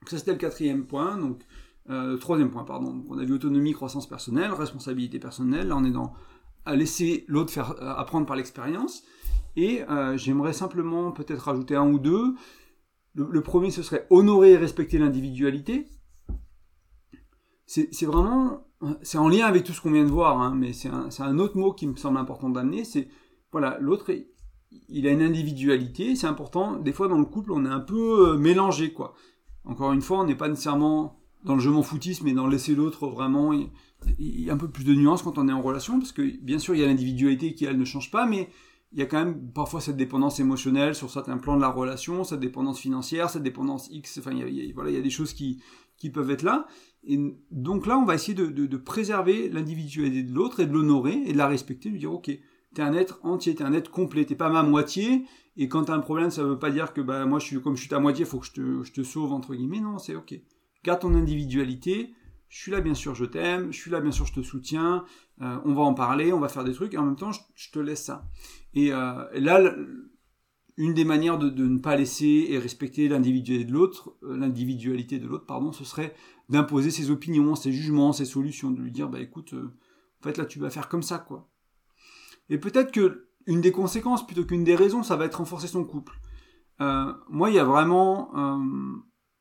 Donc 0.00 0.10
ça 0.10 0.18
c'était 0.18 0.32
le 0.32 0.38
quatrième 0.38 0.86
point. 0.86 1.16
Donc 1.16 1.42
euh, 1.88 2.16
troisième 2.16 2.50
point, 2.50 2.64
pardon. 2.64 2.92
Donc, 2.92 3.06
on 3.08 3.18
a 3.18 3.24
vu 3.24 3.34
autonomie, 3.34 3.72
croissance 3.72 4.06
personnelle, 4.06 4.52
responsabilité 4.52 5.18
personnelle. 5.18 5.68
Là 5.68 5.76
on 5.76 5.84
est 5.84 5.90
dans 5.90 6.14
à 6.66 6.76
laisser 6.76 7.24
l'autre 7.28 7.52
faire 7.52 7.72
euh, 7.82 7.94
apprendre 7.94 8.26
par 8.26 8.36
l'expérience. 8.36 9.02
Et 9.56 9.82
euh, 9.82 10.16
j'aimerais 10.16 10.52
simplement 10.52 11.12
peut-être 11.12 11.40
rajouter 11.40 11.76
un 11.76 11.90
ou 11.90 11.98
deux. 11.98 12.34
Le, 13.14 13.42
premier, 13.42 13.72
ce 13.72 13.82
serait 13.82 14.06
honorer 14.10 14.52
et 14.52 14.56
respecter 14.56 14.96
l'individualité. 14.98 15.88
C'est 17.66 18.06
vraiment, 18.06 18.66
c'est 19.02 19.18
en 19.18 19.28
lien 19.28 19.46
avec 19.46 19.64
tout 19.64 19.72
ce 19.72 19.80
qu'on 19.80 19.90
vient 19.90 20.04
de 20.04 20.10
voir, 20.10 20.40
hein, 20.40 20.54
mais 20.56 20.72
c'est 20.72 20.88
un, 20.88 21.38
autre 21.38 21.56
mot 21.56 21.72
qui 21.72 21.86
me 21.88 21.96
semble 21.96 22.18
important 22.18 22.50
d'amener. 22.50 22.84
C'est 22.84 23.08
voilà, 23.52 23.78
l'autre, 23.80 24.10
il 24.88 25.06
a 25.06 25.10
une 25.10 25.22
individualité. 25.22 26.16
C'est 26.16 26.26
important. 26.26 26.76
Des 26.76 26.92
fois, 26.92 27.08
dans 27.08 27.18
le 27.18 27.24
couple, 27.24 27.52
on 27.52 27.64
est 27.64 27.68
un 27.68 27.80
peu 27.80 28.30
euh, 28.30 28.36
mélangé, 28.38 28.92
quoi. 28.92 29.14
Encore 29.64 29.92
une 29.92 30.02
fois, 30.02 30.20
on 30.20 30.24
n'est 30.24 30.36
pas 30.36 30.48
nécessairement 30.48 31.20
dans 31.44 31.54
le 31.54 31.60
je 31.60 31.70
m'en 31.70 31.82
foutisme, 31.82 32.24
mais 32.26 32.32
dans 32.32 32.46
laisser 32.46 32.74
l'autre 32.74 33.06
vraiment 33.06 33.52
il 33.52 33.70
y 34.18 34.50
a 34.50 34.54
un 34.54 34.58
peu 34.58 34.68
plus 34.68 34.84
de 34.84 34.94
nuances 34.94 35.22
quand 35.22 35.38
on 35.38 35.48
est 35.48 35.52
en 35.52 35.62
relation, 35.62 35.98
parce 35.98 36.12
que 36.12 36.22
bien 36.42 36.58
sûr 36.58 36.74
il 36.74 36.80
y 36.80 36.84
a 36.84 36.86
l'individualité 36.86 37.54
qui 37.54 37.64
elle 37.64 37.78
ne 37.78 37.84
change 37.84 38.10
pas, 38.10 38.26
mais 38.26 38.48
il 38.92 38.98
y 38.98 39.02
a 39.02 39.06
quand 39.06 39.24
même 39.24 39.50
parfois 39.52 39.80
cette 39.80 39.96
dépendance 39.96 40.40
émotionnelle 40.40 40.94
sur 40.94 41.10
certains 41.10 41.38
plans 41.38 41.56
de 41.56 41.60
la 41.60 41.68
relation, 41.68 42.24
cette 42.24 42.40
dépendance 42.40 42.78
financière, 42.80 43.30
cette 43.30 43.42
dépendance 43.42 43.88
X, 43.90 44.18
enfin, 44.18 44.32
il 44.32 44.54
y 44.54 44.68
a, 44.68 44.74
voilà, 44.74 44.90
il 44.90 44.96
y 44.96 44.98
a 44.98 45.02
des 45.02 45.10
choses 45.10 45.32
qui, 45.32 45.62
qui 45.96 46.10
peuvent 46.10 46.30
être 46.30 46.42
là. 46.42 46.66
Et 47.04 47.18
donc 47.50 47.86
là, 47.86 47.96
on 47.98 48.04
va 48.04 48.16
essayer 48.16 48.34
de, 48.34 48.46
de, 48.46 48.66
de 48.66 48.76
préserver 48.76 49.48
l'individualité 49.48 50.24
de 50.24 50.34
l'autre 50.34 50.60
et 50.60 50.66
de 50.66 50.72
l'honorer 50.72 51.22
et 51.24 51.32
de 51.32 51.38
la 51.38 51.46
respecter, 51.46 51.90
de 51.90 51.96
dire, 51.96 52.12
ok, 52.12 52.30
t'es 52.74 52.82
un 52.82 52.94
être 52.94 53.20
entier, 53.22 53.54
t'es 53.54 53.64
un 53.64 53.72
être 53.72 53.90
complet, 53.90 54.24
t'es 54.24 54.34
pas 54.34 54.50
ma 54.50 54.62
moitié, 54.62 55.24
et 55.56 55.68
quand 55.68 55.84
t'as 55.84 55.94
un 55.94 56.00
problème, 56.00 56.30
ça 56.30 56.44
veut 56.44 56.58
pas 56.58 56.70
dire 56.70 56.92
que, 56.92 57.00
bah, 57.00 57.26
moi, 57.26 57.38
je 57.38 57.46
suis, 57.46 57.60
comme 57.60 57.76
je 57.76 57.80
suis 57.80 57.90
ta 57.90 57.98
moitié, 57.98 58.24
faut 58.24 58.38
que 58.38 58.46
je 58.46 58.52
te, 58.52 58.82
je 58.82 58.92
te 58.92 59.02
sauve, 59.02 59.32
entre 59.32 59.54
guillemets, 59.54 59.80
non, 59.80 59.98
c'est 59.98 60.14
ok. 60.14 60.34
Garde 60.84 61.00
ton 61.00 61.14
individualité, 61.14 62.14
je 62.48 62.58
suis 62.58 62.70
là, 62.70 62.80
bien 62.80 62.94
sûr, 62.94 63.14
je 63.14 63.24
t'aime, 63.24 63.72
je 63.72 63.78
suis 63.78 63.90
là, 63.90 64.00
bien 64.00 64.12
sûr, 64.12 64.26
je 64.26 64.32
te 64.32 64.42
soutiens, 64.42 65.04
euh, 65.42 65.58
on 65.64 65.74
va 65.74 65.82
en 65.82 65.94
parler, 65.94 66.32
on 66.32 66.40
va 66.40 66.48
faire 66.48 66.64
des 66.64 66.72
trucs, 66.72 66.94
et 66.94 66.98
en 66.98 67.04
même 67.04 67.16
temps, 67.16 67.32
je, 67.32 67.70
te 67.70 67.78
laisse 67.78 68.02
ça. 68.02 68.28
Et, 68.74 68.92
euh, 68.92 69.24
là, 69.34 69.74
une 70.76 70.94
des 70.94 71.04
manières 71.04 71.38
de, 71.38 71.50
ne 71.50 71.78
pas 71.78 71.96
laisser 71.96 72.46
et 72.48 72.58
respecter 72.58 73.08
l'individualité 73.08 73.64
de 73.64 73.72
l'autre, 73.72 74.16
euh, 74.22 74.36
l'individualité 74.36 75.18
de 75.18 75.26
l'autre, 75.26 75.46
pardon, 75.46 75.72
ce 75.72 75.84
serait 75.84 76.14
d'imposer 76.48 76.90
ses 76.90 77.10
opinions, 77.10 77.54
ses 77.54 77.72
jugements, 77.72 78.12
ses 78.12 78.24
solutions, 78.24 78.70
de 78.70 78.80
lui 78.80 78.92
dire, 78.92 79.08
bah 79.08 79.20
écoute, 79.20 79.54
en 79.54 80.22
fait 80.22 80.38
là, 80.38 80.46
tu 80.46 80.58
vas 80.58 80.70
faire 80.70 80.88
comme 80.88 81.02
ça, 81.02 81.18
quoi. 81.18 81.49
Et 82.50 82.58
peut-être 82.58 82.92
que 82.92 83.28
une 83.46 83.62
des 83.62 83.72
conséquences, 83.72 84.26
plutôt 84.26 84.44
qu'une 84.44 84.64
des 84.64 84.76
raisons, 84.76 85.02
ça 85.02 85.16
va 85.16 85.24
être 85.24 85.36
renforcer 85.36 85.66
son 85.66 85.84
couple. 85.84 86.20
moi, 86.78 87.50
il 87.50 87.54
y 87.54 87.58
a 87.58 87.64
vraiment 87.64 88.30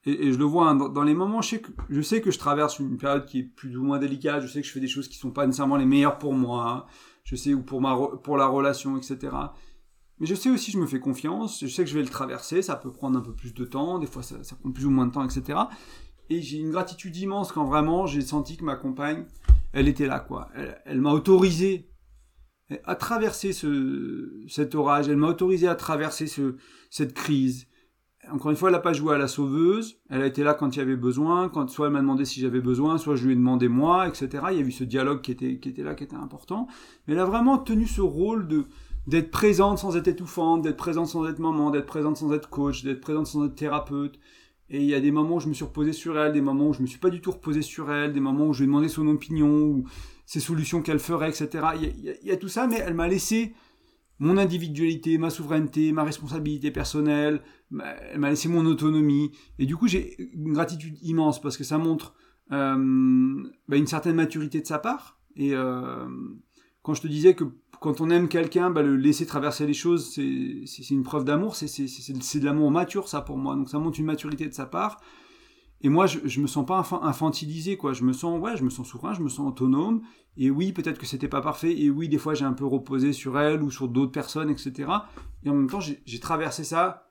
et, 0.05 0.31
je 0.31 0.37
le 0.37 0.45
vois 0.45 0.69
hein, 0.69 0.75
dans, 0.75 1.03
les 1.03 1.13
moments, 1.13 1.41
je 1.41 1.49
sais, 1.49 1.61
que, 1.61 1.71
je 1.89 2.01
sais 2.01 2.21
que 2.21 2.31
je 2.31 2.39
traverse 2.39 2.79
une 2.79 2.97
période 2.97 3.25
qui 3.25 3.39
est 3.39 3.43
plus 3.43 3.77
ou 3.77 3.83
moins 3.83 3.99
délicate, 3.99 4.41
je 4.41 4.47
sais 4.47 4.61
que 4.61 4.67
je 4.67 4.71
fais 4.71 4.79
des 4.79 4.87
choses 4.87 5.09
qui 5.09 5.17
sont 5.17 5.31
pas 5.31 5.45
nécessairement 5.45 5.75
les 5.75 5.85
meilleures 5.85 6.17
pour 6.17 6.33
moi, 6.33 6.87
je 7.23 7.35
sais, 7.35 7.53
ou 7.53 7.61
pour, 7.61 7.81
ma, 7.81 7.95
pour 8.23 8.37
la 8.37 8.47
relation, 8.47 8.97
etc. 8.97 9.35
Mais 10.19 10.25
je 10.25 10.35
sais 10.35 10.49
aussi 10.49 10.71
je 10.71 10.79
me 10.79 10.85
fais 10.85 10.99
confiance, 10.99 11.59
je 11.61 11.67
sais 11.67 11.83
que 11.83 11.89
je 11.89 11.95
vais 11.95 12.03
le 12.03 12.09
traverser, 12.09 12.61
ça 12.61 12.75
peut 12.75 12.91
prendre 12.91 13.17
un 13.19 13.21
peu 13.21 13.33
plus 13.33 13.53
de 13.53 13.65
temps, 13.65 13.99
des 13.99 14.07
fois 14.07 14.23
ça, 14.23 14.37
prend 14.59 14.71
plus 14.71 14.85
ou 14.85 14.89
moins 14.89 15.05
de 15.05 15.11
temps, 15.11 15.23
etc. 15.23 15.59
Et 16.29 16.41
j'ai 16.41 16.59
une 16.59 16.71
gratitude 16.71 17.15
immense 17.17 17.51
quand 17.51 17.65
vraiment 17.65 18.05
j'ai 18.05 18.21
senti 18.21 18.55
que 18.55 18.63
ma 18.63 18.75
compagne, 18.75 19.25
elle 19.73 19.87
était 19.87 20.07
là, 20.07 20.19
quoi. 20.19 20.49
Elle 20.85 21.01
m'a 21.01 21.11
autorisé 21.11 21.89
à 22.85 22.95
traverser 22.95 23.53
ce, 23.53 24.31
cet 24.47 24.75
orage, 24.75 25.09
elle 25.09 25.17
m'a 25.17 25.27
autorisé 25.27 25.67
à 25.67 25.75
traverser 25.75 26.27
ce, 26.27 26.55
cette 26.89 27.13
crise 27.13 27.67
encore 28.31 28.51
une 28.51 28.57
fois, 28.57 28.69
elle 28.69 28.75
n'a 28.75 28.81
pas 28.81 28.93
joué 28.93 29.15
à 29.15 29.17
la 29.17 29.27
sauveuse. 29.27 29.99
Elle 30.09 30.21
a 30.21 30.25
été 30.25 30.43
là 30.43 30.53
quand 30.53 30.75
il 30.75 30.79
y 30.79 30.81
avait 30.81 30.95
besoin. 30.95 31.49
Quand 31.49 31.69
soit 31.69 31.87
elle 31.87 31.93
m'a 31.93 32.01
demandé 32.01 32.25
si 32.25 32.39
j'avais 32.39 32.61
besoin, 32.61 32.97
soit 32.97 33.15
je 33.15 33.25
lui 33.25 33.33
ai 33.33 33.35
demandé 33.35 33.67
moi, 33.67 34.07
etc. 34.07 34.29
Il 34.51 34.57
y 34.57 34.59
a 34.59 34.65
eu 34.65 34.71
ce 34.71 34.83
dialogue 34.83 35.21
qui 35.21 35.31
était, 35.31 35.57
qui 35.57 35.69
était 35.69 35.83
là, 35.83 35.95
qui 35.95 36.03
était 36.03 36.15
important. 36.15 36.67
Mais 37.07 37.13
elle 37.13 37.19
a 37.19 37.25
vraiment 37.25 37.57
tenu 37.57 37.87
ce 37.87 38.01
rôle 38.01 38.47
de 38.47 38.65
d'être 39.07 39.31
présente 39.31 39.79
sans 39.79 39.97
être 39.97 40.07
étouffante, 40.07 40.61
d'être 40.61 40.77
présente 40.77 41.07
sans 41.07 41.27
être 41.27 41.39
maman, 41.39 41.71
d'être 41.71 41.87
présente 41.87 42.17
sans 42.17 42.31
être 42.31 42.49
coach, 42.49 42.83
d'être 42.83 43.01
présente 43.01 43.25
sans 43.25 43.45
être 43.45 43.55
thérapeute. 43.55 44.19
Et 44.69 44.81
il 44.81 44.85
y 44.85 44.93
a 44.93 44.99
des 44.99 45.09
moments 45.09 45.37
où 45.37 45.39
je 45.39 45.47
me 45.47 45.53
suis 45.53 45.65
reposé 45.65 45.93
sur 45.93 46.19
elle, 46.19 46.31
des 46.33 46.41
moments 46.41 46.67
où 46.67 46.73
je 46.73 46.81
me 46.81 46.85
suis 46.85 46.99
pas 46.99 47.09
du 47.09 47.21
tout 47.21 47.31
reposé 47.31 47.63
sur 47.63 47.91
elle, 47.91 48.13
des 48.13 48.19
moments 48.19 48.47
où 48.47 48.53
je 48.53 48.59
lui 48.59 48.65
ai 48.65 48.67
demandé 48.67 48.87
son 48.87 49.07
opinion, 49.07 49.63
ou 49.63 49.85
ses 50.29 50.39
solutions 50.39 50.83
qu'elle 50.83 50.99
ferait, 50.99 51.29
etc. 51.29 51.65
Il 51.81 52.19
y 52.21 52.29
a 52.29 52.37
tout 52.37 52.49
ça, 52.49 52.67
mais 52.67 52.77
elle 52.85 52.93
m'a 52.93 53.07
laissé 53.07 53.55
mon 54.19 54.37
individualité, 54.37 55.17
ma 55.17 55.31
souveraineté, 55.31 55.91
ma 55.91 56.03
responsabilité 56.03 56.69
personnelle, 56.69 57.41
elle 57.71 58.19
m'a 58.19 58.29
laissé 58.29 58.47
mon 58.47 58.63
autonomie. 58.67 59.31
Et 59.57 59.65
du 59.65 59.75
coup, 59.75 59.87
j'ai 59.87 60.21
une 60.35 60.53
gratitude 60.53 60.99
immense 61.01 61.41
parce 61.41 61.57
que 61.57 61.63
ça 61.63 61.79
montre 61.79 62.13
euh, 62.51 63.43
bah, 63.67 63.77
une 63.77 63.87
certaine 63.87 64.17
maturité 64.17 64.61
de 64.61 64.67
sa 64.67 64.77
part. 64.77 65.19
Et 65.35 65.55
euh, 65.55 66.07
quand 66.83 66.93
je 66.93 67.01
te 67.01 67.07
disais 67.07 67.33
que 67.33 67.45
quand 67.81 67.99
on 67.99 68.11
aime 68.11 68.27
quelqu'un, 68.27 68.69
bah, 68.69 68.83
le 68.83 68.97
laisser 68.97 69.25
traverser 69.25 69.65
les 69.65 69.73
choses, 69.73 70.13
c'est 70.13 70.89
une 70.91 71.01
preuve 71.01 71.25
d'amour, 71.25 71.55
c'est 71.55 71.65
de 71.65 72.45
l'amour 72.45 72.69
mature, 72.69 73.07
ça 73.07 73.21
pour 73.21 73.39
moi. 73.39 73.55
Donc 73.55 73.67
ça 73.67 73.79
montre 73.79 73.99
une 73.99 74.05
maturité 74.05 74.47
de 74.47 74.53
sa 74.53 74.67
part. 74.67 75.01
Et 75.81 75.89
moi, 75.89 76.07
je, 76.07 76.19
je 76.25 76.41
me 76.41 76.47
sens 76.47 76.65
pas 76.65 76.85
infantilisé, 77.01 77.77
quoi. 77.77 77.93
Je 77.93 78.03
me 78.03 78.11
sens, 78.11 78.39
ouais, 78.39 78.57
je 78.57 78.63
me 78.63 78.69
sens 78.69 78.87
souverain, 78.87 79.13
je 79.13 79.21
me 79.21 79.29
sens 79.29 79.47
autonome. 79.47 80.01
Et 80.35 80.49
oui, 80.49 80.73
peut-être 80.73 80.97
que 80.97 81.05
c'était 81.05 81.27
pas 81.27 81.41
parfait. 81.41 81.77
Et 81.79 81.89
oui, 81.89 82.09
des 82.09 82.17
fois, 82.17 82.33
j'ai 82.33 82.45
un 82.45 82.53
peu 82.53 82.65
reposé 82.65 83.13
sur 83.13 83.39
elle 83.39 83.63
ou 83.63 83.71
sur 83.71 83.87
d'autres 83.87 84.11
personnes, 84.11 84.49
etc. 84.49 84.89
Et 85.43 85.49
en 85.49 85.55
même 85.55 85.69
temps, 85.69 85.79
j'ai 85.79 86.19
traversé 86.19 86.63
ça, 86.63 87.09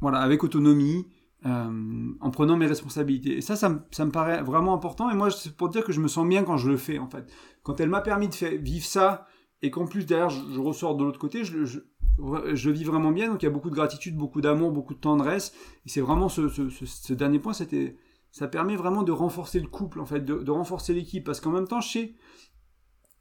voilà, 0.00 0.18
avec 0.18 0.42
autonomie, 0.42 1.06
euh, 1.46 2.12
en 2.20 2.30
prenant 2.30 2.56
mes 2.56 2.66
responsabilités. 2.66 3.36
Et 3.36 3.40
ça, 3.42 3.54
ça, 3.54 3.68
me 3.68 4.10
paraît 4.10 4.42
vraiment 4.42 4.72
important. 4.72 5.10
Et 5.10 5.14
moi, 5.14 5.30
c'est 5.30 5.54
pour 5.54 5.68
dire 5.68 5.84
que 5.84 5.92
je 5.92 6.00
me 6.00 6.08
sens 6.08 6.26
bien 6.26 6.42
quand 6.42 6.56
je 6.56 6.70
le 6.70 6.78
fais, 6.78 6.98
en 6.98 7.06
fait. 7.06 7.30
Quand 7.62 7.80
elle 7.80 7.90
m'a 7.90 8.00
permis 8.00 8.28
de 8.28 8.34
faire, 8.34 8.58
vivre 8.58 8.86
ça, 8.86 9.26
et 9.60 9.70
qu'en 9.70 9.86
plus, 9.86 10.06
derrière, 10.06 10.30
je, 10.30 10.58
ressors 10.58 10.96
de 10.96 11.04
l'autre 11.04 11.18
côté, 11.18 11.44
je, 11.44 11.64
je, 11.64 11.80
je 12.18 12.70
vis 12.70 12.84
vraiment 12.84 13.10
bien, 13.10 13.28
donc 13.28 13.42
il 13.42 13.46
y 13.46 13.48
a 13.48 13.52
beaucoup 13.52 13.70
de 13.70 13.74
gratitude, 13.74 14.16
beaucoup 14.16 14.40
d'amour, 14.40 14.70
beaucoup 14.70 14.94
de 14.94 15.00
tendresse. 15.00 15.52
Et 15.86 15.88
c'est 15.88 16.00
vraiment 16.00 16.28
ce, 16.28 17.12
dernier 17.12 17.38
point, 17.38 17.52
c'était, 17.52 17.96
ça 18.30 18.48
permet 18.48 18.76
vraiment 18.76 19.02
de 19.02 19.12
renforcer 19.12 19.60
le 19.60 19.66
couple, 19.66 20.00
en 20.00 20.06
fait, 20.06 20.24
de, 20.24 20.50
renforcer 20.50 20.94
l'équipe, 20.94 21.24
parce 21.24 21.40
qu'en 21.40 21.50
même 21.50 21.66
temps, 21.66 21.80
chez, 21.80 22.16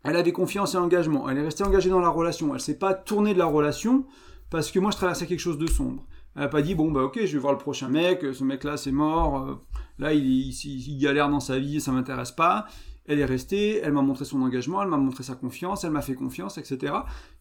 elle 0.04 0.16
avait 0.16 0.32
confiance 0.32 0.76
et 0.76 0.78
engagement, 0.78 1.30
elle 1.30 1.38
est 1.38 1.44
restée 1.44 1.64
engagée 1.64 1.90
dans 1.90 2.00
la 2.00 2.10
relation, 2.10 2.54
elle 2.54 2.62
s'est 2.62 2.78
pas 2.78 2.94
tournée 2.94 3.34
de 3.34 3.40
la 3.40 3.46
relation 3.46 4.06
parce 4.50 4.70
que 4.70 4.78
moi 4.78 4.92
je 4.92 4.98
traversais 4.98 5.26
quelque 5.26 5.40
chose 5.40 5.58
de 5.58 5.66
sombre. 5.66 6.06
Elle 6.36 6.44
a 6.44 6.48
pas 6.48 6.62
dit 6.62 6.76
bon 6.76 6.92
bah 6.92 7.02
ok 7.02 7.20
je 7.26 7.34
vais 7.34 7.40
voir 7.40 7.54
le 7.54 7.58
prochain 7.58 7.88
mec, 7.88 8.24
ce 8.34 8.44
mec 8.44 8.64
là 8.66 8.76
c'est 8.76 8.92
mort, 8.92 9.42
euh, 9.42 9.56
là 9.98 10.14
il, 10.14 10.26
il, 10.26 10.52
il, 10.52 10.98
galère 11.00 11.30
dans 11.30 11.40
sa 11.40 11.58
vie, 11.58 11.80
ça 11.80 11.92
m'intéresse 11.92 12.32
pas. 12.32 12.68
Elle 13.06 13.20
est 13.20 13.26
restée, 13.26 13.80
elle 13.80 13.92
m'a 13.92 14.02
montré 14.02 14.26
son 14.26 14.42
engagement, 14.42 14.82
elle 14.82 14.90
m'a 14.90 14.98
montré 14.98 15.24
sa 15.24 15.36
confiance, 15.36 15.84
elle 15.84 15.92
m'a 15.92 16.02
fait 16.02 16.16
confiance, 16.16 16.58
etc. 16.58 16.94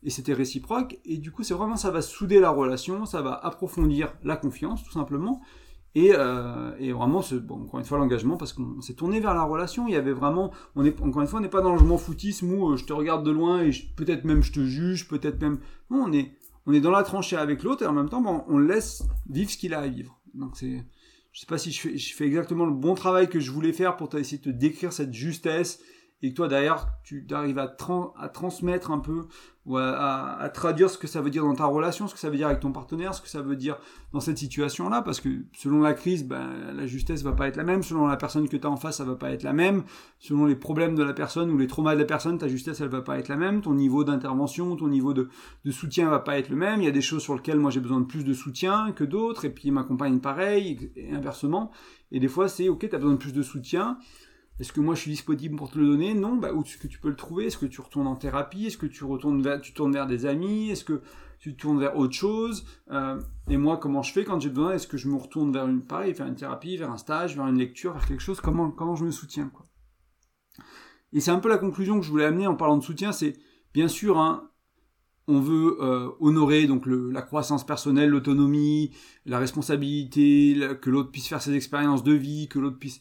Et 0.03 0.11
c'était 0.11 0.33
réciproque. 0.33 0.98
Et 1.05 1.18
du 1.18 1.31
coup, 1.31 1.42
c'est 1.44 1.55
vraiment 1.55 1.77
ça 1.77 1.90
va 1.90 2.03
souder 2.03 2.40
la 2.40 2.51
relation, 2.51 3.07
ça 3.07 3.22
va 3.22 3.35
approfondir 3.35 4.12
la 4.25 4.37
confiance, 4.37 4.83
tout 4.83 4.92
simplement. 4.92 5.40
Et, 5.94 6.12
euh, 6.14 6.75
et 6.79 6.92
vraiment, 6.92 7.22
bon, 7.42 7.62
encore 7.62 7.79
une 7.79 7.85
fois, 7.85 7.98
l'engagement, 7.98 8.37
parce 8.37 8.53
qu'on 8.53 8.81
s'est 8.81 8.94
tourné 8.94 9.20
vers 9.20 9.35
la 9.35 9.42
relation. 9.42 9.87
Il 9.87 9.92
y 9.92 9.96
avait 9.96 10.12
vraiment, 10.12 10.51
on 10.75 10.85
est, 10.85 11.01
encore 11.03 11.20
une 11.20 11.29
fois, 11.29 11.38
on 11.38 11.42
n'est 11.42 11.48
pas 11.48 11.61
dans 11.61 11.75
le 11.75 11.79
je 11.79 11.96
foutisme 11.96 12.51
où 12.53 12.72
euh, 12.72 12.77
je 12.77 12.85
te 12.85 12.92
regarde 12.92 13.25
de 13.25 13.31
loin 13.31 13.62
et 13.62 13.70
peut-être 13.96 14.25
même 14.25 14.42
je 14.42 14.53
te 14.53 14.61
juge, 14.61 15.07
peut-être 15.07 15.40
même. 15.40 15.59
Non, 15.90 16.05
on 16.09 16.12
est, 16.12 16.33
on 16.66 16.72
est 16.72 16.81
dans 16.81 16.90
la 16.90 17.03
tranchée 17.03 17.37
avec 17.37 17.62
l'autre 17.62 17.83
et 17.83 17.87
en 17.87 17.92
même 17.92 18.09
temps, 18.09 18.22
bon, 18.22 18.42
on 18.48 18.59
laisse 18.59 19.05
vivre 19.29 19.51
ce 19.51 19.59
qu'il 19.59 19.75
a 19.75 19.81
à 19.81 19.88
vivre. 19.88 20.18
Donc 20.35 20.57
c'est, 20.57 20.83
je 21.33 21.40
sais 21.40 21.47
pas 21.47 21.59
si 21.59 21.73
je 21.73 21.81
fais, 21.81 21.97
je 21.97 22.14
fais 22.14 22.27
exactement 22.27 22.66
le 22.66 22.75
bon 22.75 22.95
travail 22.95 23.29
que 23.29 23.40
je 23.40 23.51
voulais 23.51 23.73
faire 23.73 23.97
pour 23.97 24.14
essayer 24.16 24.38
de 24.38 24.45
te 24.45 24.51
décrire 24.51 24.92
cette 24.92 25.14
justesse 25.14 25.81
et 26.23 26.31
que 26.31 26.35
toi 26.35 26.49
d'ailleurs 26.49 26.89
tu 27.03 27.27
arrives 27.33 27.59
à, 27.59 27.69
transmettre 27.69 28.91
un 28.91 29.01
peu 29.01 29.27
ou 29.67 29.77
à, 29.77 30.51
traduire 30.55 30.91
ce 30.91 30.99
que 30.99 31.07
ça 31.07 31.21
veut 31.21 31.31
dire 31.31 31.45
dans 31.45 31.55
ta 31.55 31.67
relation, 31.67 32.09
ce 32.09 32.15
que 32.15 32.21
ça 32.21 32.31
veut 32.31 32.37
dire 32.37 32.49
avec 32.49 32.61
ton 32.61 32.73
partenaire, 32.73 33.15
ce 33.15 33.21
que 33.23 33.29
ça 33.29 33.43
veut 33.43 33.55
dire 33.55 33.77
dans 34.13 34.21
cette 34.21 34.39
situation-là, 34.39 35.03
parce 35.03 35.21
que 35.21 35.29
selon 35.57 35.81
la 35.81 35.95
crise, 35.95 36.25
ben, 36.27 36.73
la 36.75 36.87
justesse 36.87 37.23
va 37.23 37.33
pas 37.33 37.49
être 37.49 37.57
la 37.57 37.65
même, 37.65 37.83
selon 37.83 38.07
la 38.07 38.17
personne 38.17 38.49
que 38.49 38.57
tu 38.57 38.67
as 38.67 38.71
en 38.71 38.77
face, 38.77 38.97
ça 38.97 39.05
va 39.05 39.15
pas 39.15 39.31
être 39.31 39.43
la 39.43 39.53
même, 39.53 39.85
selon 40.19 40.47
les 40.47 40.57
problèmes 40.57 40.95
de 40.95 41.03
la 41.03 41.13
personne 41.13 41.51
ou 41.51 41.59
les 41.59 41.67
traumas 41.67 41.95
de 41.95 42.01
la 42.01 42.07
personne, 42.07 42.39
ta 42.39 42.49
justesse, 42.49 42.81
elle 42.81 42.89
va 42.89 43.03
pas 43.03 43.19
être 43.19 43.29
la 43.29 43.37
même, 43.37 43.61
ton 43.61 43.75
niveau 43.75 44.05
d'intervention, 44.05 44.75
ton 44.75 44.89
niveau 44.89 45.13
de, 45.13 45.29
de 45.65 45.71
soutien 45.71 46.09
va 46.09 46.19
pas 46.19 46.39
être 46.39 46.49
le 46.49 46.57
même, 46.57 46.81
il 46.81 46.85
y 46.85 46.89
a 46.89 46.93
des 46.93 47.01
choses 47.01 47.23
sur 47.23 47.35
lesquelles 47.35 47.59
moi 47.59 47.71
j'ai 47.71 47.81
besoin 47.81 48.01
de 48.01 48.07
plus 48.07 48.25
de 48.25 48.33
soutien 48.33 48.93
que 48.93 49.05
d'autres, 49.05 49.45
et 49.45 49.51
puis 49.51 49.71
ma 49.71 49.85
compagne 49.85 50.19
pareil, 50.19 50.91
et 50.97 51.13
inversement, 51.13 51.71
et 52.11 52.19
des 52.19 52.29
fois 52.29 52.49
c'est 52.49 52.69
ok, 52.69 52.89
tu 52.89 52.95
as 52.95 52.99
besoin 52.99 53.13
de 53.13 53.19
plus 53.19 53.33
de 53.33 53.43
soutien, 53.43 53.99
est-ce 54.61 54.73
que 54.73 54.81
moi 54.81 54.95
je 54.95 55.01
suis 55.01 55.11
disponible 55.11 55.57
pour 55.57 55.71
te 55.71 55.79
le 55.79 55.87
donner? 55.87 56.15
Non. 56.15 56.37
Bah, 56.37 56.53
où 56.53 56.62
est-ce 56.62 56.77
que 56.77 56.87
tu 56.87 56.99
peux 56.99 57.09
le 57.09 57.17
trouver? 57.17 57.47
Est-ce 57.47 57.59
que 57.59 57.67
tu 57.67 57.81
retournes 57.81 58.07
en 58.07 58.17
thérapie? 58.17 58.67
Est-ce 58.67 58.79
que 58.79 58.87
tu 58.87 59.05
retournes 59.05 59.43
vers, 59.43 59.61
tu 59.61 59.73
tournes 59.73 59.93
vers 59.93 60.07
des 60.07 60.27
amis? 60.27 60.71
Est-ce 60.71 60.85
que 60.85 61.03
tu 61.38 61.57
tournes 61.57 61.81
vers 61.81 61.97
autre 61.97 62.15
chose? 62.15 62.65
Euh, 62.91 63.21
Et 63.49 63.57
moi, 63.57 63.79
comment 63.79 64.03
je 64.03 64.12
fais 64.12 64.25
quand 64.25 64.38
j'ai 64.38 64.51
besoin? 64.51 64.73
Est-ce 64.75 64.87
que 64.87 64.97
je 64.97 65.09
me 65.09 65.17
retourne 65.17 65.53
vers 65.53 65.67
une 65.67 65.83
pareil, 65.83 66.12
vers 66.12 66.27
une 66.27 66.37
thérapie, 66.37 66.77
vers 66.77 66.91
un 66.91 66.99
stage, 66.99 67.37
vers 67.37 67.47
une 67.47 67.59
lecture, 67.59 67.93
vers 67.93 68.07
quelque 68.07 68.23
chose? 68.23 68.41
Comment 68.41 68.71
comment 68.71 68.95
je 68.95 69.05
me 69.05 69.11
soutiens 69.11 69.51
Et 71.12 71.21
c'est 71.21 71.33
un 71.33 71.41
peu 71.41 71.49
la 71.49 71.59
conclusion 71.59 71.99
que 71.99 72.05
je 72.07 72.11
voulais 72.11 72.27
amener 72.27 72.47
en 72.47 72.55
parlant 72.55 72.77
de 72.77 72.85
soutien. 72.85 73.11
C'est 73.11 73.37
bien 73.75 73.88
sûr, 73.88 74.19
hein, 74.19 74.51
on 75.27 75.41
veut 75.41 75.79
euh, 75.81 76.11
honorer 76.21 76.67
donc 76.67 76.85
la 76.87 77.23
croissance 77.23 77.65
personnelle, 77.65 78.11
l'autonomie, 78.11 78.93
la 79.25 79.38
responsabilité, 79.38 80.57
que 80.81 80.91
l'autre 80.91 81.11
puisse 81.11 81.27
faire 81.27 81.41
ses 81.43 81.55
expériences 81.55 82.05
de 82.05 82.12
vie, 82.12 82.49
que 82.49 82.59
l'autre 82.59 82.79
puisse 82.79 83.01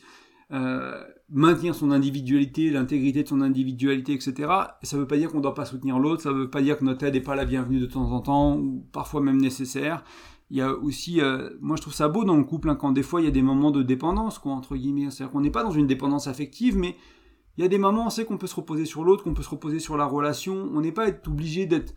euh, 0.52 1.04
maintenir 1.32 1.74
son 1.74 1.92
individualité, 1.92 2.70
l'intégrité 2.70 3.24
de 3.24 3.28
son 3.28 3.42
individualité, 3.42 4.14
etc. 4.14 4.34
Et 4.82 4.86
ça 4.86 4.98
ne 4.98 5.02
veut 5.02 5.08
pas 5.08 5.18
dire 5.18 5.32
qu'on 5.32 5.38
ne 5.38 5.44
doit 5.44 5.54
pas 5.54 5.66
soutenir 5.66 5.98
l'autre, 5.98 6.22
ça 6.22 6.32
ne 6.32 6.40
veut 6.40 6.50
pas 6.50 6.62
dire 6.62 6.78
que 6.78 6.84
notre 6.84 7.06
aide 7.06 7.14
n'est 7.14 7.22
pas 7.22 7.36
la 7.36 7.46
bienvenue 7.46 7.80
de 7.80 7.86
temps 7.86 8.12
en 8.12 8.20
temps, 8.20 8.58
ou 8.58 8.86
parfois 8.92 9.22
même 9.22 9.40
nécessaire. 9.40 10.04
Il 10.50 10.58
y 10.58 10.62
a 10.62 10.74
aussi, 10.74 11.22
euh, 11.22 11.50
moi 11.62 11.78
je 11.78 11.82
trouve 11.82 11.94
ça 11.94 12.10
beau 12.10 12.26
dans 12.26 12.36
le 12.36 12.44
couple, 12.44 12.70
hein, 12.70 12.76
quand 12.76 12.92
des 12.92 13.04
fois 13.04 13.22
il 13.22 13.26
y 13.26 13.28
a 13.28 13.32
des 13.32 13.42
moments 13.42 13.72
de 13.72 13.82
dépendance, 13.82 14.40
quoi, 14.40 14.52
entre 14.52 14.76
guillemets. 14.76 15.10
C'est-à-dire 15.10 15.32
qu'on 15.32 15.42
n'est 15.42 15.52
pas 15.52 15.64
dans 15.64 15.72
une 15.72 15.88
dépendance 15.88 16.28
affective, 16.28 16.78
mais 16.78 16.98
il 17.58 17.62
y 17.62 17.66
a 17.66 17.70
des 17.70 17.78
moments, 17.78 18.08
on 18.08 18.10
sait 18.10 18.26
qu'on 18.26 18.38
peut 18.38 18.48
se 18.48 18.56
reposer 18.56 18.86
sur 18.86 19.06
l'autre, 19.06 19.24
qu'on 19.24 19.34
peut 19.34 19.44
se 19.44 19.50
reposer 19.50 19.80
sur 19.80 19.96
la 19.96 20.06
relation. 20.06 20.70
On 20.74 20.82
n'est 20.82 20.92
pas 20.92 21.08
obligé 21.28 21.66
d'être 21.66 21.96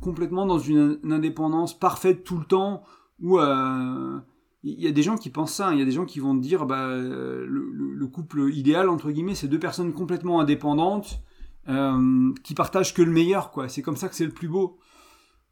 complètement 0.00 0.46
dans 0.46 0.58
une, 0.58 0.98
indépendance 1.04 1.78
parfaite 1.78 2.24
tout 2.24 2.38
le 2.38 2.44
temps, 2.44 2.82
où... 3.20 3.38
Euh, 3.38 4.18
il 4.64 4.80
y 4.80 4.86
a 4.86 4.92
des 4.92 5.02
gens 5.02 5.16
qui 5.16 5.30
pensent 5.30 5.54
ça, 5.54 5.68
hein. 5.68 5.72
il 5.72 5.78
y 5.78 5.82
a 5.82 5.84
des 5.84 5.92
gens 5.92 6.04
qui 6.04 6.20
vont 6.20 6.34
dire 6.34 6.66
bah, 6.66 6.96
le, 6.96 8.06
couple 8.06 8.50
idéal, 8.52 8.88
entre 8.88 9.10
guillemets, 9.10 9.34
c'est 9.34 9.48
deux 9.48 9.58
personnes 9.58 9.92
complètement 9.92 10.40
indépendantes, 10.40 11.22
euh, 11.68 12.32
qui 12.44 12.54
partagent 12.54 12.94
que 12.94 13.02
le 13.02 13.10
meilleur, 13.10 13.50
quoi. 13.50 13.68
C'est 13.68 13.82
comme 13.82 13.96
ça 13.96 14.08
que 14.08 14.14
c'est 14.14 14.26
le 14.26 14.32
plus 14.32 14.48
beau. 14.48 14.78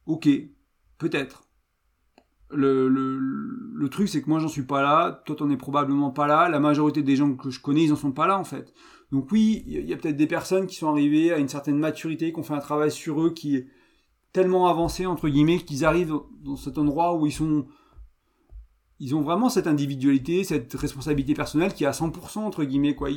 Ok, 0.07 0.29
peut-être. 0.99 1.45
Le, 2.51 2.89
le, 2.89 3.19
le 3.19 3.89
truc, 3.89 4.09
c'est 4.09 4.21
que 4.21 4.29
moi, 4.29 4.41
j'en 4.41 4.49
suis 4.49 4.65
pas 4.65 4.83
là. 4.83 5.23
Toi, 5.25 5.37
t'en 5.37 5.51
es 5.51 5.57
probablement 5.57 6.11
pas 6.11 6.27
là. 6.27 6.49
La 6.49 6.59
majorité 6.59 7.03
des 7.03 7.17
gens 7.17 7.35
que 7.35 7.51
je 7.51 7.61
connais, 7.61 7.85
ils 7.85 7.93
en 7.93 7.97
sont 7.97 8.13
pas 8.13 8.27
là, 8.27 8.39
en 8.39 8.45
fait. 8.45 8.73
Donc 9.13 9.31
oui, 9.33 9.65
il 9.67 9.89
y 9.89 9.93
a 9.93 9.97
peut-être 9.97 10.17
des 10.17 10.27
personnes 10.27 10.67
qui 10.67 10.77
sont 10.77 10.89
arrivées 10.89 11.33
à 11.33 11.39
une 11.39 11.49
certaine 11.49 11.79
maturité, 11.79 12.33
qui 12.33 12.39
ont 12.39 12.45
fait 12.45 12.55
un 12.55 12.61
travail 12.61 12.91
sur 12.91 13.23
eux 13.23 13.31
qui 13.31 13.57
est 13.57 13.69
tellement 14.33 14.69
avancé, 14.69 15.07
entre 15.07 15.29
guillemets, 15.29 15.59
qu'ils 15.59 15.85
arrivent 15.85 16.15
dans 16.45 16.57
cet 16.57 16.79
endroit 16.79 17.17
où 17.17 17.27
ils 17.27 17.33
sont 17.33 17.67
ils 19.01 19.15
ont 19.15 19.23
vraiment 19.23 19.49
cette 19.49 19.67
individualité, 19.67 20.45
cette 20.45 20.73
responsabilité 20.75 21.35
personnelle 21.35 21.73
qui 21.73 21.85
est 21.85 21.87
à 21.87 21.93
100% 21.93 22.41
entre 22.41 22.65
guillemets 22.65 22.95
quoi. 22.95 23.09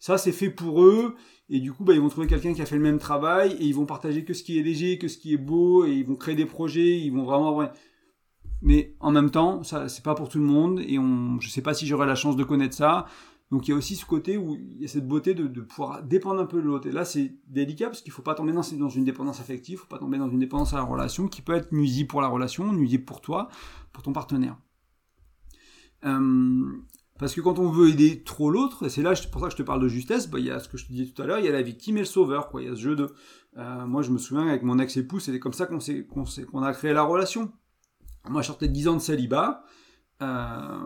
ça 0.00 0.18
c'est 0.18 0.32
fait 0.32 0.50
pour 0.50 0.82
eux 0.82 1.14
et 1.48 1.60
du 1.60 1.72
coup 1.72 1.84
bah, 1.84 1.94
ils 1.94 2.00
vont 2.00 2.08
trouver 2.08 2.26
quelqu'un 2.26 2.52
qui 2.52 2.60
a 2.60 2.66
fait 2.66 2.76
le 2.76 2.82
même 2.82 2.98
travail 2.98 3.52
et 3.52 3.64
ils 3.64 3.74
vont 3.74 3.86
partager 3.86 4.24
que 4.24 4.34
ce 4.34 4.42
qui 4.42 4.58
est 4.58 4.62
léger, 4.62 4.98
que 4.98 5.08
ce 5.08 5.16
qui 5.16 5.32
est 5.32 5.38
beau 5.38 5.86
et 5.86 5.92
ils 5.92 6.04
vont 6.04 6.16
créer 6.16 6.34
des 6.34 6.46
projets, 6.46 6.98
ils 6.98 7.10
vont 7.10 7.24
vraiment 7.24 7.62
mais 8.60 8.96
en 8.98 9.12
même 9.12 9.30
temps 9.30 9.62
ça 9.62 9.88
c'est 9.88 10.02
pas 10.02 10.14
pour 10.14 10.28
tout 10.28 10.38
le 10.38 10.44
monde 10.44 10.80
et 10.84 10.98
on 10.98 11.38
je 11.40 11.48
sais 11.48 11.62
pas 11.62 11.74
si 11.74 11.86
j'aurai 11.86 12.06
la 12.06 12.16
chance 12.16 12.36
de 12.36 12.44
connaître 12.44 12.74
ça. 12.74 13.06
Donc 13.50 13.68
il 13.68 13.70
y 13.70 13.74
a 13.74 13.76
aussi 13.76 13.94
ce 13.94 14.04
côté 14.04 14.36
où 14.36 14.56
il 14.56 14.80
y 14.80 14.84
a 14.84 14.88
cette 14.88 15.06
beauté 15.06 15.32
de, 15.34 15.60
pouvoir 15.60 16.02
dépendre 16.02 16.40
un 16.40 16.46
peu 16.46 16.60
de 16.60 16.66
l'autre. 16.66 16.88
Et 16.88 16.92
là 16.92 17.04
c'est 17.04 17.36
délicat 17.46 17.86
parce 17.86 18.02
qu'il 18.02 18.10
faut 18.10 18.22
pas 18.22 18.34
tomber 18.34 18.52
dans, 18.52 18.62
dans 18.78 18.88
une 18.88 19.04
dépendance 19.04 19.38
affective, 19.38 19.78
faut 19.78 19.86
pas 19.86 19.98
tomber 19.98 20.18
dans 20.18 20.28
une 20.28 20.40
dépendance 20.40 20.72
à 20.72 20.76
la 20.76 20.82
relation 20.82 21.28
qui 21.28 21.40
peut 21.40 21.54
être 21.54 21.70
nuisible 21.70 22.08
pour 22.08 22.20
la 22.20 22.26
relation, 22.26 22.72
nuisible 22.72 23.04
pour 23.04 23.20
toi, 23.20 23.48
pour 23.92 24.02
ton 24.02 24.12
partenaire. 24.12 24.56
Euh, 26.04 26.64
parce 27.18 27.34
que 27.34 27.40
quand 27.40 27.58
on 27.58 27.70
veut 27.70 27.90
aider 27.90 28.22
trop 28.22 28.50
l'autre, 28.50 28.86
et 28.86 28.88
c'est 28.88 29.02
là 29.02 29.14
pour 29.30 29.40
ça 29.40 29.46
que 29.46 29.52
je 29.52 29.58
te 29.58 29.62
parle 29.62 29.82
de 29.82 29.88
justesse, 29.88 30.28
bah, 30.28 30.38
il 30.38 30.46
y 30.46 30.50
a 30.50 30.58
ce 30.58 30.68
que 30.68 30.76
je 30.76 30.86
te 30.86 30.92
disais 30.92 31.10
tout 31.10 31.22
à 31.22 31.26
l'heure, 31.26 31.38
il 31.38 31.44
y 31.44 31.48
a 31.48 31.52
la 31.52 31.62
victime 31.62 31.96
et 31.96 32.00
le 32.00 32.06
sauveur. 32.06 32.50
Il 32.58 32.66
y 32.66 32.68
a 32.68 32.74
ce 32.74 32.80
jeu 32.80 32.96
de. 32.96 33.14
Euh, 33.56 33.86
moi, 33.86 34.02
je 34.02 34.10
me 34.10 34.18
souviens 34.18 34.48
avec 34.48 34.62
mon 34.62 34.78
ex-époux, 34.78 35.20
c'était 35.20 35.38
comme 35.38 35.52
ça 35.52 35.66
qu'on 35.66 36.62
a 36.62 36.72
créé 36.72 36.92
la 36.92 37.02
relation. 37.02 37.52
Moi, 38.28 38.42
je 38.42 38.48
sortais 38.48 38.68
de 38.68 38.72
10 38.72 38.88
ans 38.88 38.94
de 38.94 39.00
célibat, 39.00 39.64
euh, 40.22 40.80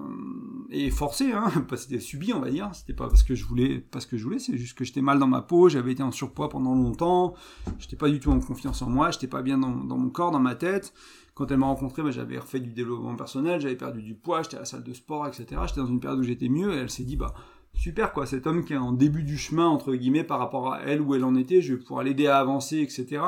et 0.70 0.90
forcé, 0.90 1.32
hein, 1.32 1.50
c'était 1.76 2.00
subi, 2.00 2.32
on 2.32 2.40
va 2.40 2.50
dire. 2.50 2.70
C'était 2.72 2.94
pas 2.94 3.08
parce 3.08 3.22
que 3.22 3.34
je 3.34 3.44
voulais, 3.44 3.78
parce 3.78 4.06
que 4.06 4.16
je 4.16 4.24
voulais, 4.24 4.38
c'est 4.38 4.56
juste 4.56 4.76
que 4.76 4.84
j'étais 4.84 5.02
mal 5.02 5.18
dans 5.18 5.26
ma 5.26 5.42
peau, 5.42 5.68
j'avais 5.68 5.92
été 5.92 6.02
en 6.02 6.10
surpoids 6.10 6.48
pendant 6.48 6.74
longtemps, 6.74 7.34
j'étais 7.78 7.96
pas 7.96 8.08
du 8.08 8.20
tout 8.20 8.30
en 8.30 8.40
confiance 8.40 8.82
en 8.82 8.88
moi, 8.88 9.10
j'étais 9.10 9.26
pas 9.26 9.42
bien 9.42 9.58
dans, 9.58 9.68
mon 9.68 10.10
corps, 10.10 10.30
dans 10.30 10.40
ma 10.40 10.54
tête. 10.54 10.94
Quand 11.38 11.48
elle 11.52 11.58
m'a 11.58 11.66
rencontré, 11.66 12.02
bah, 12.02 12.10
j'avais 12.10 12.36
refait 12.36 12.58
du 12.58 12.72
développement 12.72 13.14
personnel, 13.14 13.60
j'avais 13.60 13.76
perdu 13.76 14.02
du 14.02 14.14
poids, 14.14 14.42
j'étais 14.42 14.56
à 14.56 14.60
la 14.60 14.64
salle 14.64 14.82
de 14.82 14.92
sport, 14.92 15.24
etc. 15.28 15.46
J'étais 15.68 15.80
dans 15.80 15.86
une 15.86 16.00
période 16.00 16.18
où 16.18 16.24
j'étais 16.24 16.48
mieux, 16.48 16.74
et 16.74 16.78
elle 16.78 16.90
s'est 16.90 17.04
dit, 17.04 17.14
bah, 17.14 17.32
super 17.74 18.12
quoi, 18.12 18.26
cet 18.26 18.48
homme 18.48 18.64
qui 18.64 18.72
est 18.72 18.76
en 18.76 18.90
début 18.90 19.22
du 19.22 19.38
chemin, 19.38 19.68
entre 19.68 19.94
guillemets, 19.94 20.24
par 20.24 20.40
rapport 20.40 20.72
à 20.72 20.80
elle 20.82 21.00
où 21.00 21.14
elle 21.14 21.22
en 21.22 21.36
était, 21.36 21.62
je 21.62 21.74
vais 21.74 21.80
pouvoir 21.80 22.02
l'aider 22.02 22.26
à 22.26 22.38
avancer, 22.38 22.78
etc. 22.80 23.22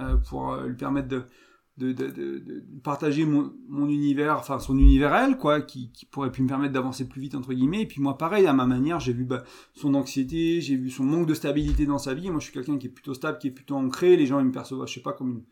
Euh, 0.00 0.16
pour 0.16 0.52
euh, 0.52 0.66
lui 0.66 0.74
permettre 0.74 1.06
de, 1.06 1.26
partager 2.82 3.24
mon, 3.24 3.52
univers, 3.88 4.36
enfin 4.36 4.58
son 4.58 4.76
univers 4.76 5.14
elle, 5.14 5.36
quoi, 5.36 5.60
qui, 5.60 5.92
pourrait 6.10 6.32
plus 6.32 6.42
me 6.42 6.48
permettre 6.48 6.72
d'avancer 6.72 7.08
plus 7.08 7.20
vite, 7.20 7.36
entre 7.36 7.54
guillemets. 7.54 7.82
Et 7.82 7.86
puis 7.86 8.00
moi, 8.00 8.18
pareil, 8.18 8.48
à 8.48 8.52
ma 8.52 8.66
manière, 8.66 8.98
j'ai 8.98 9.12
vu 9.12 9.24
bah, 9.24 9.44
son 9.74 9.94
anxiété, 9.94 10.60
j'ai 10.60 10.74
vu 10.74 10.90
son 10.90 11.04
manque 11.04 11.28
de 11.28 11.34
stabilité 11.34 11.86
dans 11.86 11.98
sa 11.98 12.14
vie. 12.14 12.30
Moi, 12.30 12.40
je 12.40 12.46
suis 12.46 12.52
quelqu'un 12.52 12.78
qui 12.78 12.88
est 12.88 12.90
plutôt 12.90 13.14
stable, 13.14 13.38
qui 13.38 13.46
est 13.46 13.52
plutôt 13.52 13.76
ancré. 13.76 14.16
Les 14.16 14.26
gens, 14.26 14.40
ils 14.40 14.46
me 14.46 14.52
perçoivent, 14.52 14.88
je 14.88 14.94
sais 14.94 15.02
pas, 15.02 15.12
comme 15.12 15.30
une 15.30 15.42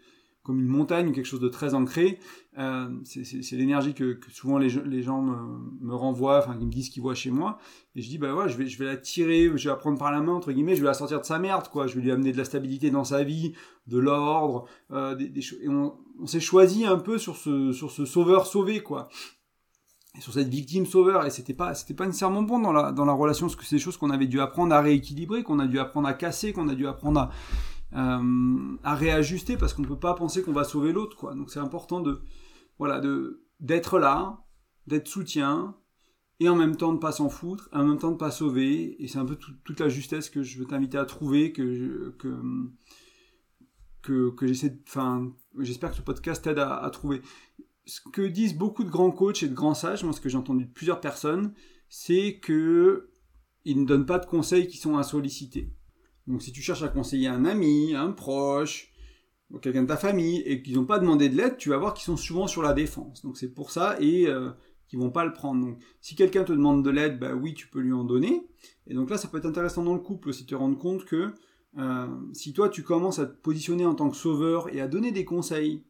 comme 0.42 0.58
une 0.60 0.66
montagne 0.66 1.12
quelque 1.12 1.26
chose 1.26 1.40
de 1.40 1.48
très 1.48 1.74
ancré. 1.74 2.18
Euh, 2.58 2.88
c'est 3.04 3.56
l'énergie 3.56 3.94
que, 3.94 4.14
que, 4.14 4.30
souvent 4.30 4.58
les, 4.58 4.68
les 4.68 5.02
gens 5.02 5.22
me, 5.22 5.94
renvoient, 5.94 6.38
enfin 6.38 6.56
qui 6.56 6.66
me 6.66 6.70
disent 6.70 6.90
qu'ils 6.90 7.02
voient 7.02 7.14
chez 7.14 7.30
moi. 7.30 7.58
Et 7.94 8.02
je 8.02 8.08
dis 8.08 8.18
bah 8.18 8.34
ouais, 8.34 8.48
je 8.48 8.56
vais 8.56 8.66
je 8.66 8.78
vais 8.78 8.86
la 8.86 8.96
tirer, 8.96 9.44
je 9.44 9.64
vais 9.64 9.70
la 9.70 9.76
prendre 9.76 9.98
par 9.98 10.10
la 10.10 10.20
main 10.20 10.32
entre 10.32 10.52
guillemets, 10.52 10.74
je 10.74 10.80
vais 10.80 10.88
la 10.88 10.94
sortir 10.94 11.20
de 11.20 11.26
sa 11.26 11.38
merde 11.38 11.68
quoi. 11.68 11.86
Je 11.86 11.94
vais 11.94 12.02
lui 12.02 12.10
amener 12.10 12.32
de 12.32 12.38
la 12.38 12.44
stabilité 12.44 12.90
dans 12.90 13.04
sa 13.04 13.22
vie, 13.22 13.54
de 13.86 13.98
l'ordre, 13.98 14.66
euh, 14.90 15.14
des, 15.14 15.28
des 15.28 15.42
et 15.62 15.68
on, 15.68 15.94
on 16.20 16.26
s'est 16.26 16.40
choisi 16.40 16.84
un 16.84 16.98
peu 16.98 17.18
sur 17.18 17.36
ce 17.36 17.72
sur 17.72 17.90
ce 17.90 18.04
sauveur 18.04 18.46
sauvé 18.46 18.82
quoi. 18.82 19.08
Et 20.18 20.20
sur 20.20 20.34
cette 20.34 20.48
victime 20.48 20.84
sauveur 20.84 21.24
et 21.24 21.30
c'était 21.30 21.54
pas 21.54 21.74
c'était 21.74 21.94
pas 21.94 22.04
nécessairement 22.04 22.42
bon 22.42 22.58
dans 22.58 22.72
la 22.72 22.92
dans 22.92 23.06
la 23.06 23.14
relation 23.14 23.46
parce 23.46 23.56
que 23.56 23.64
c'est 23.64 23.76
des 23.76 23.82
choses 23.82 23.96
qu'on 23.96 24.10
avait 24.10 24.26
dû 24.26 24.40
apprendre 24.40 24.74
à 24.74 24.82
rééquilibrer 24.82 25.42
qu'on 25.42 25.58
a 25.58 25.66
dû 25.66 25.78
apprendre 25.78 26.06
à 26.06 26.12
casser 26.12 26.52
qu'on 26.52 26.68
a 26.68 26.74
dû 26.74 26.86
apprendre 26.86 27.18
à 27.18 27.30
à 27.94 28.94
réajuster 28.94 29.56
parce 29.56 29.74
qu'on 29.74 29.82
ne 29.82 29.88
peut 29.88 29.98
pas 29.98 30.14
penser 30.14 30.42
qu'on 30.42 30.52
va 30.52 30.64
sauver 30.64 30.92
l'autre 30.92 31.16
quoi. 31.16 31.34
Donc 31.34 31.50
c'est 31.50 31.60
important 31.60 32.00
de 32.00 32.22
voilà 32.78 33.00
de 33.00 33.44
d'être 33.60 33.98
là, 33.98 34.44
d'être 34.86 35.08
soutien 35.08 35.76
et 36.40 36.48
en 36.48 36.56
même 36.56 36.76
temps 36.76 36.92
de 36.92 36.98
pas 36.98 37.12
s'en 37.12 37.28
foutre, 37.28 37.68
en 37.72 37.84
même 37.84 37.98
temps 37.98 38.10
de 38.10 38.16
pas 38.16 38.30
sauver. 38.30 39.02
Et 39.02 39.08
c'est 39.08 39.18
un 39.18 39.24
peu 39.24 39.36
toute 39.36 39.80
la 39.80 39.88
justesse 39.88 40.30
que 40.30 40.42
je 40.42 40.58
veux 40.58 40.64
t'inviter 40.64 40.98
à 40.98 41.04
trouver 41.04 41.52
que 41.52 42.14
que 42.18 42.34
que, 44.02 44.30
que 44.30 44.46
j'essaie 44.46 44.80
enfin 44.88 45.32
j'espère 45.60 45.90
que 45.90 45.96
ce 45.96 46.02
podcast 46.02 46.42
t'aide 46.42 46.58
à, 46.58 46.76
à, 46.76 46.90
trouver. 46.90 47.22
Ce 47.84 48.00
que 48.12 48.22
disent 48.22 48.56
beaucoup 48.56 48.84
de 48.84 48.90
grands 48.90 49.12
coachs 49.12 49.42
et 49.42 49.48
de 49.48 49.54
grands 49.54 49.74
sages 49.74 50.02
moi 50.02 50.12
ce 50.12 50.20
que 50.20 50.28
j'ai 50.28 50.38
entendu 50.38 50.64
de 50.64 50.72
plusieurs 50.72 51.00
personnes 51.00 51.54
c'est 51.88 52.40
que 52.40 53.10
ils 53.64 53.80
ne 53.80 53.86
donnent 53.86 54.06
pas 54.06 54.18
de 54.18 54.26
conseils 54.26 54.66
qui 54.66 54.78
sont 54.78 54.96
insollicités 54.96 55.72
donc 56.26 56.42
si 56.42 56.52
tu 56.52 56.62
cherches 56.62 56.82
à 56.82 56.88
conseiller 56.88 57.28
un 57.28 57.44
ami, 57.44 57.94
un 57.94 58.12
proche, 58.12 58.92
quelqu'un 59.60 59.82
de 59.82 59.88
ta 59.88 59.96
famille, 59.96 60.40
et 60.46 60.62
qu'ils 60.62 60.74
n'ont 60.74 60.86
pas 60.86 60.98
demandé 60.98 61.28
de 61.28 61.36
l'aide, 61.36 61.56
tu 61.56 61.68
vas 61.68 61.76
voir 61.76 61.94
qu'ils 61.94 62.04
sont 62.04 62.16
souvent 62.16 62.46
sur 62.46 62.62
la 62.62 62.72
défense. 62.72 63.22
Donc 63.22 63.36
c'est 63.36 63.52
pour 63.52 63.70
ça 63.70 63.96
et 64.00 64.26
euh, 64.26 64.50
qu'ils 64.88 64.98
vont 64.98 65.10
pas 65.10 65.24
le 65.24 65.32
prendre. 65.32 65.64
Donc 65.64 65.78
si 66.00 66.14
quelqu'un 66.14 66.44
te 66.44 66.52
demande 66.52 66.84
de 66.84 66.90
l'aide, 66.90 67.18
bah 67.18 67.34
oui, 67.34 67.54
tu 67.54 67.68
peux 67.68 67.80
lui 67.80 67.92
en 67.92 68.04
donner. 68.04 68.46
Et 68.86 68.94
donc 68.94 69.10
là, 69.10 69.18
ça 69.18 69.28
peut 69.28 69.38
être 69.38 69.46
intéressant 69.46 69.82
dans 69.82 69.94
le 69.94 70.00
couple 70.00 70.30
aussi 70.30 70.44
de 70.44 70.48
te 70.48 70.54
rendre 70.54 70.78
compte 70.78 71.04
que 71.04 71.34
euh, 71.78 72.06
si 72.32 72.52
toi 72.52 72.68
tu 72.68 72.82
commences 72.82 73.18
à 73.18 73.26
te 73.26 73.34
positionner 73.34 73.86
en 73.86 73.94
tant 73.94 74.10
que 74.10 74.16
sauveur 74.16 74.74
et 74.74 74.80
à 74.80 74.88
donner 74.88 75.12
des 75.12 75.24
conseils, 75.24 75.84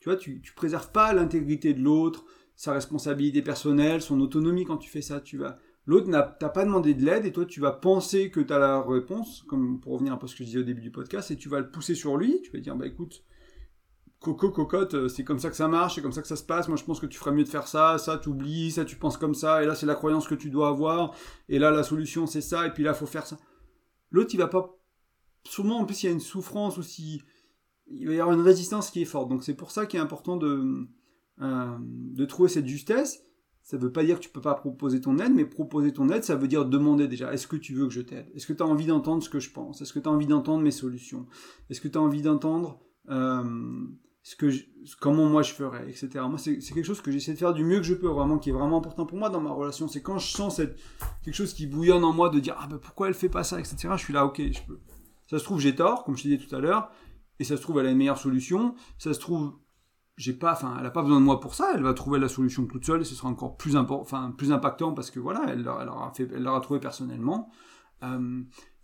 tu 0.00 0.08
vois, 0.08 0.16
tu, 0.16 0.40
tu 0.40 0.52
préserves 0.54 0.90
pas 0.92 1.12
l'intégrité 1.12 1.72
de 1.72 1.80
l'autre, 1.80 2.24
sa 2.56 2.72
responsabilité 2.72 3.42
personnelle, 3.42 4.00
son 4.00 4.20
autonomie 4.20 4.64
quand 4.64 4.76
tu 4.76 4.90
fais 4.90 5.02
ça, 5.02 5.20
tu 5.20 5.38
vas 5.38 5.58
L'autre 5.86 6.08
n'a 6.08 6.22
pas 6.22 6.64
demandé 6.64 6.94
de 6.94 7.04
l'aide 7.04 7.26
et 7.26 7.32
toi 7.32 7.44
tu 7.44 7.60
vas 7.60 7.72
penser 7.72 8.30
que 8.30 8.40
tu 8.40 8.52
as 8.52 8.58
la 8.58 8.80
réponse, 8.80 9.44
comme 9.46 9.80
pour 9.80 9.92
revenir 9.92 10.14
un 10.14 10.16
peu 10.16 10.24
à 10.24 10.28
ce 10.28 10.34
que 10.34 10.38
je 10.38 10.48
disais 10.48 10.58
au 10.60 10.64
début 10.64 10.80
du 10.80 10.90
podcast, 10.90 11.30
et 11.30 11.36
tu 11.36 11.48
vas 11.48 11.60
le 11.60 11.70
pousser 11.70 11.94
sur 11.94 12.16
lui, 12.16 12.40
tu 12.42 12.50
vas 12.52 12.58
dire 12.58 12.74
bah 12.74 12.86
écoute, 12.86 13.22
coco, 14.18 14.50
cocotte, 14.50 14.94
euh, 14.94 15.08
c'est 15.08 15.24
comme 15.24 15.38
ça 15.38 15.50
que 15.50 15.56
ça 15.56 15.68
marche, 15.68 15.96
c'est 15.96 16.00
comme 16.00 16.12
ça 16.12 16.22
que 16.22 16.28
ça 16.28 16.36
se 16.36 16.42
passe, 16.42 16.68
moi 16.68 16.78
je 16.78 16.84
pense 16.84 17.00
que 17.00 17.06
tu 17.06 17.18
ferais 17.18 17.32
mieux 17.32 17.44
de 17.44 17.48
faire 17.50 17.68
ça, 17.68 17.98
ça 17.98 18.16
t'oublies, 18.16 18.70
ça 18.70 18.86
tu 18.86 18.96
penses 18.96 19.18
comme 19.18 19.34
ça, 19.34 19.62
et 19.62 19.66
là 19.66 19.74
c'est 19.74 19.84
la 19.84 19.94
croyance 19.94 20.26
que 20.26 20.34
tu 20.34 20.48
dois 20.48 20.68
avoir, 20.68 21.14
et 21.50 21.58
là 21.58 21.70
la 21.70 21.82
solution 21.82 22.26
c'est 22.26 22.40
ça, 22.40 22.66
et 22.66 22.72
puis 22.72 22.82
là 22.82 22.94
faut 22.94 23.06
faire 23.06 23.26
ça. 23.26 23.36
L'autre 24.10 24.30
il 24.32 24.38
va 24.38 24.48
pas, 24.48 24.78
souvent 25.44 25.80
en 25.80 25.84
plus 25.84 26.02
il 26.02 26.06
y 26.06 26.08
a 26.08 26.12
une 26.12 26.20
souffrance 26.20 26.78
aussi, 26.78 27.22
il 27.88 28.06
va 28.06 28.14
y 28.14 28.20
avoir 28.20 28.34
une 28.34 28.42
résistance 28.42 28.90
qui 28.90 29.02
est 29.02 29.06
forte, 29.06 29.28
donc 29.28 29.44
c'est 29.44 29.54
pour 29.54 29.70
ça 29.70 29.84
qu'il 29.84 30.00
est 30.00 30.02
important 30.02 30.38
de, 30.38 30.88
euh, 31.42 31.76
de 31.80 32.24
trouver 32.24 32.48
cette 32.48 32.66
justesse, 32.66 33.22
ça 33.64 33.78
ne 33.78 33.82
veut 33.82 33.90
pas 33.90 34.04
dire 34.04 34.18
que 34.18 34.24
tu 34.24 34.28
peux 34.28 34.42
pas 34.42 34.54
proposer 34.54 35.00
ton 35.00 35.18
aide, 35.18 35.32
mais 35.34 35.46
proposer 35.46 35.90
ton 35.90 36.10
aide, 36.10 36.22
ça 36.22 36.36
veut 36.36 36.48
dire 36.48 36.66
demander 36.66 37.08
déjà, 37.08 37.32
est-ce 37.32 37.46
que 37.46 37.56
tu 37.56 37.72
veux 37.72 37.86
que 37.86 37.92
je 37.94 38.02
t'aide? 38.02 38.30
Est-ce 38.34 38.46
que 38.46 38.52
tu 38.52 38.62
as 38.62 38.66
envie 38.66 38.84
d'entendre 38.84 39.22
ce 39.22 39.30
que 39.30 39.40
je 39.40 39.50
pense? 39.50 39.80
Est-ce 39.80 39.94
que 39.94 39.98
tu 39.98 40.08
as 40.08 40.12
envie 40.12 40.26
d'entendre 40.26 40.62
mes 40.62 40.70
solutions? 40.70 41.26
Est-ce 41.70 41.80
que 41.80 41.88
tu 41.88 41.96
as 41.96 42.00
envie 42.02 42.20
d'entendre 42.20 42.78
euh, 43.08 43.42
comment 45.00 45.24
moi 45.24 45.40
je 45.40 45.54
ferais, 45.54 45.88
etc. 45.88 46.10
Moi, 46.28 46.36
c'est 46.36 46.58
quelque 46.58 46.84
chose 46.84 47.00
que 47.00 47.10
j'essaie 47.10 47.32
de 47.32 47.38
faire 47.38 47.54
du 47.54 47.64
mieux 47.64 47.78
que 47.78 47.86
je 47.86 47.94
peux, 47.94 48.08
vraiment, 48.08 48.38
qui 48.38 48.50
est 48.50 48.52
vraiment 48.52 48.76
important 48.76 49.06
pour 49.06 49.16
moi 49.16 49.30
dans 49.30 49.40
ma 49.40 49.50
relation. 49.50 49.88
C'est 49.88 50.02
quand 50.02 50.18
je 50.18 50.28
sens 50.28 50.60
quelque 51.22 51.34
chose 51.34 51.54
qui 51.54 51.66
bouillonne 51.66 52.04
en 52.04 52.12
moi 52.12 52.28
de 52.28 52.40
dire, 52.40 52.56
ah 52.58 52.66
ben 52.66 52.76
pourquoi 52.76 53.08
elle 53.08 53.14
fait 53.14 53.30
pas 53.30 53.44
ça, 53.44 53.58
etc. 53.58 53.88
Je 53.92 54.04
suis 54.04 54.12
là, 54.12 54.26
ok, 54.26 54.40
je 54.40 54.60
peux. 54.66 54.80
Ça 55.26 55.38
se 55.38 55.44
trouve, 55.44 55.58
j'ai 55.58 55.74
tort, 55.74 56.04
comme 56.04 56.18
je 56.18 56.24
te 56.24 56.28
disais 56.28 56.46
tout 56.46 56.54
à 56.54 56.60
l'heure, 56.60 56.90
et 57.38 57.44
ça 57.44 57.56
se 57.56 57.62
trouve, 57.62 57.80
elle 57.80 57.86
a 57.86 57.90
une 57.90 57.96
meilleure 57.96 58.18
solution. 58.18 58.74
Ça 58.98 59.14
se 59.14 59.20
trouve, 59.20 59.54
j'ai 60.16 60.32
pas, 60.32 60.52
enfin, 60.52 60.76
elle 60.78 60.86
a 60.86 60.90
pas 60.90 61.02
besoin 61.02 61.18
de 61.20 61.24
moi 61.24 61.40
pour 61.40 61.54
ça. 61.54 61.72
Elle 61.74 61.82
va 61.82 61.94
trouver 61.94 62.18
la 62.18 62.28
solution 62.28 62.66
toute 62.66 62.84
seule 62.84 63.00
et 63.00 63.04
ce 63.04 63.14
sera 63.14 63.28
encore 63.28 63.56
plus 63.56 63.76
enfin, 63.76 64.32
plus 64.36 64.52
impactant 64.52 64.92
parce 64.92 65.10
que 65.10 65.20
voilà, 65.20 65.44
elle, 65.48 65.60
elle 65.60 65.88
aura 65.88 66.12
fait, 66.14 66.28
elle 66.32 66.42
l'aura 66.42 66.60
trouvé 66.60 66.80
personnellement. 66.80 67.50
Euh, 68.02 68.42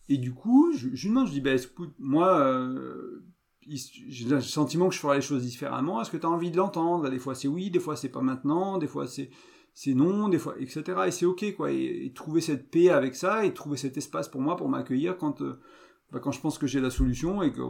et 0.09 0.19
du 0.19 0.35
coup, 0.35 0.73
je, 0.75 0.89
je 0.93 1.03
lui 1.05 1.11
demande, 1.11 1.29
je 1.29 1.33
dis, 1.33 1.41
bah, 1.41 1.55
écoute, 1.55 1.95
moi, 1.99 2.41
euh, 2.41 3.25
j'ai 3.67 4.29
le 4.29 4.41
sentiment 4.41 4.89
que 4.89 4.95
je 4.95 5.01
ferai 5.01 5.17
les 5.17 5.23
choses 5.23 5.43
différemment. 5.43 6.01
Est-ce 6.01 6.11
que 6.11 6.17
tu 6.17 6.27
as 6.27 6.31
envie 6.31 6.51
de 6.51 6.57
l'entendre? 6.57 7.09
Des 7.09 7.19
fois 7.19 7.35
c'est 7.35 7.49
oui, 7.49 7.71
des 7.71 7.81
fois 7.81 7.97
c'est 7.97 8.09
pas 8.09 8.23
maintenant, 8.23 8.79
des 8.79 8.89
fois 8.89 9.07
c'est 9.07 9.31
c'est 9.73 9.95
non, 9.95 10.29
des 10.29 10.39
fois, 10.39 10.57
etc. 10.59 10.83
Et 11.07 11.11
c'est 11.11 11.27
ok, 11.27 11.55
quoi. 11.57 11.71
Et, 11.71 12.13
trouver 12.15 12.41
cette 12.41 12.71
paix 12.71 12.91
avec 12.91 13.15
ça 13.15 13.45
et 13.45 13.55
trouver 13.55 13.77
cet 13.77 13.97
espace 13.97 14.29
pour 14.29 14.41
moi 14.41 14.57
pour 14.57 14.69
m'accueillir 14.69 15.17
quand 15.17 15.43
euh, 15.43 15.61
bah, 16.13 16.19
quand 16.21 16.33
je 16.33 16.41
pense 16.41 16.59
que 16.59 16.67
j'ai 16.67 16.81
la 16.81 16.91
solution 16.91 17.43
et 17.43 17.53
que 17.53 17.63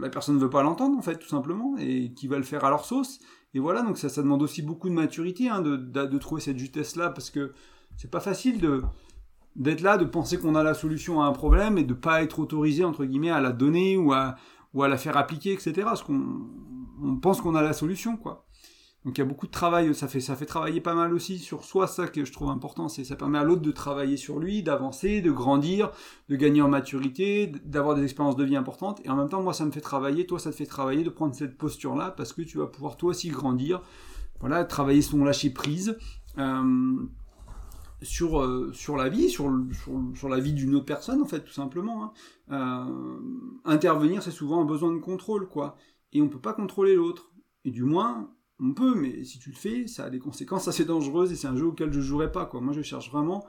la 0.00 0.08
personne 0.08 0.36
ne 0.36 0.40
veut 0.40 0.50
pas 0.50 0.62
l'entendre, 0.62 0.96
en 0.96 1.02
fait, 1.02 1.18
tout 1.18 1.28
simplement, 1.28 1.74
et 1.78 2.12
qui 2.12 2.28
va 2.28 2.36
le 2.36 2.44
faire 2.44 2.64
à 2.64 2.70
leur 2.70 2.84
sauce. 2.84 3.18
Et 3.54 3.58
voilà, 3.58 3.82
donc 3.82 3.98
ça, 3.98 4.08
ça 4.08 4.22
demande 4.22 4.42
aussi 4.42 4.62
beaucoup 4.62 4.88
de 4.88 4.94
maturité 4.94 5.48
hein, 5.48 5.60
de, 5.60 6.18
trouver 6.18 6.40
cette 6.40 6.58
justesse-là, 6.58 7.10
parce 7.10 7.30
que 7.30 7.52
c'est 7.96 8.10
pas 8.10 8.20
facile 8.20 8.60
de 8.60 8.82
d'être 9.54 9.82
là, 9.82 9.98
de 9.98 10.06
penser 10.06 10.38
qu'on 10.38 10.54
a 10.54 10.62
la 10.62 10.72
solution 10.72 11.20
à 11.20 11.26
un 11.26 11.32
problème 11.32 11.76
et 11.76 11.84
de 11.84 11.92
pas 11.92 12.22
être 12.22 12.38
autorisé, 12.38 12.84
entre 12.84 13.04
guillemets, 13.04 13.28
à 13.28 13.40
la 13.40 13.52
donner 13.52 13.98
ou 13.98 14.14
à, 14.14 14.36
ou 14.72 14.82
à 14.82 14.88
la 14.88 14.96
faire 14.96 15.18
appliquer, 15.18 15.52
etc. 15.52 15.72
Parce 15.84 16.02
qu'on 16.02 16.48
on 17.02 17.16
pense 17.16 17.42
qu'on 17.42 17.54
a 17.54 17.60
la 17.60 17.74
solution, 17.74 18.16
quoi. 18.16 18.46
Donc 19.04 19.18
il 19.18 19.20
y 19.20 19.24
a 19.24 19.26
beaucoup 19.26 19.46
de 19.46 19.52
travail, 19.52 19.92
ça 19.96 20.06
fait, 20.06 20.20
ça 20.20 20.36
fait 20.36 20.46
travailler 20.46 20.80
pas 20.80 20.94
mal 20.94 21.12
aussi 21.12 21.38
sur 21.40 21.64
soi, 21.64 21.88
ça 21.88 22.06
que 22.06 22.24
je 22.24 22.32
trouve 22.32 22.50
important, 22.50 22.88
c'est 22.88 23.02
ça 23.02 23.16
permet 23.16 23.38
à 23.38 23.42
l'autre 23.42 23.62
de 23.62 23.72
travailler 23.72 24.16
sur 24.16 24.38
lui, 24.38 24.62
d'avancer, 24.62 25.20
de 25.20 25.32
grandir, 25.32 25.90
de 26.28 26.36
gagner 26.36 26.62
en 26.62 26.68
maturité, 26.68 27.48
d'avoir 27.64 27.96
des 27.96 28.04
expériences 28.04 28.36
de 28.36 28.44
vie 28.44 28.54
importantes, 28.54 29.00
et 29.04 29.10
en 29.10 29.16
même 29.16 29.28
temps 29.28 29.42
moi 29.42 29.54
ça 29.54 29.64
me 29.64 29.72
fait 29.72 29.80
travailler, 29.80 30.24
toi 30.24 30.38
ça 30.38 30.52
te 30.52 30.56
fait 30.56 30.66
travailler 30.66 31.02
de 31.02 31.10
prendre 31.10 31.34
cette 31.34 31.58
posture-là, 31.58 32.12
parce 32.12 32.32
que 32.32 32.42
tu 32.42 32.58
vas 32.58 32.66
pouvoir 32.66 32.96
toi 32.96 33.10
aussi 33.10 33.28
grandir, 33.28 33.82
voilà, 34.38 34.64
travailler 34.64 35.02
son 35.02 35.24
lâcher 35.24 35.50
prise. 35.50 35.98
Euh, 36.38 37.06
sur, 38.02 38.40
euh, 38.40 38.72
sur 38.72 38.96
la 38.96 39.08
vie, 39.08 39.30
sur, 39.30 39.48
sur, 40.14 40.28
la 40.28 40.40
vie 40.40 40.52
d'une 40.52 40.74
autre 40.74 40.86
personne, 40.86 41.22
en 41.22 41.24
fait, 41.24 41.40
tout 41.40 41.52
simplement. 41.52 42.04
Hein. 42.04 42.12
Euh, 42.50 43.20
intervenir, 43.64 44.24
c'est 44.24 44.32
souvent 44.32 44.60
un 44.60 44.64
besoin 44.64 44.92
de 44.92 44.98
contrôle, 44.98 45.48
quoi. 45.48 45.76
Et 46.12 46.20
on 46.20 46.28
peut 46.28 46.40
pas 46.40 46.52
contrôler 46.52 46.96
l'autre. 46.96 47.30
Et 47.64 47.70
du 47.70 47.84
moins, 47.84 48.28
on 48.62 48.72
peut, 48.74 48.94
mais 48.94 49.24
si 49.24 49.38
tu 49.38 49.50
le 49.50 49.56
fais, 49.56 49.86
ça 49.88 50.04
a 50.04 50.10
des 50.10 50.20
conséquences 50.20 50.68
assez 50.68 50.84
dangereuses 50.84 51.32
et 51.32 51.36
c'est 51.36 51.48
un 51.48 51.56
jeu 51.56 51.66
auquel 51.66 51.92
je 51.92 52.00
jouerai 52.00 52.30
pas. 52.30 52.48
Moi, 52.54 52.72
je 52.72 52.82
cherche 52.82 53.10
vraiment 53.10 53.44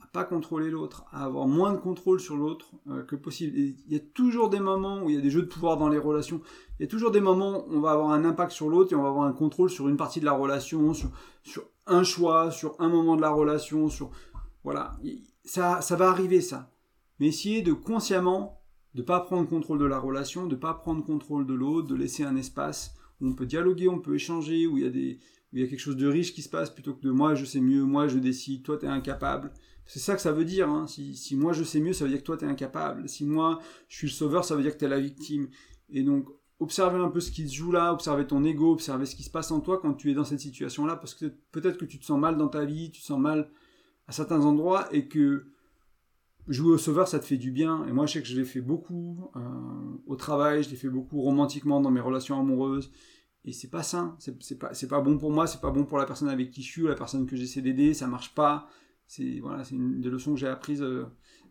à 0.00 0.06
pas 0.06 0.22
contrôler 0.22 0.70
l'autre, 0.70 1.04
à 1.10 1.24
avoir 1.24 1.48
moins 1.48 1.72
de 1.72 1.78
contrôle 1.78 2.20
sur 2.20 2.36
l'autre 2.36 2.70
euh, 2.88 3.02
que 3.02 3.16
possible. 3.16 3.58
il 3.58 3.76
y 3.88 3.96
a 3.96 4.00
toujours 4.00 4.50
des 4.50 4.60
moments 4.60 5.02
où 5.02 5.10
il 5.10 5.16
y 5.16 5.18
a 5.18 5.20
des 5.20 5.30
jeux 5.30 5.42
de 5.42 5.48
pouvoir 5.48 5.76
dans 5.76 5.88
les 5.88 5.98
relations. 5.98 6.40
Il 6.78 6.82
y 6.82 6.86
a 6.86 6.88
toujours 6.88 7.10
des 7.10 7.20
moments 7.20 7.64
où 7.66 7.74
on 7.74 7.80
va 7.80 7.90
avoir 7.90 8.10
un 8.10 8.24
impact 8.24 8.52
sur 8.52 8.68
l'autre 8.68 8.92
et 8.92 8.96
on 8.96 9.02
va 9.02 9.08
avoir 9.08 9.24
un 9.24 9.32
contrôle 9.32 9.70
sur 9.70 9.88
une 9.88 9.96
partie 9.96 10.20
de 10.20 10.24
la 10.24 10.32
relation, 10.32 10.94
sur, 10.94 11.10
un 11.86 12.04
choix, 12.04 12.52
sur 12.52 12.76
un 12.78 12.88
moment 12.88 13.16
de 13.16 13.22
la 13.22 13.30
relation, 13.30 13.88
voilà, 14.62 14.96
ça, 15.44 15.80
ça 15.80 15.96
va 15.96 16.08
arriver 16.08 16.40
ça. 16.40 16.70
Mais 17.18 17.26
essayer 17.26 17.60
de 17.62 17.72
consciemment 17.72 18.60
de 18.94 19.02
pas 19.02 19.20
prendre 19.20 19.48
contrôle 19.48 19.78
de 19.78 19.84
la 19.84 19.98
relation, 19.98 20.46
de 20.46 20.54
pas 20.54 20.74
prendre 20.74 21.04
contrôle 21.04 21.46
de 21.46 21.54
l'autre, 21.54 21.88
de 21.88 21.96
laisser 21.96 22.24
un 22.24 22.36
espace 22.36 22.94
où 23.20 23.28
on 23.28 23.34
peut 23.34 23.46
dialoguer, 23.46 23.88
on 23.88 24.00
peut 24.00 24.14
échanger, 24.14 24.66
où 24.66 24.78
il 24.78 24.84
y 24.84 24.86
a 24.86 24.90
des 24.90 25.18
où 25.52 25.56
il 25.56 25.62
y 25.62 25.64
a 25.64 25.68
quelque 25.68 25.80
chose 25.80 25.96
de 25.96 26.08
riche 26.08 26.34
qui 26.34 26.42
se 26.42 26.48
passe 26.48 26.70
plutôt 26.70 26.94
que 26.94 27.02
de 27.02 27.10
moi 27.10 27.34
je 27.34 27.44
sais 27.44 27.60
mieux, 27.60 27.84
moi 27.84 28.08
je 28.08 28.18
décide, 28.18 28.64
toi 28.64 28.76
tu 28.76 28.86
es 28.86 28.88
incapable. 28.88 29.52
C'est 29.86 30.00
ça 30.00 30.14
que 30.14 30.20
ça 30.20 30.32
veut 30.32 30.44
dire. 30.44 30.68
Hein. 30.68 30.86
Si, 30.86 31.14
si 31.14 31.36
moi 31.36 31.52
je 31.52 31.62
sais 31.62 31.80
mieux, 31.80 31.92
ça 31.92 32.04
veut 32.04 32.10
dire 32.10 32.20
que 32.20 32.24
toi 32.24 32.36
tu 32.36 32.44
es 32.44 32.48
incapable. 32.48 33.08
Si 33.08 33.24
moi 33.24 33.60
je 33.88 33.96
suis 33.98 34.06
le 34.08 34.12
sauveur, 34.12 34.44
ça 34.44 34.56
veut 34.56 34.62
dire 34.62 34.72
que 34.72 34.78
tu 34.78 34.86
es 34.86 34.88
la 34.88 35.00
victime. 35.00 35.48
Et 35.90 36.02
donc 36.02 36.28
observer 36.60 36.98
un 36.98 37.08
peu 37.08 37.20
ce 37.20 37.30
qui 37.30 37.48
se 37.48 37.54
joue 37.54 37.72
là, 37.72 37.92
observer 37.92 38.26
ton 38.26 38.44
ego, 38.44 38.72
observer 38.72 39.06
ce 39.06 39.16
qui 39.16 39.22
se 39.22 39.30
passe 39.30 39.50
en 39.50 39.60
toi 39.60 39.78
quand 39.80 39.94
tu 39.94 40.10
es 40.10 40.14
dans 40.14 40.24
cette 40.24 40.40
situation-là, 40.40 40.96
parce 40.96 41.14
que 41.14 41.26
peut-être 41.52 41.78
que 41.78 41.84
tu 41.84 41.98
te 41.98 42.04
sens 42.04 42.18
mal 42.18 42.36
dans 42.36 42.48
ta 42.48 42.64
vie, 42.64 42.90
tu 42.90 43.00
te 43.00 43.06
sens 43.06 43.20
mal 43.20 43.50
à 44.06 44.12
certains 44.12 44.40
endroits, 44.44 44.88
et 44.92 45.08
que 45.08 45.46
jouer 46.48 46.74
au 46.74 46.78
sauveur, 46.78 47.08
ça 47.08 47.18
te 47.18 47.24
fait 47.24 47.36
du 47.36 47.50
bien. 47.50 47.84
Et 47.86 47.92
moi, 47.92 48.06
je 48.06 48.14
sais 48.14 48.22
que 48.22 48.28
je 48.28 48.36
l'ai 48.36 48.44
fait 48.44 48.60
beaucoup 48.60 49.30
euh, 49.36 49.40
au 50.06 50.16
travail, 50.16 50.62
je 50.62 50.70
l'ai 50.70 50.76
fait 50.76 50.88
beaucoup 50.88 51.20
romantiquement 51.22 51.80
dans 51.80 51.90
mes 51.90 52.00
relations 52.00 52.38
amoureuses. 52.38 52.90
Et 53.46 53.52
c'est 53.52 53.68
pas 53.68 53.82
sain, 53.82 54.16
c'est 54.18 54.58
pas, 54.58 54.70
pas 54.88 55.00
bon 55.00 55.18
pour 55.18 55.30
moi, 55.30 55.46
c'est 55.46 55.60
pas 55.60 55.70
bon 55.70 55.84
pour 55.84 55.98
la 55.98 56.06
personne 56.06 56.28
avec 56.28 56.50
qui 56.50 56.62
je 56.62 56.70
suis, 56.70 56.82
la 56.82 56.94
personne 56.94 57.26
que 57.26 57.36
j'essaie 57.36 57.60
d'aider, 57.60 57.92
ça 57.92 58.06
marche 58.06 58.34
pas. 58.34 58.68
C'est 59.06 59.38
voilà, 59.40 59.62
une 59.70 60.00
des 60.00 60.08
leçons 60.08 60.32
que 60.32 60.40
j'ai 60.40 60.46
apprises 60.46 60.80
euh, 60.80 61.04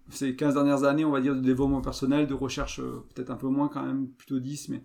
ces 0.09 0.35
15 0.35 0.55
dernières 0.55 0.85
années, 0.85 1.05
on 1.05 1.11
va 1.11 1.21
dire, 1.21 1.35
de 1.35 1.41
développement 1.41 1.81
personnel, 1.81 2.25
de 2.25 2.33
recherche, 2.33 2.79
euh, 2.79 3.05
peut-être 3.13 3.29
un 3.29 3.35
peu 3.35 3.47
moins 3.47 3.67
quand 3.67 3.83
même, 3.83 4.07
plutôt 4.09 4.39
10, 4.39 4.69
mais 4.69 4.83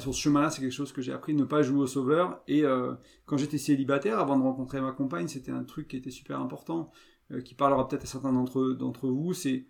sur 0.00 0.14
ce 0.14 0.20
chemin-là, 0.20 0.50
c'est 0.50 0.60
quelque 0.60 0.72
chose 0.72 0.92
que 0.92 1.00
j'ai 1.00 1.12
appris, 1.12 1.32
ne 1.34 1.44
pas 1.44 1.62
jouer 1.62 1.78
au 1.78 1.86
sauveur. 1.86 2.42
Et 2.48 2.64
quand 3.24 3.36
j'étais 3.36 3.56
célibataire, 3.56 4.18
avant 4.18 4.36
de 4.36 4.42
rencontrer 4.42 4.80
ma 4.80 4.90
compagne, 4.90 5.28
c'était 5.28 5.52
un 5.52 5.62
truc 5.62 5.86
qui 5.86 5.96
était 5.96 6.10
super 6.10 6.40
important, 6.40 6.90
euh, 7.32 7.40
qui 7.40 7.54
parlera 7.54 7.88
peut-être 7.88 8.04
à 8.04 8.06
certains 8.06 8.32
d'entre, 8.32 9.08
vous, 9.08 9.34
c'est 9.34 9.66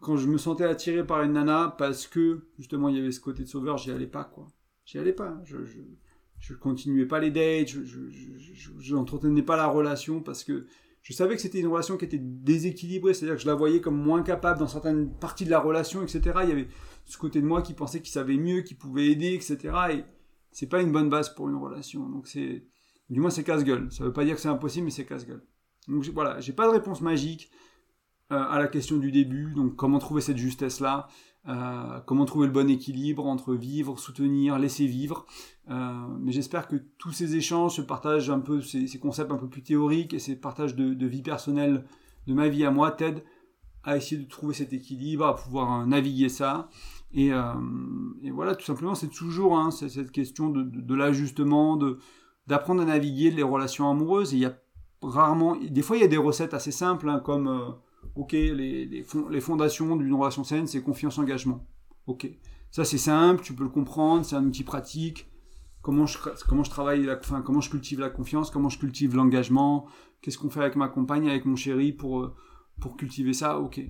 quand 0.00 0.16
je 0.16 0.26
me 0.26 0.38
sentais 0.38 0.64
attiré 0.64 1.06
par 1.06 1.22
une 1.22 1.32
nana 1.32 1.74
parce 1.76 2.06
que, 2.06 2.46
justement, 2.58 2.88
il 2.88 2.96
y 2.96 2.98
avait 2.98 3.12
ce 3.12 3.20
côté 3.20 3.42
de 3.42 3.48
sauveur, 3.48 3.76
j'y 3.76 3.90
allais 3.90 4.06
pas, 4.06 4.24
quoi. 4.24 4.46
J'y 4.86 4.98
allais 4.98 5.12
pas. 5.12 5.38
Je, 5.44 6.54
continuais 6.54 7.04
pas 7.04 7.20
les 7.20 7.30
dates, 7.30 7.68
je, 7.68 8.94
n'entretenais 8.94 9.42
pas 9.42 9.56
la 9.56 9.66
relation 9.66 10.20
parce 10.20 10.42
que 10.42 10.66
je 11.02 11.12
savais 11.12 11.36
que 11.36 11.42
c'était 11.42 11.60
une 11.60 11.66
relation 11.66 11.96
qui 11.96 12.06
était 12.06 12.18
déséquilibrée, 12.18 13.14
c'est-à-dire 13.14 13.36
que 13.36 13.42
je 13.42 13.46
la 13.46 13.54
voyais 13.54 13.80
comme 13.80 13.96
moins 13.96 14.22
capable 14.22 14.58
dans 14.58 14.66
certaines 14.66 15.10
parties 15.10 15.44
de 15.44 15.50
la 15.50 15.60
relation, 15.60 16.02
etc. 16.02 16.20
Il 16.44 16.48
y 16.48 16.52
avait 16.52 16.68
ce 17.04 17.18
côté 17.18 17.40
de 17.40 17.46
moi 17.46 17.62
qui 17.62 17.74
pensait 17.74 18.00
qu'il 18.00 18.10
savait 18.10 18.36
mieux, 18.36 18.62
qu'il 18.62 18.78
pouvait 18.78 19.08
aider, 19.08 19.34
etc. 19.34 19.58
Et 19.92 20.04
c'est 20.50 20.68
pas 20.68 20.80
une 20.80 20.92
bonne 20.92 21.10
base 21.10 21.34
pour 21.34 21.48
une 21.48 21.56
relation. 21.56 22.08
Donc 22.08 22.26
c'est, 22.26 22.64
du 23.10 23.20
moins 23.20 23.30
c'est 23.30 23.44
casse-gueule. 23.44 23.92
Ça 23.92 24.04
veut 24.04 24.12
pas 24.12 24.24
dire 24.24 24.34
que 24.34 24.40
c'est 24.40 24.48
impossible, 24.48 24.86
mais 24.86 24.90
c'est 24.90 25.04
casse-gueule. 25.04 25.42
Donc 25.88 26.04
voilà, 26.14 26.40
j'ai 26.40 26.52
pas 26.52 26.66
de 26.66 26.72
réponse 26.72 27.00
magique 27.00 27.50
euh, 28.32 28.38
à 28.38 28.58
la 28.58 28.68
question 28.68 28.96
du 28.96 29.10
début. 29.10 29.52
Donc 29.54 29.76
comment 29.76 29.98
trouver 29.98 30.20
cette 30.20 30.38
justesse 30.38 30.80
là 30.80 31.08
euh, 31.48 32.00
comment 32.04 32.26
trouver 32.26 32.46
le 32.46 32.52
bon 32.52 32.68
équilibre 32.68 33.26
entre 33.26 33.54
vivre, 33.54 33.98
soutenir, 33.98 34.58
laisser 34.58 34.86
vivre. 34.86 35.24
Euh, 35.70 36.06
mais 36.20 36.32
j'espère 36.32 36.68
que 36.68 36.76
tous 36.98 37.12
ces 37.12 37.36
échanges, 37.36 37.76
ce 37.76 37.82
partage 37.82 38.28
un 38.28 38.40
peu, 38.40 38.60
ces, 38.60 38.86
concepts 38.98 39.32
un 39.32 39.36
peu 39.36 39.48
plus 39.48 39.62
théoriques 39.62 40.12
et 40.12 40.18
ces 40.18 40.36
partages 40.36 40.74
de, 40.74 41.06
vie 41.06 41.22
personnelle, 41.22 41.84
de 42.26 42.34
ma 42.34 42.48
vie 42.48 42.64
à 42.64 42.70
moi, 42.70 42.90
t'aident 42.90 43.24
à 43.82 43.96
essayer 43.96 44.22
de 44.22 44.28
trouver 44.28 44.52
cet 44.52 44.74
équilibre, 44.74 45.24
à 45.24 45.34
pouvoir 45.34 45.86
naviguer 45.86 46.28
ça. 46.28 46.68
Et, 47.14 47.30
voilà, 48.30 48.54
tout 48.54 48.66
simplement, 48.66 48.94
c'est 48.94 49.08
toujours 49.08 49.58
hein, 49.58 49.70
cette 49.70 50.12
question 50.12 50.50
de, 50.50 50.94
l'ajustement, 50.94 51.78
d'apprendre 52.46 52.82
à 52.82 52.84
naviguer 52.84 53.30
les 53.30 53.42
relations 53.42 53.90
amoureuses. 53.90 54.34
Il 54.34 54.40
y 54.40 54.44
a 54.44 54.58
rarement, 55.02 55.56
des 55.56 55.82
fois, 55.82 55.96
il 55.96 56.00
y 56.00 56.04
a 56.04 56.08
des 56.08 56.16
recettes 56.16 56.54
assez 56.54 56.72
simples, 56.72 57.08
hein, 57.08 57.20
comme 57.24 57.76
ok, 58.14 58.32
les, 58.32 58.86
les, 58.86 59.40
fondations 59.40 59.96
d'une 59.96 60.14
relation 60.14 60.44
saine, 60.44 60.66
c'est 60.66 60.82
confiance, 60.82 61.18
engagement. 61.18 61.66
Ok. 62.06 62.30
Ça, 62.70 62.84
c'est 62.84 62.98
simple, 62.98 63.42
tu 63.42 63.54
peux 63.54 63.64
le 63.64 63.70
comprendre, 63.70 64.24
c'est 64.24 64.36
un 64.36 64.44
outil 64.44 64.64
pratique. 64.64 65.28
Comment 65.82 66.06
je, 66.06 66.18
comment 66.46 66.62
je 66.62 66.70
travaille, 66.70 67.04
la, 67.04 67.18
enfin, 67.18 67.42
comment 67.42 67.60
je 67.60 67.70
cultive 67.70 68.00
la 68.00 68.10
confiance, 68.10 68.50
comment 68.50 68.68
je 68.68 68.78
cultive 68.78 69.16
l'engagement, 69.16 69.86
qu'est-ce 70.20 70.36
qu'on 70.36 70.50
fait 70.50 70.60
avec 70.60 70.76
ma 70.76 70.88
compagne, 70.88 71.28
avec 71.28 71.46
mon 71.46 71.56
chéri 71.56 71.92
pour, 71.92 72.20
euh, 72.20 72.34
pour 72.80 72.96
cultiver 72.98 73.32
ça, 73.32 73.58
ok. 73.58 73.80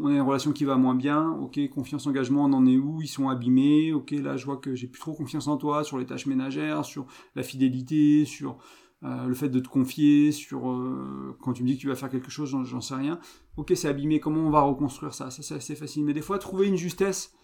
On 0.00 0.08
a 0.08 0.12
une 0.12 0.20
relation 0.20 0.50
qui 0.50 0.64
va 0.64 0.76
moins 0.76 0.96
bien, 0.96 1.30
ok, 1.30 1.60
confiance, 1.70 2.08
engagement, 2.08 2.44
on 2.44 2.52
en 2.52 2.66
est 2.66 2.76
où 2.76 3.00
Ils 3.02 3.08
sont 3.08 3.28
abîmés, 3.28 3.92
ok, 3.92 4.10
là 4.10 4.36
je 4.36 4.44
vois 4.44 4.56
que 4.56 4.74
j'ai 4.74 4.88
plus 4.88 5.00
trop 5.00 5.14
confiance 5.14 5.46
en 5.46 5.56
toi 5.56 5.84
sur 5.84 5.96
les 5.96 6.06
tâches 6.06 6.26
ménagères, 6.26 6.84
sur 6.84 7.06
la 7.36 7.44
fidélité, 7.44 8.24
sur 8.24 8.58
euh, 9.02 9.26
le 9.26 9.34
fait 9.34 9.48
de 9.48 9.60
te 9.60 9.68
confier 9.68 10.30
sur 10.30 10.70
euh, 10.70 11.36
quand 11.40 11.54
tu 11.54 11.62
me 11.62 11.68
dis 11.68 11.76
que 11.76 11.80
tu 11.80 11.88
vas 11.88 11.94
faire 11.94 12.10
quelque 12.10 12.30
chose, 12.30 12.50
j'en 12.64 12.80
sais 12.80 12.94
rien. 12.94 13.18
Ok, 13.56 13.72
c'est 13.74 13.88
abîmé, 13.88 14.20
comment 14.20 14.40
on 14.40 14.50
va 14.50 14.60
reconstruire 14.60 15.14
ça? 15.14 15.30
Ça, 15.30 15.42
c'est 15.42 15.54
assez 15.54 15.74
facile. 15.74 16.04
Mais 16.04 16.12
des 16.12 16.20
fois, 16.20 16.38
trouver 16.38 16.68
une 16.68 16.76
justesse 16.76 17.34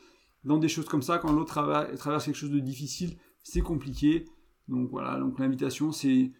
dans 0.44 0.58
des 0.58 0.68
choses 0.68 0.86
comme 0.86 1.02
ça, 1.02 1.18
quand 1.18 1.32
l'autre 1.32 1.52
traverse 1.96 2.24
quelque 2.24 2.36
chose 2.36 2.50
de 2.50 2.60
difficile, 2.60 3.16
c'est 3.42 3.62
compliqué. 3.62 4.26
Donc 4.68 4.90
voilà, 4.90 5.18
donc 5.18 5.38
l'invitation, 5.38 5.92
c'est 5.92 6.32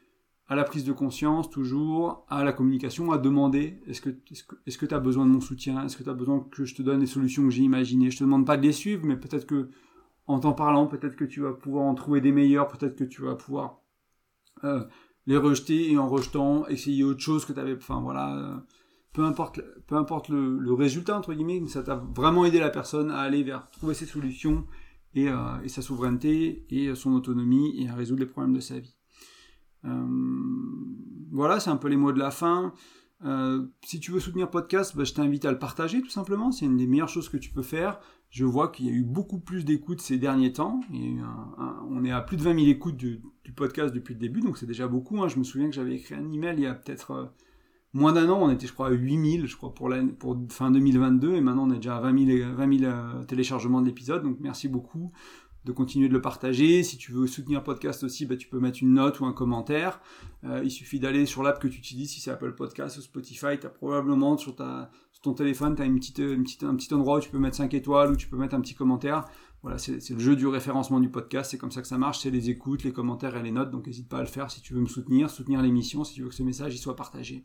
à 0.48 0.54
la 0.54 0.64
prise 0.64 0.84
de 0.84 0.92
conscience, 0.92 1.50
toujours, 1.50 2.24
à 2.28 2.44
la 2.44 2.52
communication, 2.52 3.10
à 3.10 3.18
demander 3.18 3.80
est-ce 3.86 4.00
que 4.00 4.86
tu 4.86 4.94
as 4.94 5.00
besoin 5.00 5.26
de 5.26 5.30
mon 5.30 5.40
soutien? 5.40 5.84
Est-ce 5.84 5.96
que 5.96 6.04
tu 6.04 6.10
as 6.10 6.14
besoin 6.14 6.40
que 6.50 6.64
je 6.64 6.74
te 6.74 6.82
donne 6.82 7.00
les 7.00 7.06
solutions 7.06 7.42
que 7.42 7.50
j'ai 7.50 7.62
imaginées? 7.62 8.10
Je 8.10 8.18
te 8.18 8.24
demande 8.24 8.46
pas 8.46 8.56
de 8.56 8.62
les 8.62 8.72
suivre, 8.72 9.04
mais 9.04 9.16
peut-être 9.16 9.46
que 9.46 9.70
en 10.28 10.40
t'en 10.40 10.52
parlant, 10.52 10.86
peut-être 10.86 11.16
que 11.16 11.24
tu 11.24 11.40
vas 11.40 11.52
pouvoir 11.52 11.84
en 11.84 11.94
trouver 11.94 12.20
des 12.20 12.32
meilleurs, 12.32 12.68
peut-être 12.68 12.96
que 12.96 13.04
tu 13.04 13.22
vas 13.22 13.34
pouvoir 13.34 13.80
euh, 14.64 14.84
les 15.26 15.36
rejeter 15.36 15.90
et 15.90 15.98
en 15.98 16.08
rejetant, 16.08 16.66
essayer 16.68 17.04
autre 17.04 17.20
chose 17.20 17.44
que 17.44 17.52
tu 17.52 17.60
avais. 17.60 17.74
Enfin 17.74 18.00
voilà, 18.00 18.36
euh, 18.36 18.56
peu 19.12 19.24
importe, 19.24 19.60
peu 19.86 19.96
importe 19.96 20.28
le, 20.28 20.72
résultat, 20.72 21.16
entre 21.16 21.34
guillemets, 21.34 21.66
ça 21.68 21.82
t'a 21.82 21.96
vraiment 21.96 22.44
aidé 22.44 22.60
la 22.60 22.70
personne 22.70 23.10
à 23.10 23.18
aller 23.18 23.42
vers 23.42 23.68
trouver 23.70 23.94
ses 23.94 24.06
solutions 24.06 24.66
et, 25.14 25.28
euh, 25.28 25.68
sa 25.68 25.82
souveraineté 25.82 26.66
et 26.70 26.94
son 26.94 27.12
autonomie 27.12 27.82
et 27.82 27.88
à 27.88 27.94
résoudre 27.94 28.20
les 28.20 28.26
problèmes 28.26 28.54
de 28.54 28.60
sa 28.60 28.78
vie. 28.78 28.96
Euh, 29.84 30.06
voilà, 31.32 31.60
c'est 31.60 31.70
un 31.70 31.76
peu 31.76 31.88
les 31.88 31.96
mots 31.96 32.12
de 32.12 32.18
la 32.18 32.30
fin. 32.30 32.72
si 33.84 33.98
tu 33.98 34.12
veux 34.12 34.20
soutenir 34.20 34.50
podcast, 34.50 34.96
bah, 34.96 35.04
je 35.04 35.12
t'invite 35.12 35.44
à 35.44 35.50
le 35.50 35.58
partager 35.58 36.02
tout 36.02 36.10
simplement. 36.10 36.52
C'est 36.52 36.66
une 36.66 36.76
des 36.76 36.86
meilleures 36.86 37.08
choses 37.08 37.28
que 37.28 37.36
tu 37.36 37.50
peux 37.50 37.62
faire 37.62 37.98
je 38.30 38.44
vois 38.44 38.68
qu'il 38.68 38.86
y 38.86 38.88
a 38.88 38.92
eu 38.92 39.04
beaucoup 39.04 39.38
plus 39.38 39.64
d'écoutes 39.64 40.00
ces 40.00 40.18
derniers 40.18 40.52
temps. 40.52 40.80
on 41.90 42.04
est 42.04 42.10
à 42.10 42.20
plus 42.20 42.36
de 42.36 42.42
20 42.42 42.54
000 42.54 42.66
écoutes 42.68 42.96
du, 42.96 43.22
podcast 43.54 43.94
depuis 43.94 44.14
le 44.14 44.20
début, 44.20 44.40
donc 44.40 44.58
c'est 44.58 44.66
déjà 44.66 44.88
beaucoup. 44.88 45.22
Hein. 45.22 45.28
Je 45.28 45.38
me 45.38 45.44
souviens 45.44 45.68
que 45.68 45.74
j'avais 45.74 45.94
écrit 45.94 46.14
un 46.14 46.30
email 46.30 46.56
il 46.58 46.64
y 46.64 46.66
a 46.66 46.74
peut-être 46.74 47.10
euh, 47.12 47.24
moins 47.92 48.12
d'un 48.12 48.28
an. 48.28 48.40
On 48.42 48.50
était, 48.50 48.66
je 48.66 48.72
crois, 48.72 48.88
à 48.88 48.90
8 48.90 49.32
000, 49.36 49.46
je 49.46 49.56
crois, 49.56 49.72
pour, 49.72 49.90
pour 50.18 50.36
fin 50.50 50.70
2022. 50.70 51.34
Et 51.34 51.40
maintenant, 51.40 51.66
on 51.68 51.72
est 51.72 51.76
déjà 51.76 51.96
à 51.96 52.00
20 52.00 52.26
000, 52.26 52.54
20 52.54 52.78
000 52.78 52.92
téléchargements 53.26 53.80
de 53.80 53.86
l'épisode. 53.86 54.22
Donc 54.22 54.38
merci 54.40 54.68
beaucoup 54.68 55.12
de 55.66 55.72
continuer 55.72 56.08
de 56.08 56.12
le 56.12 56.20
partager. 56.20 56.84
Si 56.84 56.96
tu 56.96 57.12
veux 57.12 57.26
soutenir 57.26 57.58
le 57.58 57.64
podcast 57.64 58.04
aussi, 58.04 58.24
bah, 58.24 58.36
tu 58.36 58.48
peux 58.48 58.60
mettre 58.60 58.78
une 58.82 58.94
note 58.94 59.18
ou 59.20 59.26
un 59.26 59.32
commentaire. 59.32 60.00
Euh, 60.44 60.62
il 60.64 60.70
suffit 60.70 61.00
d'aller 61.00 61.26
sur 61.26 61.42
l'app 61.42 61.60
que 61.60 61.66
tu 61.66 61.78
utilises, 61.78 62.10
si 62.10 62.20
c'est 62.20 62.30
Apple 62.30 62.54
Podcast 62.54 62.96
ou 62.98 63.00
Spotify, 63.00 63.58
tu 63.60 63.66
as 63.66 63.70
probablement 63.70 64.36
sur, 64.38 64.54
ta, 64.54 64.90
ton 65.26 65.34
téléphone, 65.34 65.74
tu 65.74 65.82
as 65.82 65.84
une 65.84 65.96
petite, 65.96 66.18
une 66.18 66.44
petite, 66.44 66.64
un 66.64 66.74
petit 66.74 66.92
endroit 66.94 67.18
où 67.18 67.20
tu 67.20 67.30
peux 67.30 67.38
mettre 67.38 67.56
5 67.56 67.74
étoiles, 67.74 68.12
ou 68.12 68.16
tu 68.16 68.28
peux 68.28 68.36
mettre 68.36 68.54
un 68.54 68.60
petit 68.60 68.74
commentaire. 68.74 69.24
Voilà, 69.62 69.78
c'est 69.78 70.10
le 70.10 70.20
jeu 70.20 70.36
du 70.36 70.46
référencement 70.46 71.00
du 71.00 71.08
podcast, 71.08 71.50
c'est 71.50 71.58
comme 71.58 71.72
ça 71.72 71.82
que 71.82 71.88
ça 71.88 71.98
marche, 71.98 72.20
c'est 72.20 72.30
les 72.30 72.50
écoutes, 72.50 72.84
les 72.84 72.92
commentaires 72.92 73.36
et 73.36 73.42
les 73.42 73.50
notes, 73.50 73.70
donc 73.70 73.88
n'hésite 73.88 74.08
pas 74.08 74.18
à 74.18 74.20
le 74.20 74.28
faire 74.28 74.50
si 74.50 74.60
tu 74.60 74.74
veux 74.74 74.80
me 74.80 74.86
soutenir, 74.86 75.28
soutenir 75.28 75.60
l'émission, 75.60 76.04
si 76.04 76.14
tu 76.14 76.22
veux 76.22 76.28
que 76.28 76.34
ce 76.34 76.44
message 76.44 76.74
y 76.74 76.78
soit 76.78 76.94
partagé. 76.94 77.44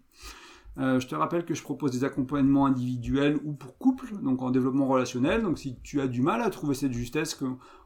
Euh, 0.78 1.00
je 1.00 1.08
te 1.08 1.16
rappelle 1.16 1.46
que 1.46 1.56
je 1.56 1.64
propose 1.64 1.92
des 1.92 2.04
accompagnements 2.04 2.68
individuels 2.68 3.40
ou 3.44 3.54
pour 3.54 3.78
couple, 3.78 4.14
donc 4.22 4.42
en 4.44 4.52
développement 4.52 4.88
relationnel. 4.88 5.42
Donc 5.42 5.58
si 5.58 5.80
tu 5.82 6.00
as 6.00 6.08
du 6.08 6.22
mal 6.22 6.42
à 6.42 6.50
trouver 6.52 6.76
cette 6.76 6.94
justesse 6.94 7.34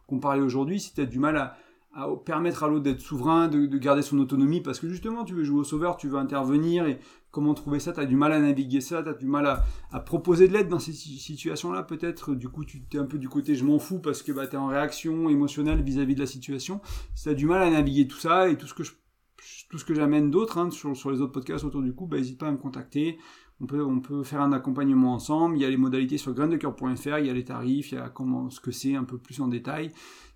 qu'on 0.07 0.19
parlait 0.19 0.41
aujourd'hui, 0.41 0.81
si 0.81 0.93
tu 0.93 1.01
as 1.01 1.05
du 1.05 1.17
mal 1.17 1.37
à, 1.37 1.55
à 1.95 2.09
permettre 2.25 2.63
à 2.63 2.67
l'autre 2.67 2.83
d'être 2.83 2.99
souverain, 2.99 3.47
de, 3.47 3.65
garder 3.77 4.01
son 4.01 4.19
autonomie, 4.19 4.59
parce 4.59 4.79
que 4.79 4.89
justement, 4.89 5.23
tu 5.23 5.33
veux 5.33 5.45
jouer 5.45 5.61
au 5.61 5.63
sauveur, 5.63 5.95
tu 5.95 6.09
veux 6.09 6.17
intervenir, 6.17 6.85
et 6.85 6.99
comment 7.35 7.53
trouver 7.53 7.81
ça? 7.81 7.91
Tu 7.91 7.99
as 7.99 8.05
du 8.05 8.15
mal 8.15 8.31
à 8.31 8.39
naviguer 8.39 8.79
ça, 8.79 9.03
tu 9.03 9.09
as 9.09 9.13
du 9.13 9.27
mal 9.27 9.45
à, 9.91 9.99
proposer 9.99 10.47
de 10.47 10.53
l'aide 10.53 10.69
dans 10.69 10.79
ces 10.79 10.93
situations-là, 10.93 11.83
peut-être? 11.83 12.33
Du 12.33 12.47
coup, 12.47 12.63
tu 12.63 12.81
es 12.93 12.97
un 12.97 13.03
peu 13.03 13.17
du 13.17 13.27
côté 13.27 13.55
je 13.55 13.65
m'en 13.65 13.77
fous 13.77 13.99
parce 13.99 14.23
que 14.23 14.31
bah, 14.31 14.47
tu 14.47 14.55
en 14.55 14.67
réaction 14.67 15.27
émotionnelle 15.29 15.83
vis-à-vis 15.83 16.15
de 16.15 16.21
la 16.21 16.27
situation. 16.27 16.79
Si 17.13 17.27
tu 17.27 17.35
du 17.35 17.45
mal 17.45 17.61
à 17.61 17.69
naviguer 17.69 18.07
tout 18.07 18.17
ça, 18.17 18.47
et 18.47 18.57
tout 18.57 18.67
ce 18.67 19.83
que 19.85 19.93
j'amène 19.93 20.31
d'autres 20.31 20.57
hein, 20.57 20.71
sur, 20.71 21.11
les 21.11 21.19
autres 21.19 21.33
podcasts 21.33 21.65
autour 21.65 21.81
du 21.81 21.93
coup, 21.93 22.07
bah, 22.07 22.17
n'hésite 22.17 22.39
pas 22.39 22.47
à 22.47 22.51
me 22.51 22.57
contacter. 22.57 23.17
On 23.59 23.65
peut, 23.65 23.83
on 23.83 23.99
peut 23.99 24.23
faire 24.23 24.41
un 24.41 24.53
accompagnement 24.53 25.13
ensemble. 25.13 25.57
Il 25.57 25.61
y 25.61 25.65
a 25.65 25.69
les 25.69 25.77
modalités 25.77 26.17
sur 26.17 26.33
graindecoeur.fr, 26.33 27.19
il 27.19 27.25
y 27.25 27.29
a 27.29 27.33
les 27.33 27.43
tarifs, 27.43 27.91
il 27.91 27.95
y 27.95 27.97
a 27.97 28.09
comment, 28.09 28.49
ce 28.49 28.61
que 28.61 28.71
c'est 28.71 28.95
un 28.95 29.03
peu 29.03 29.17
plus 29.17 29.41
en 29.41 29.49
détail. 29.49 29.89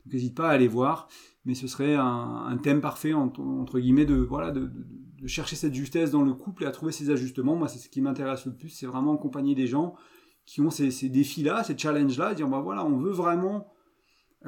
Donc 0.03 0.13
n'hésite 0.13 0.35
pas 0.35 0.49
à 0.49 0.51
aller 0.51 0.67
voir 0.67 1.07
mais 1.49 1.55
ce 1.55 1.65
serait 1.65 1.95
un, 1.95 2.55
thème 2.61 2.79
parfait 2.79 3.13
entre, 3.13 3.79
guillemets 3.79 4.05
de 4.05 4.13
voilà 4.13 4.51
de, 4.51 4.69
chercher 5.25 5.55
cette 5.55 5.73
justesse 5.73 6.11
dans 6.11 6.21
le 6.21 6.35
couple 6.35 6.63
et 6.63 6.67
à 6.67 6.71
trouver 6.71 6.91
ces 6.91 7.09
ajustements. 7.09 7.55
Moi, 7.55 7.67
c'est 7.67 7.79
ce 7.79 7.89
qui 7.89 8.01
m'intéresse 8.01 8.45
le 8.45 8.53
plus, 8.53 8.69
c'est 8.69 8.85
vraiment 8.85 9.15
accompagner 9.15 9.55
des 9.55 9.65
gens 9.65 9.95
qui 10.45 10.61
ont 10.61 10.69
ces, 10.69 11.09
défis-là, 11.09 11.63
ces 11.63 11.75
challenges-là, 11.75 12.35
dire 12.35 12.47
bah 12.47 12.59
voilà, 12.59 12.85
on 12.85 12.97
veut 12.97 13.11
vraiment 13.11 13.67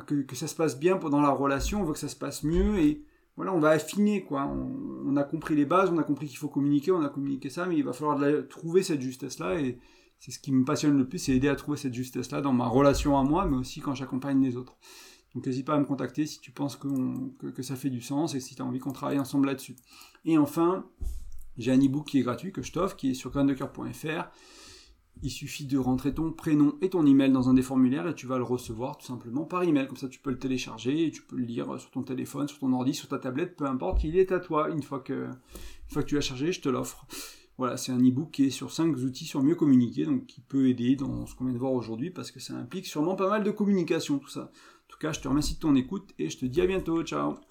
que, 0.05 0.35
ça 0.35 0.45
se 0.45 0.53
passe 0.53 0.79
bien 0.79 0.97
pendant 0.97 1.21
la 1.21 1.31
relation, 1.31 1.81
on 1.81 1.85
veut 1.85 1.93
que 1.93 1.99
ça 1.99 2.07
se 2.07 2.15
passe 2.15 2.43
mieux 2.43 2.77
et 2.77 3.03
voilà, 3.35 3.51
on 3.51 3.59
va 3.59 3.69
affiner 3.69 4.23
quoi. 4.23 4.45
On, 4.45 5.15
a 5.17 5.23
compris 5.23 5.55
les 5.55 5.65
bases, 5.65 5.89
on 5.89 5.97
a 5.97 6.03
compris 6.03 6.27
qu'il 6.27 6.37
faut 6.37 6.49
communiquer, 6.49 6.91
on 6.91 7.01
a 7.01 7.09
communiqué 7.09 7.49
ça, 7.49 7.65
mais 7.65 7.77
il 7.77 7.83
va 7.83 7.93
falloir 7.93 8.19
trouver 8.47 8.83
cette 8.83 9.01
justesse-là 9.01 9.59
et 9.59 9.79
c'est 10.19 10.29
ce 10.29 10.37
qui 10.37 10.51
me 10.51 10.63
passionne 10.63 10.99
le 10.99 11.07
plus, 11.09 11.17
c'est 11.17 11.31
aider 11.31 11.47
à 11.47 11.55
trouver 11.55 11.77
cette 11.77 11.95
justesse-là 11.95 12.41
dans 12.41 12.53
ma 12.53 12.67
relation 12.67 13.17
à 13.17 13.23
moi, 13.23 13.47
mais 13.47 13.57
aussi 13.57 13.79
quand 13.79 13.95
j'accompagne 13.95 14.39
les 14.43 14.55
autres. 14.55 14.77
Donc 15.33 15.45
n'hésite 15.45 15.65
pas 15.65 15.75
à 15.75 15.79
me 15.79 15.85
contacter 15.85 16.25
si 16.25 16.39
tu 16.39 16.51
penses 16.51 16.75
que, 16.75 17.61
ça 17.61 17.75
fait 17.75 17.89
du 17.89 18.01
sens 18.01 18.35
et 18.35 18.39
si 18.39 18.55
tu 18.55 18.61
as 18.61 18.65
envie 18.65 18.79
qu'on 18.79 18.91
travaille 18.91 19.19
ensemble 19.19 19.47
là-dessus. 19.47 19.75
Et 20.25 20.37
enfin, 20.37 20.85
j'ai 21.57 21.71
un 21.71 21.79
e-book 21.79 22.07
qui 22.07 22.19
est 22.19 22.23
gratuit 22.23 22.51
que 22.51 22.61
je 22.61 22.71
t'offre, 22.71 22.95
qui 22.95 23.11
est 23.11 23.13
sur 23.13 23.31
graindecoeur.fr. 23.31 24.29
Il 25.23 25.29
suffit 25.29 25.65
de 25.65 25.77
rentrer 25.77 26.13
ton 26.13 26.31
prénom 26.31 26.77
et 26.81 26.89
ton 26.89 27.05
email 27.05 27.31
dans 27.31 27.49
un 27.49 27.53
des 27.53 27.61
formulaires 27.61 28.07
et 28.07 28.15
tu 28.15 28.25
vas 28.25 28.37
le 28.37 28.43
recevoir 28.43 28.97
tout 28.97 29.05
simplement 29.05 29.43
par 29.45 29.63
email. 29.63 29.87
Comme 29.87 29.97
ça, 29.97 30.09
tu 30.09 30.19
peux 30.19 30.31
le 30.31 30.39
télécharger 30.39 31.05
et 31.05 31.11
tu 31.11 31.21
peux 31.21 31.35
le 31.35 31.43
lire 31.43 31.79
sur 31.79 31.91
ton 31.91 32.01
téléphone, 32.01 32.47
sur 32.47 32.59
ton 32.59 32.73
ordi, 32.73 32.93
sur 32.93 33.07
ta 33.07 33.19
tablette, 33.19 33.55
peu 33.55 33.65
importe, 33.65 34.03
il 34.03 34.17
est 34.17 34.31
à 34.31 34.39
toi. 34.39 34.69
Une 34.69 34.81
fois 34.81 34.99
que, 34.99 35.27
une 35.27 35.93
fois 35.93 36.01
que 36.03 36.07
tu 36.07 36.15
l'as 36.15 36.21
chargé, 36.21 36.51
je 36.51 36.61
te 36.61 36.69
l'offre. 36.69 37.05
Voilà, 37.57 37.77
c'est 37.77 37.91
un 37.91 37.99
e-book 37.99 38.31
qui 38.31 38.45
est 38.45 38.49
sur 38.49 38.71
5 38.71 38.95
outils 38.97 39.25
sur 39.25 39.43
mieux 39.43 39.53
communiquer, 39.53 40.05
donc 40.05 40.25
qui 40.25 40.41
peut 40.41 40.67
aider 40.67 40.95
dans 40.95 41.27
ce 41.27 41.35
qu'on 41.35 41.43
vient 41.43 41.53
de 41.53 41.59
voir 41.59 41.73
aujourd'hui, 41.73 42.09
parce 42.09 42.31
que 42.31 42.39
ça 42.39 42.55
implique 42.55 42.87
sûrement 42.87 43.15
pas 43.15 43.29
mal 43.29 43.43
de 43.43 43.51
communication, 43.51 44.17
tout 44.17 44.29
ça. 44.29 44.51
Cas, 45.01 45.13
je 45.13 45.19
te 45.19 45.27
remercie 45.27 45.55
de 45.55 45.59
ton 45.59 45.75
écoute 45.75 46.13
et 46.19 46.29
je 46.29 46.37
te 46.37 46.45
dis 46.45 46.61
à 46.61 46.67
bientôt. 46.67 47.03
Ciao 47.03 47.50